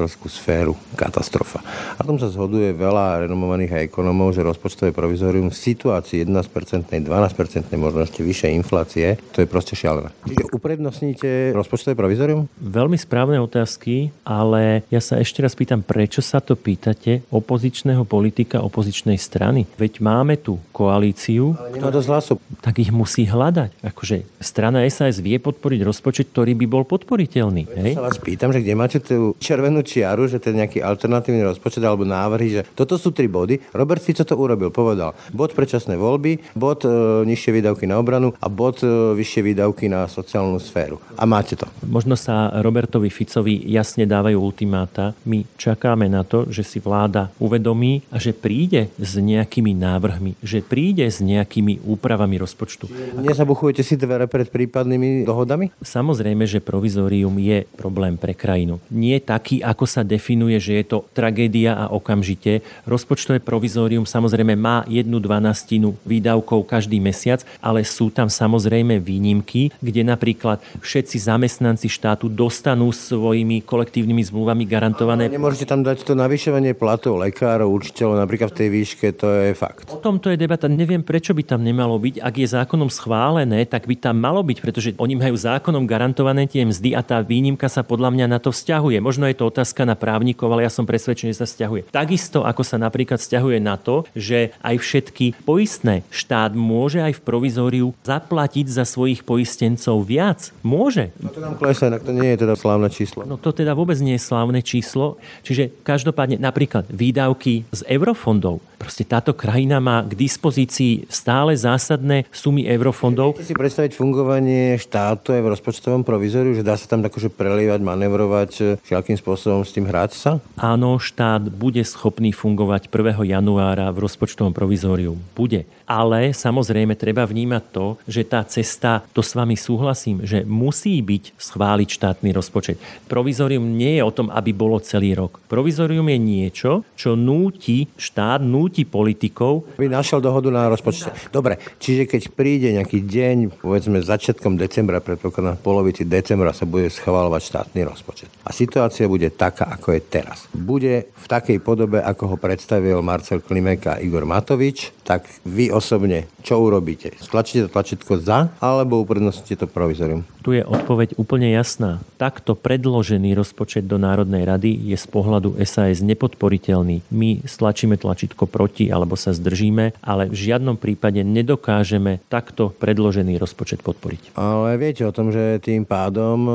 podnikateľskú 0.07 0.27
sféru 0.31 0.73
katastrofa. 0.95 1.59
A 1.99 2.01
tom 2.07 2.15
sa 2.15 2.31
zhoduje 2.31 2.71
veľa 2.71 3.27
renomovaných 3.27 3.91
ekonomov, 3.91 4.31
že 4.31 4.41
rozpočtové 4.41 4.95
provizorium 4.95 5.51
v 5.51 5.57
situácii 5.57 6.23
11%, 6.23 7.03
12%, 7.03 7.75
možno 7.75 8.07
ešte 8.07 8.23
vyššej 8.23 8.51
inflácie, 8.55 9.19
to 9.35 9.43
je 9.43 9.47
proste 9.51 9.75
šialené. 9.75 10.15
Čiže 10.23 10.47
uprednostníte 10.55 11.51
rozpočtové 11.51 11.99
provizorium? 11.99 12.47
Veľmi 12.63 12.95
správne 12.95 13.43
otázky, 13.43 14.15
ale 14.23 14.87
ja 14.87 15.03
sa 15.03 15.19
ešte 15.19 15.43
raz 15.43 15.51
pýtam, 15.59 15.83
prečo 15.83 16.23
sa 16.23 16.39
to 16.39 16.55
pýtate 16.55 17.27
opozičného 17.27 18.07
politika 18.07 18.63
opozičnej 18.63 19.19
strany? 19.19 19.67
Veď 19.75 19.99
máme 19.99 20.39
tu 20.39 20.55
koalíciu, 20.71 21.51
ktorá... 21.75 21.91
dosť 21.91 22.09
hlasu. 22.09 22.33
Tak 22.63 22.79
ich 22.79 22.95
musí 22.95 23.27
hľadať. 23.27 23.83
Akože 23.83 24.23
strana 24.39 24.87
SAS 24.87 25.19
vie 25.19 25.35
podporiť 25.35 25.83
rozpočet, 25.83 26.31
ktorý 26.31 26.55
by 26.55 26.65
bol 26.65 26.83
podporiteľný. 26.87 27.67
Hej? 27.75 27.93
sa 27.99 28.07
vás 28.07 28.21
pýtam, 28.21 28.53
že 28.53 28.61
kde 28.63 28.73
máte 28.77 28.97
tú 29.01 29.33
červenú 29.41 29.81
čiaru, 29.97 30.29
že 30.29 30.37
je 30.37 30.53
nejaký 30.53 30.85
alternatívny 30.85 31.41
rozpočet 31.41 31.81
alebo 31.81 32.05
návrhy, 32.05 32.61
že 32.61 32.61
toto 32.77 33.01
sú 33.01 33.09
tri 33.09 33.25
body. 33.25 33.73
Robert 33.73 34.05
Fico 34.05 34.21
to 34.21 34.37
urobil, 34.37 34.69
povedal. 34.69 35.17
Bod 35.33 35.57
predčasné 35.57 35.97
voľby, 35.97 36.53
bod 36.53 36.85
e, 36.85 37.25
nižšie 37.25 37.57
výdavky 37.57 37.89
na 37.89 37.97
obranu 37.97 38.37
a 38.37 38.45
bod 38.45 38.85
e, 38.85 39.17
vyššie 39.17 39.41
výdavky 39.41 39.89
na 39.89 40.05
sociálnu 40.05 40.61
sféru. 40.61 41.01
A 41.17 41.25
máte 41.25 41.57
to. 41.57 41.65
Možno 41.81 42.13
sa 42.13 42.53
Robertovi 42.61 43.09
Ficovi 43.09 43.65
jasne 43.65 44.05
dávajú 44.05 44.37
ultimáta. 44.37 45.17
My 45.25 45.41
čakáme 45.57 46.05
na 46.05 46.21
to, 46.21 46.45
že 46.53 46.61
si 46.61 46.77
vláda 46.77 47.33
uvedomí 47.41 48.05
a 48.13 48.21
že 48.21 48.37
príde 48.37 48.93
s 49.01 49.17
nejakými 49.17 49.73
návrhmi, 49.73 50.37
že 50.45 50.61
príde 50.61 51.09
s 51.09 51.23
nejakými 51.25 51.81
úpravami 51.81 52.37
rozpočtu. 52.37 52.85
Nezabuchujete 53.17 53.81
si 53.81 53.97
dvere 53.97 54.29
pred 54.29 54.51
prípadnými 54.51 55.25
dohodami? 55.25 55.73
Samozrejme, 55.81 56.45
že 56.45 56.61
provizórium 56.61 57.33
je 57.41 57.65
problém 57.79 58.19
pre 58.19 58.35
krajinu. 58.35 58.77
Nie 58.91 59.23
taký, 59.23 59.63
ako 59.63 59.86
sa 59.89 60.05
definuje, 60.05 60.61
že 60.61 60.77
je 60.77 60.85
to 60.85 60.97
tragédia 61.17 61.73
a 61.73 61.85
okamžite. 61.89 62.61
Rozpočtové 62.85 63.41
provizórium 63.41 64.05
samozrejme 64.05 64.53
má 64.53 64.83
jednu 64.85 65.17
dvanastinu 65.17 65.97
výdavkov 66.05 66.67
každý 66.67 67.01
mesiac, 67.01 67.41
ale 67.63 67.81
sú 67.87 68.11
tam 68.11 68.27
samozrejme 68.27 68.99
výnimky, 68.99 69.71
kde 69.79 70.03
napríklad 70.03 70.59
všetci 70.83 70.97
všetci 70.97 71.23
zamestnanci 71.23 71.87
štátu 71.93 72.25
dostanú 72.25 72.89
svojimi 72.89 73.61
kolektívnymi 73.61 74.27
zmluvami 74.27 74.65
garantované. 74.65 75.29
Ale 75.29 75.37
nemôžete 75.37 75.69
tam 75.69 75.85
dať 75.85 76.01
to 76.01 76.17
navyšovanie 76.17 76.73
platov 76.73 77.21
lekárov, 77.21 77.69
učiteľov, 77.69 78.17
napríklad 78.17 78.49
v 78.49 78.57
tej 78.57 78.69
výške, 78.73 79.05
to 79.13 79.29
je 79.29 79.53
fakt. 79.53 79.85
O 79.93 80.01
tomto 80.01 80.33
je 80.33 80.41
debata. 80.41 80.65
Neviem, 80.65 81.05
prečo 81.05 81.37
by 81.37 81.45
tam 81.45 81.61
nemalo 81.61 82.01
byť. 82.01 82.17
Ak 82.17 82.33
je 82.33 82.49
zákonom 82.49 82.89
schválené, 82.89 83.69
tak 83.69 83.85
by 83.85 83.93
tam 83.93 84.17
malo 84.17 84.41
byť, 84.41 84.57
pretože 84.57 84.89
oni 84.97 85.13
majú 85.13 85.37
zákonom 85.37 85.85
garantované 85.85 86.49
tie 86.49 86.65
mzdy 86.65 86.97
a 86.97 87.05
tá 87.05 87.21
výnimka 87.21 87.69
sa 87.69 87.85
podľa 87.85 88.09
mňa 88.17 88.25
na 88.27 88.41
to 88.41 88.49
vzťahuje. 88.49 88.97
Možno 88.97 89.29
je 89.29 89.37
to 89.37 89.53
otázka 89.53 89.76
otázka 89.77 89.85
na 89.85 89.93
právnikov, 89.93 90.49
ale 90.49 90.65
ja 90.65 90.73
som 90.73 90.89
presvedčený, 90.89 91.37
že 91.37 91.45
sa 91.45 91.47
stiahuje. 91.49 91.93
Takisto 91.93 92.41
ako 92.41 92.65
sa 92.65 92.81
napríklad 92.81 93.21
stiahuje 93.21 93.61
na 93.61 93.77
to, 93.77 94.09
že 94.17 94.49
aj 94.65 94.75
všetky 94.81 95.37
poistné 95.45 96.01
štát 96.09 96.57
môže 96.57 96.97
aj 96.97 97.21
v 97.21 97.21
provizóriu 97.21 97.87
zaplatiť 98.01 98.65
za 98.65 98.89
svojich 98.89 99.21
poistencov 99.21 100.01
viac. 100.01 100.49
Môže. 100.65 101.13
No 101.21 101.29
to 101.29 101.37
nám 101.37 101.61
klesá, 101.61 101.93
to 101.93 102.09
nie 102.09 102.33
je 102.33 102.41
teda 102.41 102.57
slávne 102.57 102.89
číslo. 102.89 103.21
No 103.29 103.37
to 103.37 103.53
teda 103.53 103.77
vôbec 103.77 104.01
nie 104.01 104.17
je 104.17 104.25
slávne 104.25 104.65
číslo. 104.65 105.21
Čiže 105.45 105.69
každopádne 105.85 106.41
napríklad 106.41 106.89
výdavky 106.89 107.69
z 107.69 107.81
eurofondov. 107.85 108.65
Proste 108.77 109.01
táto 109.05 109.33
krajina 109.33 109.81
má 109.81 110.05
k 110.05 110.13
dispozícii 110.13 111.09
stále 111.09 111.57
zásadné 111.57 112.29
sumy 112.29 112.69
eurofondov. 112.69 113.33
Chcete 113.33 113.53
si 113.53 113.57
predstaviť 113.57 113.91
fungovanie 113.97 114.77
štátu 114.77 115.33
aj 115.33 115.41
v 115.41 115.51
rozpočtovom 115.57 116.05
provizoriu, 116.05 116.53
že 116.53 116.61
dá 116.61 116.77
sa 116.77 116.85
tam 116.85 117.01
akože 117.01 117.33
prelievať, 117.33 117.81
manevrovať, 117.81 118.77
všakým 118.85 119.17
spôsobom 119.17 119.66
s 119.67 119.75
tým 119.75 119.85
hrať 119.85 120.11
sa? 120.15 120.31
Áno, 120.55 120.95
štát 120.95 121.51
bude 121.51 121.83
schopný 121.83 122.31
fungovať 122.31 122.87
1. 122.87 123.27
januára 123.27 123.91
v 123.91 124.07
rozpočtovom 124.07 124.55
provizóriu. 124.55 125.19
Bude. 125.35 125.67
Ale 125.87 126.31
samozrejme 126.35 126.95
treba 126.99 127.23
vnímať 127.23 127.63
to, 127.71 127.95
že 128.07 128.27
tá 128.27 128.43
cesta, 128.43 129.03
to 129.11 129.23
s 129.23 129.35
vami 129.35 129.55
súhlasím, 129.55 130.23
že 130.23 130.43
musí 130.43 130.99
byť 130.99 131.39
schváliť 131.39 131.89
štátny 131.91 132.29
rozpočet. 132.35 132.79
Provizorium 133.07 133.63
nie 133.63 133.99
je 133.99 134.03
o 134.03 134.11
tom, 134.11 134.27
aby 134.31 134.51
bolo 134.51 134.79
celý 134.83 135.15
rok. 135.15 135.39
Provizorium 135.47 136.07
je 136.11 136.19
niečo, 136.19 136.71
čo 136.95 137.15
núti 137.15 137.87
štát, 137.95 138.43
núti 138.43 138.83
politikov. 138.83 139.79
By 139.79 139.87
našiel 139.87 140.19
dohodu 140.19 140.51
na 140.51 140.67
rozpočte. 140.67 141.11
Dobre, 141.31 141.59
čiže 141.79 142.03
keď 142.03 142.21
príde 142.35 142.75
nejaký 142.75 143.03
deň, 143.03 143.59
povedzme 143.63 144.03
začiatkom 144.03 144.59
decembra, 144.59 144.99
predpokladám 144.99 145.55
v 145.55 145.63
polovici 145.63 146.03
decembra 146.03 146.51
sa 146.51 146.67
bude 146.67 146.91
schváľovať 146.91 147.41
štátny 147.41 147.81
rozpočet. 147.87 148.29
A 148.43 148.51
situácia 148.51 149.07
bude 149.07 149.31
taká, 149.57 149.73
ako 149.73 149.97
je 149.97 150.01
teraz. 150.05 150.45
Bude 150.53 151.09
v 151.09 151.25
takej 151.25 151.57
podobe, 151.65 151.97
ako 151.97 152.29
ho 152.29 152.37
predstavil 152.37 153.01
Marcel 153.01 153.41
Klimek 153.41 153.81
a 153.89 153.97
Igor 153.97 154.29
Matovič, 154.29 154.93
tak 155.01 155.25
vy 155.49 155.73
osobne, 155.73 156.29
čo 156.45 156.61
urobíte? 156.61 157.17
Stlačíte 157.17 157.65
to 157.65 157.73
tlačítko 157.73 158.21
za, 158.21 158.53
alebo 158.61 159.01
uprednostníte 159.01 159.65
to 159.65 159.65
provizorium? 159.65 160.21
Tu 160.45 160.59
je 160.59 160.63
odpoveď 160.63 161.19
úplne 161.19 161.51
jasná. 161.51 161.99
Takto 162.15 162.55
predložený 162.55 163.35
rozpočet 163.35 163.83
do 163.83 163.99
Národnej 163.99 164.47
rady 164.47 164.71
je 164.93 164.95
z 164.95 165.07
pohľadu 165.11 165.59
SAS 165.67 165.99
nepodporiteľný. 165.99 167.03
My 167.11 167.43
stlačíme 167.43 167.99
tlačítko 167.99 168.47
proti 168.47 168.87
alebo 168.87 169.19
sa 169.19 169.35
zdržíme, 169.35 169.99
ale 169.99 170.31
v 170.31 170.37
žiadnom 170.37 170.79
prípade 170.79 171.19
nedokážeme 171.19 172.23
takto 172.31 172.71
predložený 172.79 173.35
rozpočet 173.39 173.83
podporiť. 173.83 174.39
Ale 174.39 174.79
viete 174.79 175.03
o 175.03 175.11
tom, 175.11 175.35
že 175.35 175.59
tým 175.59 175.83
pádom 175.83 176.47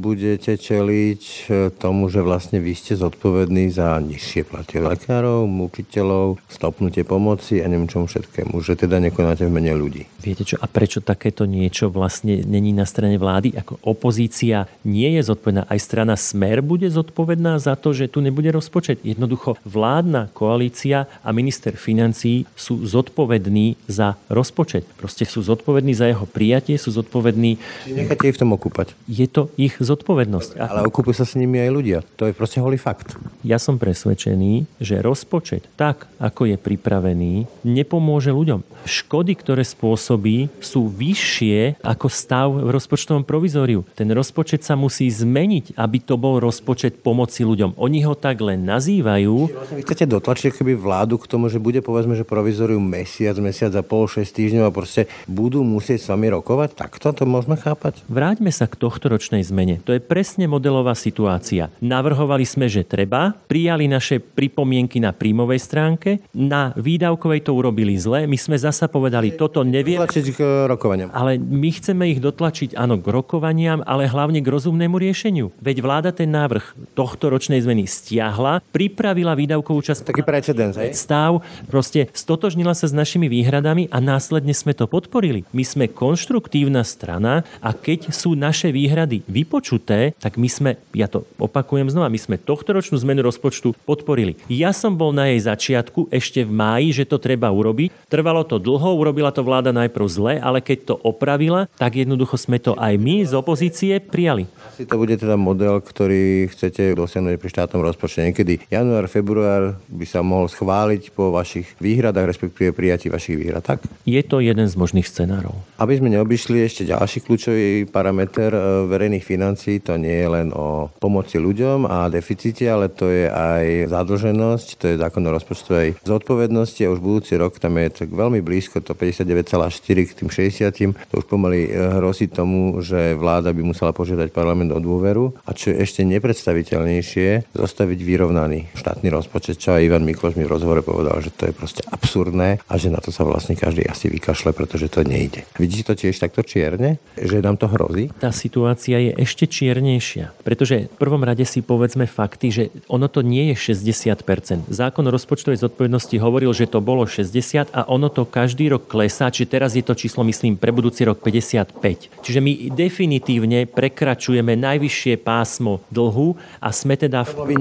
budete 0.00 0.56
čeliť 0.56 1.52
tomu, 1.76 2.08
že 2.08 2.24
vlastne 2.24 2.43
vy 2.52 2.72
ste 2.76 2.98
zodpovední 2.98 3.72
za 3.72 3.96
nižšie 4.00 4.44
platy 4.48 4.82
lekárov, 4.82 5.46
učiteľov, 5.46 6.42
stopnutie 6.46 7.06
pomoci 7.06 7.64
a 7.64 7.66
neviem 7.70 7.88
čomu 7.88 8.04
všetkému, 8.04 8.60
že 8.60 8.76
teda 8.76 9.00
nekonáte 9.00 9.48
v 9.48 9.54
mene 9.54 9.72
ľudí. 9.72 10.04
Viete 10.20 10.44
čo, 10.44 10.60
a 10.60 10.66
prečo 10.68 11.00
takéto 11.00 11.48
niečo 11.48 11.88
vlastne 11.88 12.44
není 12.44 12.76
na 12.76 12.84
strane 12.84 13.16
vlády? 13.16 13.56
Ako 13.56 13.80
opozícia 13.84 14.68
nie 14.84 15.16
je 15.16 15.22
zodpovedná, 15.24 15.64
aj 15.68 15.80
strana 15.80 16.14
Smer 16.20 16.60
bude 16.60 16.88
zodpovedná 16.92 17.56
za 17.56 17.78
to, 17.78 17.96
že 17.96 18.12
tu 18.12 18.20
nebude 18.20 18.52
rozpočet. 18.52 19.00
Jednoducho 19.00 19.56
vládna 19.64 20.28
koalícia 20.36 21.08
a 21.24 21.28
minister 21.32 21.76
financí 21.78 22.44
sú 22.52 22.84
zodpovední 22.84 23.80
za 23.88 24.20
rozpočet. 24.28 24.84
Proste 25.00 25.24
sú 25.24 25.40
zodpovední 25.40 25.96
za 25.96 26.10
jeho 26.10 26.28
prijatie, 26.28 26.76
sú 26.76 26.92
zodpovední... 26.92 27.56
Necháte 27.88 28.28
ich 28.28 28.36
v 28.36 28.42
tom 28.44 28.52
okúpať. 28.52 28.92
Je 29.08 29.24
to 29.30 29.48
ich 29.56 29.76
zodpovednosť. 29.78 30.58
Ale 30.58 30.84
okúpujú 30.88 31.14
sa 31.16 31.26
s 31.28 31.38
nimi 31.38 31.62
aj 31.62 31.70
ľudia. 31.70 31.98
To 32.18 32.28
je 32.28 32.33
proste 32.34 32.58
holý 32.58 32.76
fakt. 32.76 33.14
Ja 33.46 33.62
som 33.62 33.78
presvedčený, 33.80 34.66
že 34.82 35.00
rozpočet 35.00 35.64
tak, 35.78 36.10
ako 36.20 36.50
je 36.50 36.56
pripravený, 36.58 37.48
nepomôže 37.64 38.34
ľuďom. 38.34 38.66
Škody, 38.84 39.32
ktoré 39.38 39.64
spôsobí, 39.64 40.52
sú 40.60 40.92
vyššie 40.92 41.80
ako 41.80 42.06
stav 42.12 42.52
v 42.52 42.68
rozpočtovom 42.68 43.24
provizóriu. 43.24 43.86
Ten 43.96 44.12
rozpočet 44.12 44.60
sa 44.66 44.76
musí 44.76 45.08
zmeniť, 45.08 45.78
aby 45.78 45.98
to 46.02 46.20
bol 46.20 46.36
rozpočet 46.36 47.00
pomoci 47.00 47.46
ľuďom. 47.46 47.78
Oni 47.80 48.04
ho 48.04 48.12
tak 48.12 48.44
len 48.44 48.66
nazývajú. 48.68 49.54
Vlastne 49.54 49.76
vy 49.80 49.82
chcete 49.84 50.04
dotlačiť 50.10 50.60
keby 50.60 50.76
vládu 50.76 51.16
k 51.16 51.28
tomu, 51.30 51.48
že 51.48 51.62
bude 51.62 51.80
povedzme, 51.80 52.12
že 52.18 52.28
provizórium 52.28 52.84
mesiac, 52.84 53.36
mesiac 53.40 53.72
a 53.72 53.82
pol, 53.86 54.04
6 54.04 54.24
týždňov 54.24 54.64
a 54.68 54.74
proste 54.74 55.08
budú 55.24 55.64
musieť 55.64 56.04
s 56.04 56.10
vami 56.12 56.28
rokovať? 56.32 56.76
Takto 56.76 57.12
to 57.16 57.24
môžeme 57.24 57.56
chápať? 57.56 58.04
Vráťme 58.10 58.52
sa 58.52 58.68
k 58.68 58.76
tohto 58.76 59.08
ročnej 59.08 59.40
zmene. 59.44 59.80
To 59.88 59.96
je 59.96 60.00
presne 60.02 60.44
modelová 60.44 60.92
situácia. 60.96 61.72
Navrhovali 62.14 62.46
sme, 62.46 62.70
že 62.70 62.86
treba, 62.86 63.34
prijali 63.50 63.90
naše 63.90 64.22
pripomienky 64.22 65.02
na 65.02 65.10
príjmovej 65.10 65.58
stránke, 65.58 66.22
na 66.30 66.70
výdavkovej 66.78 67.42
to 67.42 67.58
urobili 67.58 67.98
zle, 67.98 68.30
my 68.30 68.38
sme 68.38 68.54
zasa 68.54 68.86
povedali, 68.86 69.34
toto 69.34 69.66
nevie. 69.66 69.98
Dotlačiť 69.98 70.26
k 70.30 70.70
rokovaniam. 70.70 71.10
Ale 71.10 71.42
my 71.42 71.74
chceme 71.74 72.14
ich 72.14 72.22
dotlačiť, 72.22 72.78
áno, 72.78 73.02
k 73.02 73.10
rokovaniam, 73.10 73.82
ale 73.82 74.06
hlavne 74.06 74.38
k 74.38 74.46
rozumnému 74.46 74.94
riešeniu. 74.94 75.50
Veď 75.58 75.82
vláda 75.82 76.14
ten 76.14 76.30
návrh 76.30 76.94
tohto 76.94 77.34
ročnej 77.34 77.58
zmeny 77.66 77.90
stiahla, 77.90 78.62
pripravila 78.70 79.34
výdavkovú 79.34 79.82
časť. 79.82 80.06
Taký 80.14 80.22
precedens? 80.22 80.78
Stav, 80.94 81.42
proste 81.66 82.14
stotožnila 82.14 82.78
sa 82.78 82.86
s 82.86 82.94
našimi 82.94 83.26
výhradami 83.26 83.90
a 83.90 83.98
následne 83.98 84.54
sme 84.54 84.70
to 84.70 84.86
podporili. 84.86 85.42
My 85.50 85.66
sme 85.66 85.90
konštruktívna 85.90 86.86
strana 86.86 87.42
a 87.58 87.74
keď 87.74 88.14
sú 88.14 88.38
naše 88.38 88.70
výhrady 88.70 89.26
vypočuté, 89.26 90.14
tak 90.22 90.38
my 90.38 90.46
sme, 90.46 90.78
ja 90.94 91.10
to 91.10 91.26
opakujem 91.42 91.90
znova, 91.90 92.03
my 92.08 92.18
sme 92.20 92.36
tohtoročnú 92.40 92.96
zmenu 93.02 93.24
rozpočtu 93.24 93.74
podporili. 93.84 94.38
Ja 94.48 94.72
som 94.72 94.94
bol 94.94 95.10
na 95.10 95.32
jej 95.32 95.40
začiatku 95.44 96.08
ešte 96.12 96.44
v 96.44 96.52
máji, 96.52 96.88
že 96.92 97.04
to 97.08 97.18
treba 97.18 97.50
urobiť. 97.50 98.08
Trvalo 98.08 98.44
to 98.44 98.62
dlho, 98.62 98.96
urobila 98.96 99.34
to 99.34 99.42
vláda 99.42 99.74
najprv 99.74 100.06
zle, 100.06 100.34
ale 100.38 100.62
keď 100.62 100.78
to 100.92 100.94
opravila, 101.00 101.66
tak 101.76 101.98
jednoducho 101.98 102.36
sme 102.38 102.60
to 102.60 102.76
aj 102.76 102.94
my 102.96 103.24
z 103.24 103.32
opozície 103.34 103.98
prijali. 103.98 104.46
Asi 104.70 104.86
to 104.86 105.00
bude 105.00 105.16
teda 105.16 105.34
model, 105.34 105.80
ktorý 105.80 106.48
chcete 106.50 106.94
dosiahnuť 106.94 107.36
pri 107.40 107.50
štátnom 107.50 107.82
rozpočte. 107.82 108.24
Niekedy 108.24 108.68
január, 108.70 109.10
február 109.10 109.76
by 109.90 110.06
sa 110.06 110.20
mohol 110.24 110.48
schváliť 110.48 111.12
po 111.12 111.34
vašich 111.34 111.66
výhradách, 111.82 112.30
respektíve 112.30 112.70
prijatí 112.72 113.10
vašich 113.10 113.38
výhrad, 113.38 113.64
tak? 113.64 113.84
Je 114.04 114.20
to 114.24 114.40
jeden 114.40 114.66
z 114.66 114.74
možných 114.74 115.06
scenárov. 115.06 115.54
Aby 115.80 115.98
sme 115.98 116.12
neobyšli 116.14 116.62
ešte 116.64 116.82
ďalší 116.88 117.24
kľúčový 117.24 117.86
parameter 117.90 118.50
e, 118.54 118.60
verejných 118.88 119.24
financií, 119.24 119.80
to 119.80 119.98
nie 119.98 120.24
je 120.24 120.28
len 120.28 120.48
o 120.54 120.90
pomoci 120.98 121.38
ľuďom 121.38 121.86
a 121.94 122.10
deficite, 122.10 122.66
ale 122.66 122.90
to 122.90 123.06
je 123.06 123.30
aj 123.30 123.94
zadlženosť, 123.94 124.68
to 124.82 124.84
je 124.90 124.96
zákon 124.98 125.22
o 125.22 125.30
rozpočtovej 125.30 126.02
zodpovednosti 126.02 126.82
a 126.82 126.90
už 126.90 126.98
budúci 126.98 127.38
rok 127.38 127.62
tam 127.62 127.78
je 127.78 128.04
tak 128.04 128.10
veľmi 128.10 128.42
blízko, 128.42 128.82
to 128.82 128.98
59,4 128.98 130.10
k 130.10 130.12
tým 130.18 130.28
60, 130.28 130.74
to 131.06 131.14
už 131.14 131.26
pomaly 131.30 131.70
e, 131.70 132.02
hrozí 132.02 132.26
tomu, 132.26 132.82
že 132.82 133.14
vláda 133.14 133.54
by 133.54 133.62
musela 133.62 133.94
požiadať 133.94 134.34
parlament 134.34 134.74
o 134.74 134.82
dôveru 134.82 135.38
a 135.46 135.50
čo 135.54 135.70
je 135.70 135.86
ešte 135.86 136.02
nepredstaviteľnejšie, 136.02 137.54
zostaviť 137.54 137.98
vyrovnaný 138.02 138.74
štátny 138.74 139.08
rozpočet, 139.14 139.62
čo 139.62 139.78
aj 139.78 139.86
Ivan 139.86 140.02
Mikloš 140.02 140.34
mi 140.34 140.42
v 140.42 140.50
rozhovore 140.50 140.82
povedal, 140.82 141.22
že 141.22 141.30
to 141.30 141.46
je 141.46 141.54
proste 141.54 141.86
absurdné 141.86 142.58
a 142.66 142.74
že 142.74 142.90
na 142.90 142.98
to 142.98 143.14
sa 143.14 143.22
vlastne 143.22 143.54
každý 143.54 143.86
asi 143.86 144.10
vykašle, 144.10 144.50
pretože 144.50 144.90
to 144.90 145.06
nejde. 145.06 145.46
Vidíte 145.60 145.94
to 145.94 145.94
tiež 145.94 146.18
takto 146.18 146.42
čierne, 146.42 146.98
že 147.14 147.38
nám 147.38 147.60
to 147.60 147.70
hrozí? 147.70 148.10
Tá 148.18 148.34
situácia 148.34 148.98
je 148.98 149.12
ešte 149.14 149.46
čiernejšia, 149.46 150.34
pretože 150.42 150.90
v 150.90 150.96
prvom 150.98 151.22
rade 151.22 151.44
si 151.46 151.62
povedzme 151.84 152.08
fakty, 152.08 152.48
že 152.48 152.64
ono 152.88 153.12
to 153.12 153.20
nie 153.20 153.52
je 153.52 153.76
60%. 153.76 154.72
Zákon 154.72 155.04
o 155.04 155.12
rozpočtovej 155.12 155.60
zodpovednosti 155.60 156.16
hovoril, 156.16 156.56
že 156.56 156.64
to 156.64 156.80
bolo 156.80 157.04
60 157.04 157.68
a 157.76 157.84
ono 157.92 158.08
to 158.08 158.24
každý 158.24 158.72
rok 158.72 158.88
klesá, 158.88 159.28
či 159.28 159.44
teraz 159.44 159.76
je 159.76 159.84
to 159.84 159.92
číslo, 159.92 160.24
myslím, 160.24 160.56
pre 160.56 160.72
budúci 160.72 161.04
rok 161.04 161.20
55. 161.20 162.24
Čiže 162.24 162.40
my 162.40 162.72
definitívne 162.72 163.68
prekračujeme 163.68 164.56
najvyššie 164.56 165.20
pásmo 165.20 165.84
dlhu 165.92 166.40
a 166.56 166.72
sme 166.72 166.96
teda 166.96 167.20
v, 167.28 167.52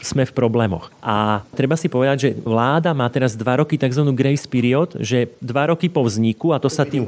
sme 0.00 0.24
v 0.24 0.32
problémoch. 0.32 0.88
A 1.04 1.44
treba 1.52 1.76
si 1.76 1.92
povedať, 1.92 2.16
že 2.16 2.30
vláda 2.32 2.96
má 2.96 3.12
teraz 3.12 3.36
dva 3.36 3.60
roky 3.60 3.76
tzv. 3.76 4.08
grace 4.16 4.48
period, 4.48 4.96
že 5.04 5.36
dva 5.44 5.68
roky 5.68 5.92
po 5.92 6.00
vzniku, 6.00 6.56
a 6.56 6.62
to 6.64 6.72
sa, 6.72 6.88
tým, 6.88 7.04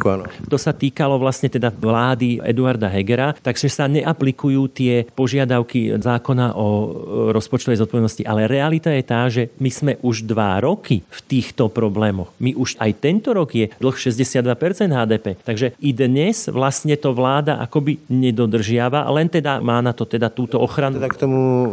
to 0.53 0.61
sa 0.61 0.77
týkalo 0.77 1.17
vlastne 1.17 1.49
teda 1.49 1.73
vlády 1.73 2.45
Eduarda 2.45 2.93
Hegera, 2.93 3.33
takže 3.41 3.73
sa 3.73 3.89
neaplikujú 3.89 4.69
tie 4.69 5.09
požiadavky 5.17 5.97
zákona 5.97 6.58
o 6.59 6.67
rozpočtovej 7.31 7.79
zodpovednosti. 7.79 8.27
Ale 8.27 8.51
realita 8.51 8.91
je 8.91 9.05
tá, 9.07 9.31
že 9.31 9.55
my 9.63 9.71
sme 9.71 9.93
už 10.03 10.27
dva 10.27 10.59
roky 10.59 11.07
v 11.07 11.21
týchto 11.31 11.71
problémoch. 11.71 12.35
My 12.43 12.59
už 12.59 12.75
aj 12.83 12.91
tento 12.99 13.31
rok 13.31 13.55
je 13.55 13.71
dlh 13.79 13.95
62% 13.95 14.43
HDP. 14.91 15.39
Takže 15.47 15.79
i 15.79 15.91
dnes 15.95 16.51
vlastne 16.51 16.99
to 16.99 17.15
vláda 17.15 17.63
akoby 17.63 18.03
nedodržiava, 18.11 19.07
len 19.15 19.31
teda 19.31 19.63
má 19.63 19.79
na 19.79 19.95
to 19.95 20.03
teda 20.03 20.27
túto 20.35 20.59
ochranu. 20.59 20.99
Teda 20.99 21.15
k 21.15 21.23
tomu 21.23 21.71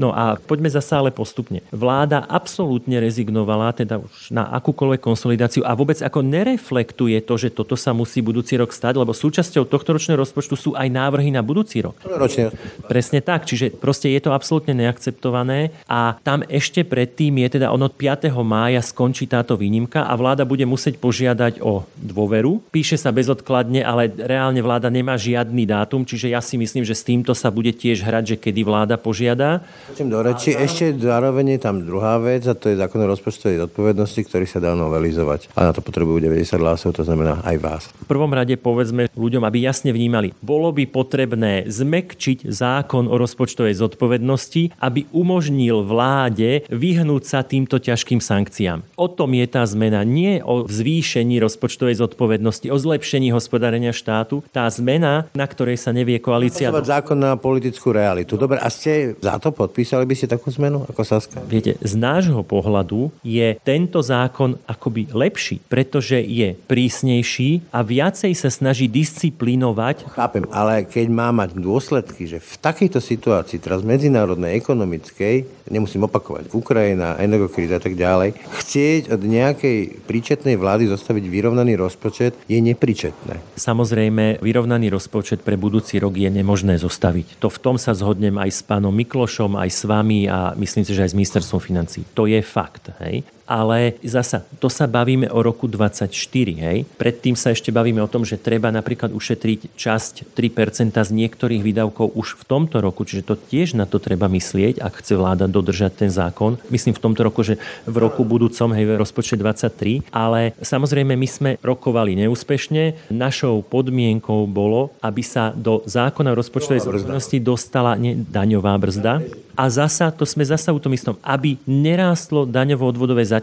No 0.00 0.16
a 0.16 0.40
poďme 0.40 0.72
zase 0.72 0.96
ale 0.96 1.12
postupne. 1.12 1.60
Vláda 1.68 2.24
absolútne 2.24 2.96
rezignovala 3.04 3.76
teda 3.76 4.00
už 4.00 4.32
na 4.32 4.48
akúkoľvek 4.48 4.96
konsolidáciu 5.04 5.60
a 5.68 5.76
vôbec 5.76 6.00
ako 6.00 6.24
nereflektuje 6.24 7.20
to, 7.20 7.36
že 7.36 7.52
toto 7.52 7.76
sa 7.76 7.92
musí 7.92 8.24
budúci 8.24 8.56
rok 8.56 8.72
stať, 8.72 8.96
lebo 8.96 9.12
súčasťou 9.12 9.68
tohto 9.68 9.92
ročného 9.92 10.16
rozpočtu 10.16 10.56
sú 10.56 10.70
aj 10.72 10.88
návrhy 10.88 11.28
na 11.28 11.44
budúci 11.44 11.84
rok. 11.84 12.00
Ročne. 12.00 12.48
Presne 12.88 13.20
tak, 13.20 13.44
čiže 13.44 13.76
proste 13.76 14.08
je 14.08 14.24
to 14.24 14.32
absolútne 14.32 14.72
neakceptované 14.72 15.76
a 15.84 16.16
tam 16.24 16.40
ešte 16.48 16.80
predtým 16.80 17.36
je 17.44 17.60
teda 17.60 17.68
on 17.68 17.84
od 17.84 17.92
5. 17.92 18.32
mája 18.40 18.80
skončí 18.80 19.28
táto 19.28 19.60
výnimka 19.60 20.08
a 20.08 20.16
vláda 20.16 20.48
bude 20.48 20.64
musieť 20.64 20.96
požiadať 20.96 21.60
o 21.60 21.84
dôveru. 22.00 22.64
Píše 22.72 22.96
sa 22.96 23.12
bezodkladne, 23.12 23.84
ale 23.84 24.08
reálne 24.08 24.64
vláda 24.64 24.88
nemá 24.88 25.20
žiadny 25.20 25.68
dátum, 25.68 26.08
čiže 26.08 26.32
ja 26.32 26.40
si 26.40 26.56
myslím, 26.56 26.88
že 26.88 26.96
s 26.96 27.04
týmto 27.04 27.36
sa 27.36 27.52
bude 27.52 27.76
tiež 27.76 28.00
hrať, 28.00 28.24
že 28.32 28.36
kedy 28.40 28.64
vláda 28.64 28.96
požiada. 28.96 29.60
Do 29.98 30.22
reči, 30.22 30.54
ešte 30.54 30.94
zároveň 30.94 31.58
je 31.58 31.60
tam 31.60 31.82
druhá 31.82 32.16
vec 32.22 32.46
a 32.46 32.54
to 32.54 32.70
je 32.70 32.78
zákon 32.78 33.02
o 33.02 33.10
rozpočtovej 33.10 33.66
zodpovednosti, 33.66 34.20
ktorý 34.22 34.46
sa 34.46 34.62
dá 34.62 34.72
novelizovať. 34.78 35.52
A 35.58 35.66
na 35.66 35.72
to 35.74 35.82
potrebujú 35.82 36.22
90 36.22 36.62
hlasov, 36.62 36.94
to 36.94 37.02
znamená 37.02 37.42
aj 37.42 37.56
vás. 37.58 37.82
V 38.06 38.08
prvom 38.08 38.30
rade 38.30 38.54
povedzme 38.54 39.10
ľuďom, 39.12 39.42
aby 39.42 39.66
jasne 39.66 39.90
vnímali, 39.90 40.30
bolo 40.40 40.70
by 40.70 40.86
potrebné 40.86 41.66
zmekčiť 41.66 42.46
zákon 42.46 43.10
o 43.10 43.18
rozpočtovej 43.18 43.76
zodpovednosti, 43.76 44.78
aby 44.78 45.10
umožnil 45.10 45.82
vláde 45.82 46.64
vyhnúť 46.70 47.22
sa 47.26 47.42
týmto 47.42 47.82
ťažkým 47.82 48.22
sankciám. 48.22 48.86
O 48.94 49.10
tom 49.10 49.34
je 49.34 49.46
tá 49.50 49.66
zmena, 49.66 50.06
nie 50.06 50.38
o 50.40 50.64
zvýšení 50.70 51.42
rozpočtovej 51.42 51.98
zodpovednosti, 51.98 52.70
o 52.70 52.78
zlepšení 52.78 53.34
hospodárenia 53.34 53.90
štátu. 53.90 54.46
Tá 54.54 54.70
zmena, 54.70 55.26
na 55.34 55.46
ktorej 55.50 55.76
sa 55.76 55.90
nevie 55.90 56.22
koalícia... 56.22 56.70
zákon 56.70 57.18
na 57.18 57.36
politickú 57.36 57.92
realitu. 57.92 58.40
Dobre, 58.40 58.56
a 58.56 58.68
ste 58.72 59.18
za 59.20 59.36
to 59.36 59.52
podpísali 59.52 59.79
by 59.84 60.14
ste 60.16 60.26
takú 60.28 60.50
zmenu 60.54 60.84
ako 60.88 61.02
Saska? 61.02 61.40
Viete, 61.46 61.76
z 61.80 61.94
nášho 61.96 62.40
pohľadu 62.44 63.12
je 63.24 63.56
tento 63.62 64.00
zákon 64.04 64.58
akoby 64.66 65.12
lepší, 65.12 65.60
pretože 65.68 66.20
je 66.20 66.56
prísnejší 66.68 67.70
a 67.70 67.84
viacej 67.84 68.32
sa 68.36 68.50
snaží 68.52 68.86
disciplinovať. 68.90 70.10
Chápem, 70.12 70.44
ale 70.50 70.84
keď 70.84 71.06
má 71.08 71.28
mať 71.30 71.56
dôsledky, 71.56 72.26
že 72.26 72.38
v 72.42 72.54
takejto 72.58 72.98
situácii, 72.98 73.62
teraz 73.62 73.84
medzinárodnej, 73.86 74.56
ekonomickej, 74.58 75.68
nemusím 75.70 76.10
opakovať, 76.10 76.50
Ukrajina, 76.50 77.14
energokríza 77.22 77.78
a 77.78 77.82
tak 77.82 77.94
ďalej, 77.94 78.34
chcieť 78.58 79.14
od 79.14 79.20
nejakej 79.22 80.02
príčetnej 80.04 80.58
vlády 80.58 80.90
zostaviť 80.90 81.24
vyrovnaný 81.30 81.78
rozpočet 81.78 82.34
je 82.50 82.58
nepričetné. 82.58 83.38
Samozrejme, 83.54 84.42
vyrovnaný 84.42 84.90
rozpočet 84.90 85.46
pre 85.46 85.54
budúci 85.54 86.02
rok 86.02 86.18
je 86.18 86.26
nemožné 86.26 86.76
zostaviť. 86.82 87.38
To 87.38 87.48
v 87.48 87.58
tom 87.62 87.76
sa 87.78 87.94
zhodnem 87.94 88.34
aj 88.40 88.50
s 88.50 88.60
pánom 88.66 88.90
Miklošom, 88.90 89.54
aj 89.60 89.70
s 89.70 89.82
vami 89.84 90.26
a 90.26 90.56
myslím 90.56 90.84
si, 90.84 90.96
že 90.96 91.04
aj 91.04 91.12
s 91.12 91.18
ministerstvom 91.18 91.60
financí. 91.60 92.04
To 92.16 92.24
je 92.24 92.40
fakt. 92.40 92.90
Hej? 93.04 93.22
Ale 93.50 93.98
zasa, 94.06 94.46
to 94.62 94.70
sa 94.70 94.86
bavíme 94.86 95.26
o 95.26 95.42
roku 95.42 95.66
24, 95.66 96.06
hej. 96.54 96.86
Predtým 96.94 97.34
sa 97.34 97.50
ešte 97.50 97.74
bavíme 97.74 97.98
o 97.98 98.06
tom, 98.06 98.22
že 98.22 98.38
treba 98.38 98.70
napríklad 98.70 99.10
ušetriť 99.10 99.74
časť 99.74 100.30
3% 100.38 100.94
z 100.94 101.10
niektorých 101.10 101.58
výdavkov 101.58 102.14
už 102.14 102.38
v 102.38 102.42
tomto 102.46 102.78
roku, 102.78 103.02
čiže 103.02 103.26
to 103.26 103.34
tiež 103.34 103.74
na 103.74 103.90
to 103.90 103.98
treba 103.98 104.30
myslieť, 104.30 104.78
ak 104.78 105.02
chce 105.02 105.18
vláda 105.18 105.50
dodržať 105.50 106.06
ten 106.06 106.10
zákon. 106.14 106.62
Myslím 106.70 106.94
v 106.94 107.02
tomto 107.02 107.26
roku, 107.26 107.42
že 107.42 107.58
v 107.90 107.96
roku 107.98 108.22
budúcom, 108.22 108.70
hej, 108.70 108.86
v 108.86 109.02
rozpočte 109.02 109.34
23, 109.34 110.06
ale 110.14 110.54
samozrejme 110.62 111.18
my 111.18 111.26
sme 111.26 111.50
rokovali 111.58 112.14
neúspešne. 112.14 113.10
Našou 113.10 113.66
podmienkou 113.66 114.46
bolo, 114.46 114.94
aby 115.02 115.26
sa 115.26 115.50
do 115.50 115.82
zákona 115.90 116.38
rozpočtovej 116.38 116.86
zodpovednosti 116.86 117.36
dostala 117.42 117.98
ne, 117.98 118.14
daňová 118.14 118.78
brzda. 118.78 119.18
A 119.60 119.68
zasa, 119.68 120.08
to 120.08 120.24
sme 120.24 120.40
zasa 120.46 120.72
u 120.72 120.80
tom 120.80 120.94
istom, 120.96 121.20
aby 121.20 121.60
nerástlo 121.68 122.48
daňovo-odvodové 122.48 123.26
zaťaženie, 123.26 123.39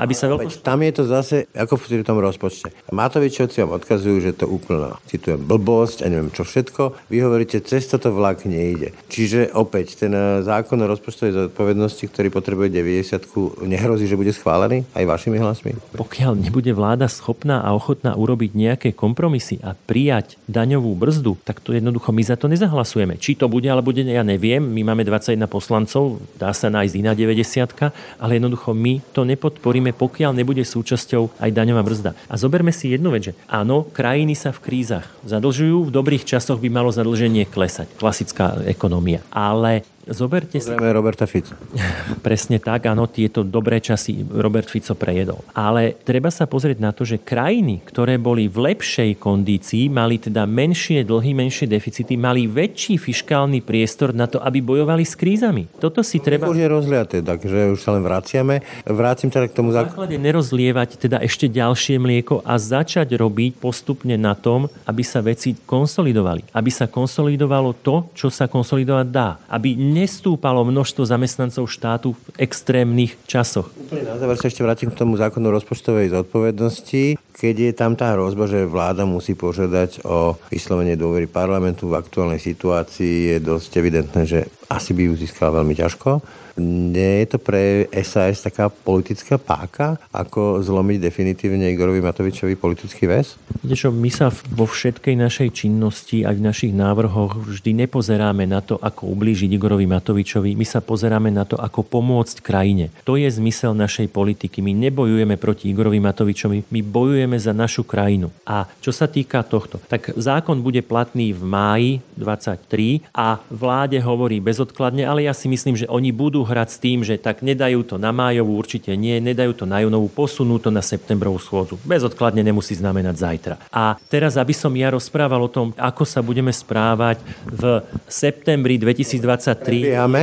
aby 0.00 0.14
sa 0.16 0.32
veľko... 0.32 0.64
Tam 0.64 0.80
je 0.80 0.92
to 0.96 1.04
zase 1.04 1.36
ako 1.52 1.76
v 1.76 2.06
tom 2.06 2.18
rozpočte. 2.18 2.72
Matovičovci 2.88 3.60
vám 3.60 3.76
odkazujú, 3.76 4.16
že 4.24 4.32
to 4.32 4.48
úplná, 4.48 4.96
citujem, 5.04 5.38
blbosť 5.44 6.02
a 6.02 6.06
neviem 6.08 6.32
čo 6.32 6.48
všetko. 6.48 7.12
Vy 7.12 7.18
hovoríte, 7.20 7.60
cez 7.60 7.84
toto 7.86 8.10
vlak 8.10 8.48
nejde. 8.48 8.96
Čiže 9.12 9.52
opäť, 9.52 10.00
ten 10.00 10.12
eh, 10.16 10.40
zákon 10.40 10.80
o 10.80 10.86
rozpočtovej 10.88 11.52
zodpovednosti, 11.52 12.04
ktorý 12.08 12.32
potrebuje 12.32 12.72
90 12.72 13.68
nehrozí, 13.68 14.08
že 14.08 14.16
bude 14.16 14.32
schválený 14.32 14.88
aj 14.96 15.04
vašimi 15.04 15.36
hlasmi? 15.36 15.76
Pokiaľ 15.94 16.40
nebude 16.40 16.72
vláda 16.72 17.06
schopná 17.10 17.60
a 17.60 17.76
ochotná 17.76 18.16
urobiť 18.16 18.50
nejaké 18.56 18.88
kompromisy 18.96 19.60
a 19.60 19.76
prijať 19.76 20.40
daňovú 20.48 20.96
brzdu, 20.96 21.36
tak 21.44 21.60
to 21.60 21.76
jednoducho 21.76 22.14
my 22.14 22.22
za 22.24 22.40
to 22.40 22.48
nezahlasujeme. 22.48 23.20
Či 23.20 23.36
to 23.36 23.46
bude, 23.50 23.66
alebo 23.68 23.90
bude, 23.90 24.06
ja 24.06 24.22
neviem. 24.22 24.62
My 24.62 24.86
máme 24.86 25.02
21 25.02 25.50
poslancov, 25.50 26.22
dá 26.38 26.54
sa 26.54 26.70
nájsť 26.70 26.94
iná 26.94 27.12
90, 27.18 27.90
ale 28.22 28.38
jednoducho 28.38 28.70
my 28.70 29.02
to 29.10 29.26
nepodporíme, 29.40 29.96
pokiaľ 29.96 30.36
nebude 30.36 30.60
súčasťou 30.60 31.40
aj 31.40 31.48
daňová 31.56 31.80
brzda. 31.80 32.12
A 32.28 32.36
zoberme 32.36 32.76
si 32.76 32.92
jednu 32.92 33.08
vec, 33.08 33.32
že 33.32 33.36
áno, 33.48 33.88
krajiny 33.88 34.36
sa 34.36 34.52
v 34.52 34.60
krízach 34.60 35.08
zadlžujú, 35.24 35.88
v 35.88 35.94
dobrých 35.96 36.28
časoch 36.28 36.60
by 36.60 36.68
malo 36.68 36.92
zadlženie 36.92 37.48
klesať. 37.48 37.88
Klasická 37.96 38.60
ekonomia. 38.68 39.24
Ale 39.32 39.88
Zoberte 40.08 40.56
si... 40.56 40.72
Roberta 40.72 41.28
Fico. 41.28 41.52
Presne 42.26 42.56
tak, 42.56 42.88
áno, 42.88 43.04
tieto 43.04 43.44
dobré 43.44 43.84
časy 43.84 44.24
Robert 44.24 44.72
Fico 44.72 44.96
prejedol. 44.96 45.44
Ale 45.52 45.92
treba 46.00 46.32
sa 46.32 46.48
pozrieť 46.48 46.78
na 46.80 46.96
to, 46.96 47.04
že 47.04 47.20
krajiny, 47.20 47.84
ktoré 47.84 48.16
boli 48.16 48.48
v 48.48 48.72
lepšej 48.72 49.20
kondícii, 49.20 49.92
mali 49.92 50.16
teda 50.16 50.48
menšie 50.48 51.04
dlhy, 51.04 51.36
menšie 51.36 51.68
deficity, 51.68 52.16
mali 52.16 52.48
väčší 52.48 52.96
fiskálny 52.96 53.60
priestor 53.60 54.16
na 54.16 54.24
to, 54.24 54.40
aby 54.40 54.64
bojovali 54.64 55.04
s 55.04 55.12
krízami. 55.12 55.68
Toto 55.76 56.00
si 56.00 56.16
treba... 56.16 56.48
Už 56.48 56.64
je 56.64 56.68
rozliaté, 56.72 57.16
takže 57.20 57.76
už 57.76 57.80
sa 57.84 57.92
len 57.92 58.00
vraciame. 58.00 58.64
Vrátim 58.88 59.28
teda 59.28 59.52
k 59.52 59.54
tomu 59.54 59.76
základe. 59.76 60.16
nerozlievať 60.16 60.96
teda 60.96 61.20
ešte 61.20 61.44
ďalšie 61.44 62.00
mlieko 62.00 62.40
a 62.40 62.56
začať 62.56 63.12
robiť 63.20 63.60
postupne 63.60 64.16
na 64.16 64.32
tom, 64.32 64.72
aby 64.88 65.02
sa 65.04 65.20
veci 65.20 65.52
konsolidovali. 65.52 66.56
Aby 66.56 66.70
sa 66.72 66.88
konsolidovalo 66.88 67.76
to, 67.84 68.08
čo 68.16 68.32
sa 68.32 68.48
konsolidovať 68.48 69.06
dá. 69.12 69.36
Aby 69.44 69.89
nestúpalo 69.90 70.62
množstvo 70.62 71.02
zamestnancov 71.02 71.66
štátu 71.66 72.14
v 72.14 72.46
extrémnych 72.46 73.18
časoch. 73.26 73.66
Úplne 73.74 74.06
na 74.06 74.16
záver 74.16 74.38
sa 74.38 74.46
ešte 74.46 74.62
vrátim 74.62 74.94
k 74.94 74.96
tomu 75.02 75.18
zákonu 75.18 75.50
rozpočtovej 75.50 76.14
zodpovednosti. 76.14 77.18
Keď 77.18 77.54
je 77.58 77.72
tam 77.74 77.98
tá 77.98 78.14
hrozba, 78.14 78.46
že 78.46 78.70
vláda 78.70 79.02
musí 79.02 79.34
požiadať 79.34 80.06
o 80.06 80.38
vyslovenie 80.48 80.94
dôvery 80.94 81.26
parlamentu 81.26 81.90
v 81.90 81.98
aktuálnej 81.98 82.38
situácii, 82.38 83.34
je 83.34 83.38
dosť 83.42 83.70
evidentné, 83.82 84.22
že 84.28 84.40
asi 84.70 84.94
by 84.94 85.10
ju 85.10 85.12
získala 85.18 85.58
veľmi 85.58 85.74
ťažko. 85.74 86.22
Nie 86.60 87.24
je 87.24 87.36
to 87.36 87.38
pre 87.40 87.88
SAS 88.04 88.44
taká 88.44 88.68
politická 88.68 89.40
páka, 89.40 89.96
ako 90.12 90.60
zlomiť 90.60 90.98
definitívne 91.00 91.72
Igorovi 91.72 92.04
Matovičovi 92.04 92.58
politický 92.58 93.08
väz? 93.08 93.40
Čo, 93.64 93.88
my 93.88 94.10
sa 94.12 94.28
vo 94.28 94.68
všetkej 94.68 95.16
našej 95.16 95.48
činnosti 95.56 96.20
aj 96.26 96.36
v 96.36 96.44
našich 96.44 96.72
návrhoch 96.76 97.40
vždy 97.48 97.86
nepozeráme 97.86 98.44
na 98.44 98.60
to, 98.60 98.76
ako 98.76 99.08
ublížiť 99.08 99.48
Igorovi 99.56 99.79
Matovičovi. 99.86 100.56
My 100.56 100.66
sa 100.66 100.80
pozeráme 100.80 101.28
na 101.28 101.44
to, 101.44 101.60
ako 101.60 101.84
pomôcť 101.84 102.40
krajine. 102.40 102.88
To 103.04 103.14
je 103.14 103.28
zmysel 103.28 103.76
našej 103.76 104.08
politiky. 104.10 104.64
My 104.64 104.72
nebojujeme 104.72 105.36
proti 105.36 105.70
Igorovi 105.70 106.00
Matovičovi, 106.00 106.66
my 106.68 106.80
bojujeme 106.80 107.36
za 107.36 107.52
našu 107.52 107.84
krajinu. 107.84 108.32
A 108.48 108.66
čo 108.80 108.90
sa 108.90 109.06
týka 109.06 109.44
tohto, 109.46 109.78
tak 109.86 110.12
zákon 110.16 110.60
bude 110.64 110.80
platný 110.82 111.36
v 111.36 111.42
máji 111.44 111.90
23 112.16 113.04
a 113.14 113.38
vláde 113.48 114.00
hovorí 114.02 114.40
bezodkladne, 114.42 115.06
ale 115.06 115.28
ja 115.28 115.34
si 115.36 115.46
myslím, 115.46 115.76
že 115.76 115.86
oni 115.86 116.10
budú 116.10 116.42
hrať 116.42 116.68
s 116.68 116.78
tým, 116.82 116.98
že 117.06 117.20
tak 117.20 117.44
nedajú 117.44 117.84
to 117.86 117.96
na 118.00 118.10
májovú, 118.10 118.56
určite 118.56 118.92
nie, 118.96 119.16
nedajú 119.20 119.54
to 119.54 119.64
na 119.68 119.84
junovú, 119.84 120.10
posunú 120.10 120.58
to 120.58 120.72
na 120.72 120.80
septembrovú 120.80 121.38
schôdzu. 121.38 121.78
Bezodkladne 121.86 122.42
nemusí 122.42 122.74
znamenať 122.74 123.14
zajtra. 123.16 123.54
A 123.70 123.94
teraz, 124.08 124.34
aby 124.40 124.52
som 124.56 124.72
ja 124.74 124.90
rozprával 124.90 125.40
o 125.44 125.50
tom, 125.50 125.72
ako 125.76 126.02
sa 126.02 126.20
budeme 126.24 126.50
správať 126.50 127.22
v 127.46 127.82
septembri 128.10 128.76
2023. 128.80 129.69
Predbiehame. 129.70 130.22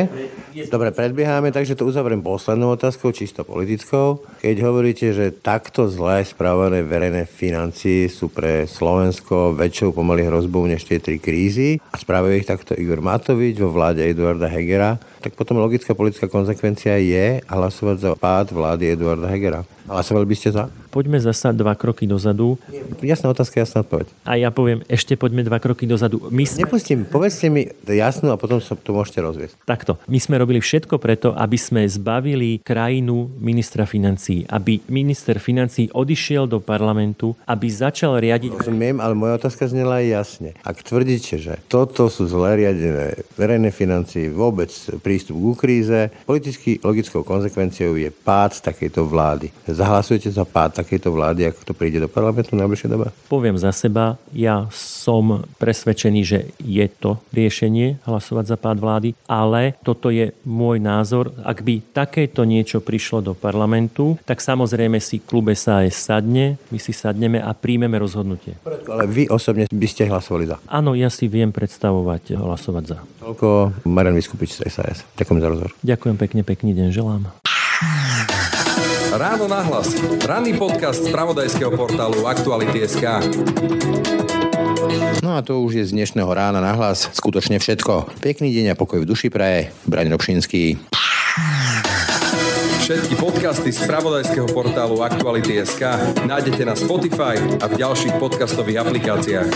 Dobre, 0.65 0.89
predbiehame, 0.89 1.53
takže 1.53 1.77
to 1.77 1.85
uzavriem 1.85 2.25
poslednou 2.25 2.73
otázkou, 2.73 3.13
čisto 3.13 3.45
politickou. 3.45 4.25
Keď 4.41 4.55
hovoríte, 4.65 5.13
že 5.13 5.29
takto 5.29 5.85
zle 5.85 6.25
správané 6.25 6.81
verejné 6.81 7.29
financie 7.29 8.09
sú 8.09 8.33
pre 8.33 8.65
Slovensko 8.65 9.53
väčšou 9.53 9.93
pomaly 9.93 10.25
hrozbou 10.25 10.65
než 10.65 10.81
tie 10.89 10.97
tri 10.97 11.21
krízy 11.21 11.77
a 11.93 11.95
správajú 12.01 12.41
ich 12.41 12.49
takto 12.49 12.73
Igor 12.73 13.05
Matovič 13.05 13.61
vo 13.61 13.69
vláde 13.69 14.01
Eduarda 14.01 14.49
Hegera, 14.49 14.97
tak 15.21 15.33
potom 15.33 15.57
logická 15.57 15.97
politická 15.97 16.29
konsekvencia 16.29 16.97
je 16.99 17.41
hlasovať 17.45 17.97
za 17.97 18.11
pád 18.13 18.53
vlády 18.53 18.93
Eduarda 18.93 19.27
Hegera. 19.29 19.61
Hlasovali 19.87 20.27
by 20.27 20.35
ste 20.35 20.51
za? 20.51 20.67
Poďme 20.91 21.15
zasa 21.15 21.55
dva 21.55 21.71
kroky 21.71 22.03
dozadu. 22.03 22.59
Jasná 22.99 23.31
otázka, 23.31 23.63
jasná 23.63 23.87
odpoveď. 23.87 24.11
A 24.27 24.35
ja 24.35 24.51
poviem, 24.51 24.83
ešte 24.91 25.15
poďme 25.15 25.47
dva 25.47 25.63
kroky 25.63 25.87
dozadu. 25.87 26.27
My 26.27 26.43
sme... 26.43 26.67
Nepustím, 26.67 27.07
povedzte 27.07 27.47
mi 27.47 27.71
jasnú 27.87 28.35
a 28.35 28.37
potom 28.39 28.59
sa 28.59 28.75
to 28.75 28.91
môžete 28.91 29.23
rozviesť. 29.23 29.55
Takto. 29.63 29.95
My 30.11 30.19
sme 30.19 30.43
robili 30.43 30.59
všetko 30.59 30.99
preto, 30.99 31.31
aby 31.31 31.55
sme 31.55 31.87
zbavili 31.87 32.59
krajinu 32.59 33.31
ministra 33.39 33.87
financí. 33.87 34.43
Aby 34.51 34.83
minister 34.91 35.39
financí 35.39 35.87
odišiel 35.95 36.51
do 36.51 36.59
parlamentu, 36.59 37.39
aby 37.47 37.71
začal 37.71 38.19
riadiť... 38.19 38.59
Rozumiem, 38.59 38.99
ale 38.99 39.15
moja 39.15 39.39
otázka 39.39 39.71
znela 39.71 40.03
aj 40.03 40.07
jasne. 40.11 40.49
Ak 40.67 40.83
tvrdíte, 40.83 41.39
že 41.39 41.63
toto 41.71 42.11
sú 42.11 42.27
zle 42.27 42.59
riadené 42.59 43.23
verejné 43.39 43.71
financie, 43.71 44.27
vôbec 44.27 44.67
prístup 45.07 45.39
ku 45.39 45.55
kríze. 45.55 46.11
Politicky 46.27 46.83
logickou 46.83 47.23
konsekvenciou 47.23 47.95
je 47.95 48.11
pád 48.11 48.59
takejto 48.59 49.07
vlády. 49.07 49.55
Zahlasujete 49.63 50.27
za 50.35 50.43
pád 50.43 50.83
takejto 50.83 51.15
vlády, 51.15 51.47
ak 51.47 51.63
to 51.63 51.71
príde 51.71 52.03
do 52.03 52.11
parlamentu 52.11 52.59
v 52.59 52.59
najbližšej 52.59 52.91
dobe? 52.91 53.07
Poviem 53.31 53.55
za 53.55 53.71
seba, 53.71 54.19
ja 54.35 54.67
som 54.75 55.47
presvedčený, 55.55 56.21
že 56.27 56.39
je 56.59 56.83
to 56.91 57.23
riešenie 57.31 58.03
hlasovať 58.03 58.51
za 58.51 58.57
pád 58.59 58.83
vlády, 58.83 59.09
ale 59.31 59.79
toto 59.79 60.11
je 60.11 60.35
môj 60.43 60.83
názor. 60.83 61.31
Ak 61.47 61.63
by 61.63 61.95
takéto 61.95 62.43
niečo 62.43 62.83
prišlo 62.83 63.23
do 63.23 63.31
parlamentu, 63.31 64.19
tak 64.27 64.43
samozrejme 64.43 64.99
si 64.99 65.23
klub 65.23 65.47
SAS 65.55 65.95
sadne, 65.95 66.59
my 66.67 66.79
si 66.83 66.91
sadneme 66.91 67.39
a 67.39 67.55
príjmeme 67.55 67.95
rozhodnutie. 67.95 68.59
Ale 68.67 69.07
vy 69.07 69.31
osobne 69.31 69.71
by 69.71 69.87
ste 69.87 70.11
hlasovali 70.11 70.51
za? 70.51 70.59
Áno, 70.67 70.91
ja 70.99 71.07
si 71.07 71.31
viem 71.31 71.55
predstavovať 71.55 72.35
hlasovať 72.35 72.83
za. 72.83 72.97
Toľko 73.27 73.83
Marian 73.83 74.15
Vyskupič 74.15 74.55
z 74.55 74.71
SAS. 74.71 75.03
Ďakujem 75.19 75.39
za 75.43 75.47
rozhovor. 75.51 75.71
Ďakujem 75.83 76.15
pekne, 76.15 76.41
pekný 76.47 76.71
deň 76.71 76.95
želám. 76.95 77.27
Ráno 79.11 79.51
nahlas. 79.51 79.91
Ranný 80.23 80.55
podcast 80.55 81.03
z 81.03 81.11
pravodajského 81.11 81.75
portálu 81.75 82.23
Aktuality.sk. 82.23 83.03
No 85.19 85.35
a 85.35 85.43
to 85.43 85.59
už 85.59 85.75
je 85.75 85.83
z 85.83 85.91
dnešného 85.91 86.31
rána 86.31 86.63
nahlas 86.63 87.11
skutočne 87.11 87.59
všetko. 87.59 88.23
Pekný 88.23 88.47
deň 88.55 88.71
a 88.71 88.79
pokoj 88.79 89.03
v 89.03 89.09
duši 89.11 89.27
praje. 89.27 89.75
Braň 89.83 90.07
Robšinský. 90.15 90.79
Všetky 92.87 93.19
podcasty 93.19 93.75
z 93.75 93.83
pravodajského 93.83 94.47
portálu 94.55 95.03
Aktuality.sk 95.03 95.83
nájdete 96.23 96.63
na 96.63 96.79
Spotify 96.79 97.35
a 97.59 97.67
v 97.67 97.75
ďalších 97.75 98.15
podcastových 98.23 98.87
aplikáciách. 98.87 99.47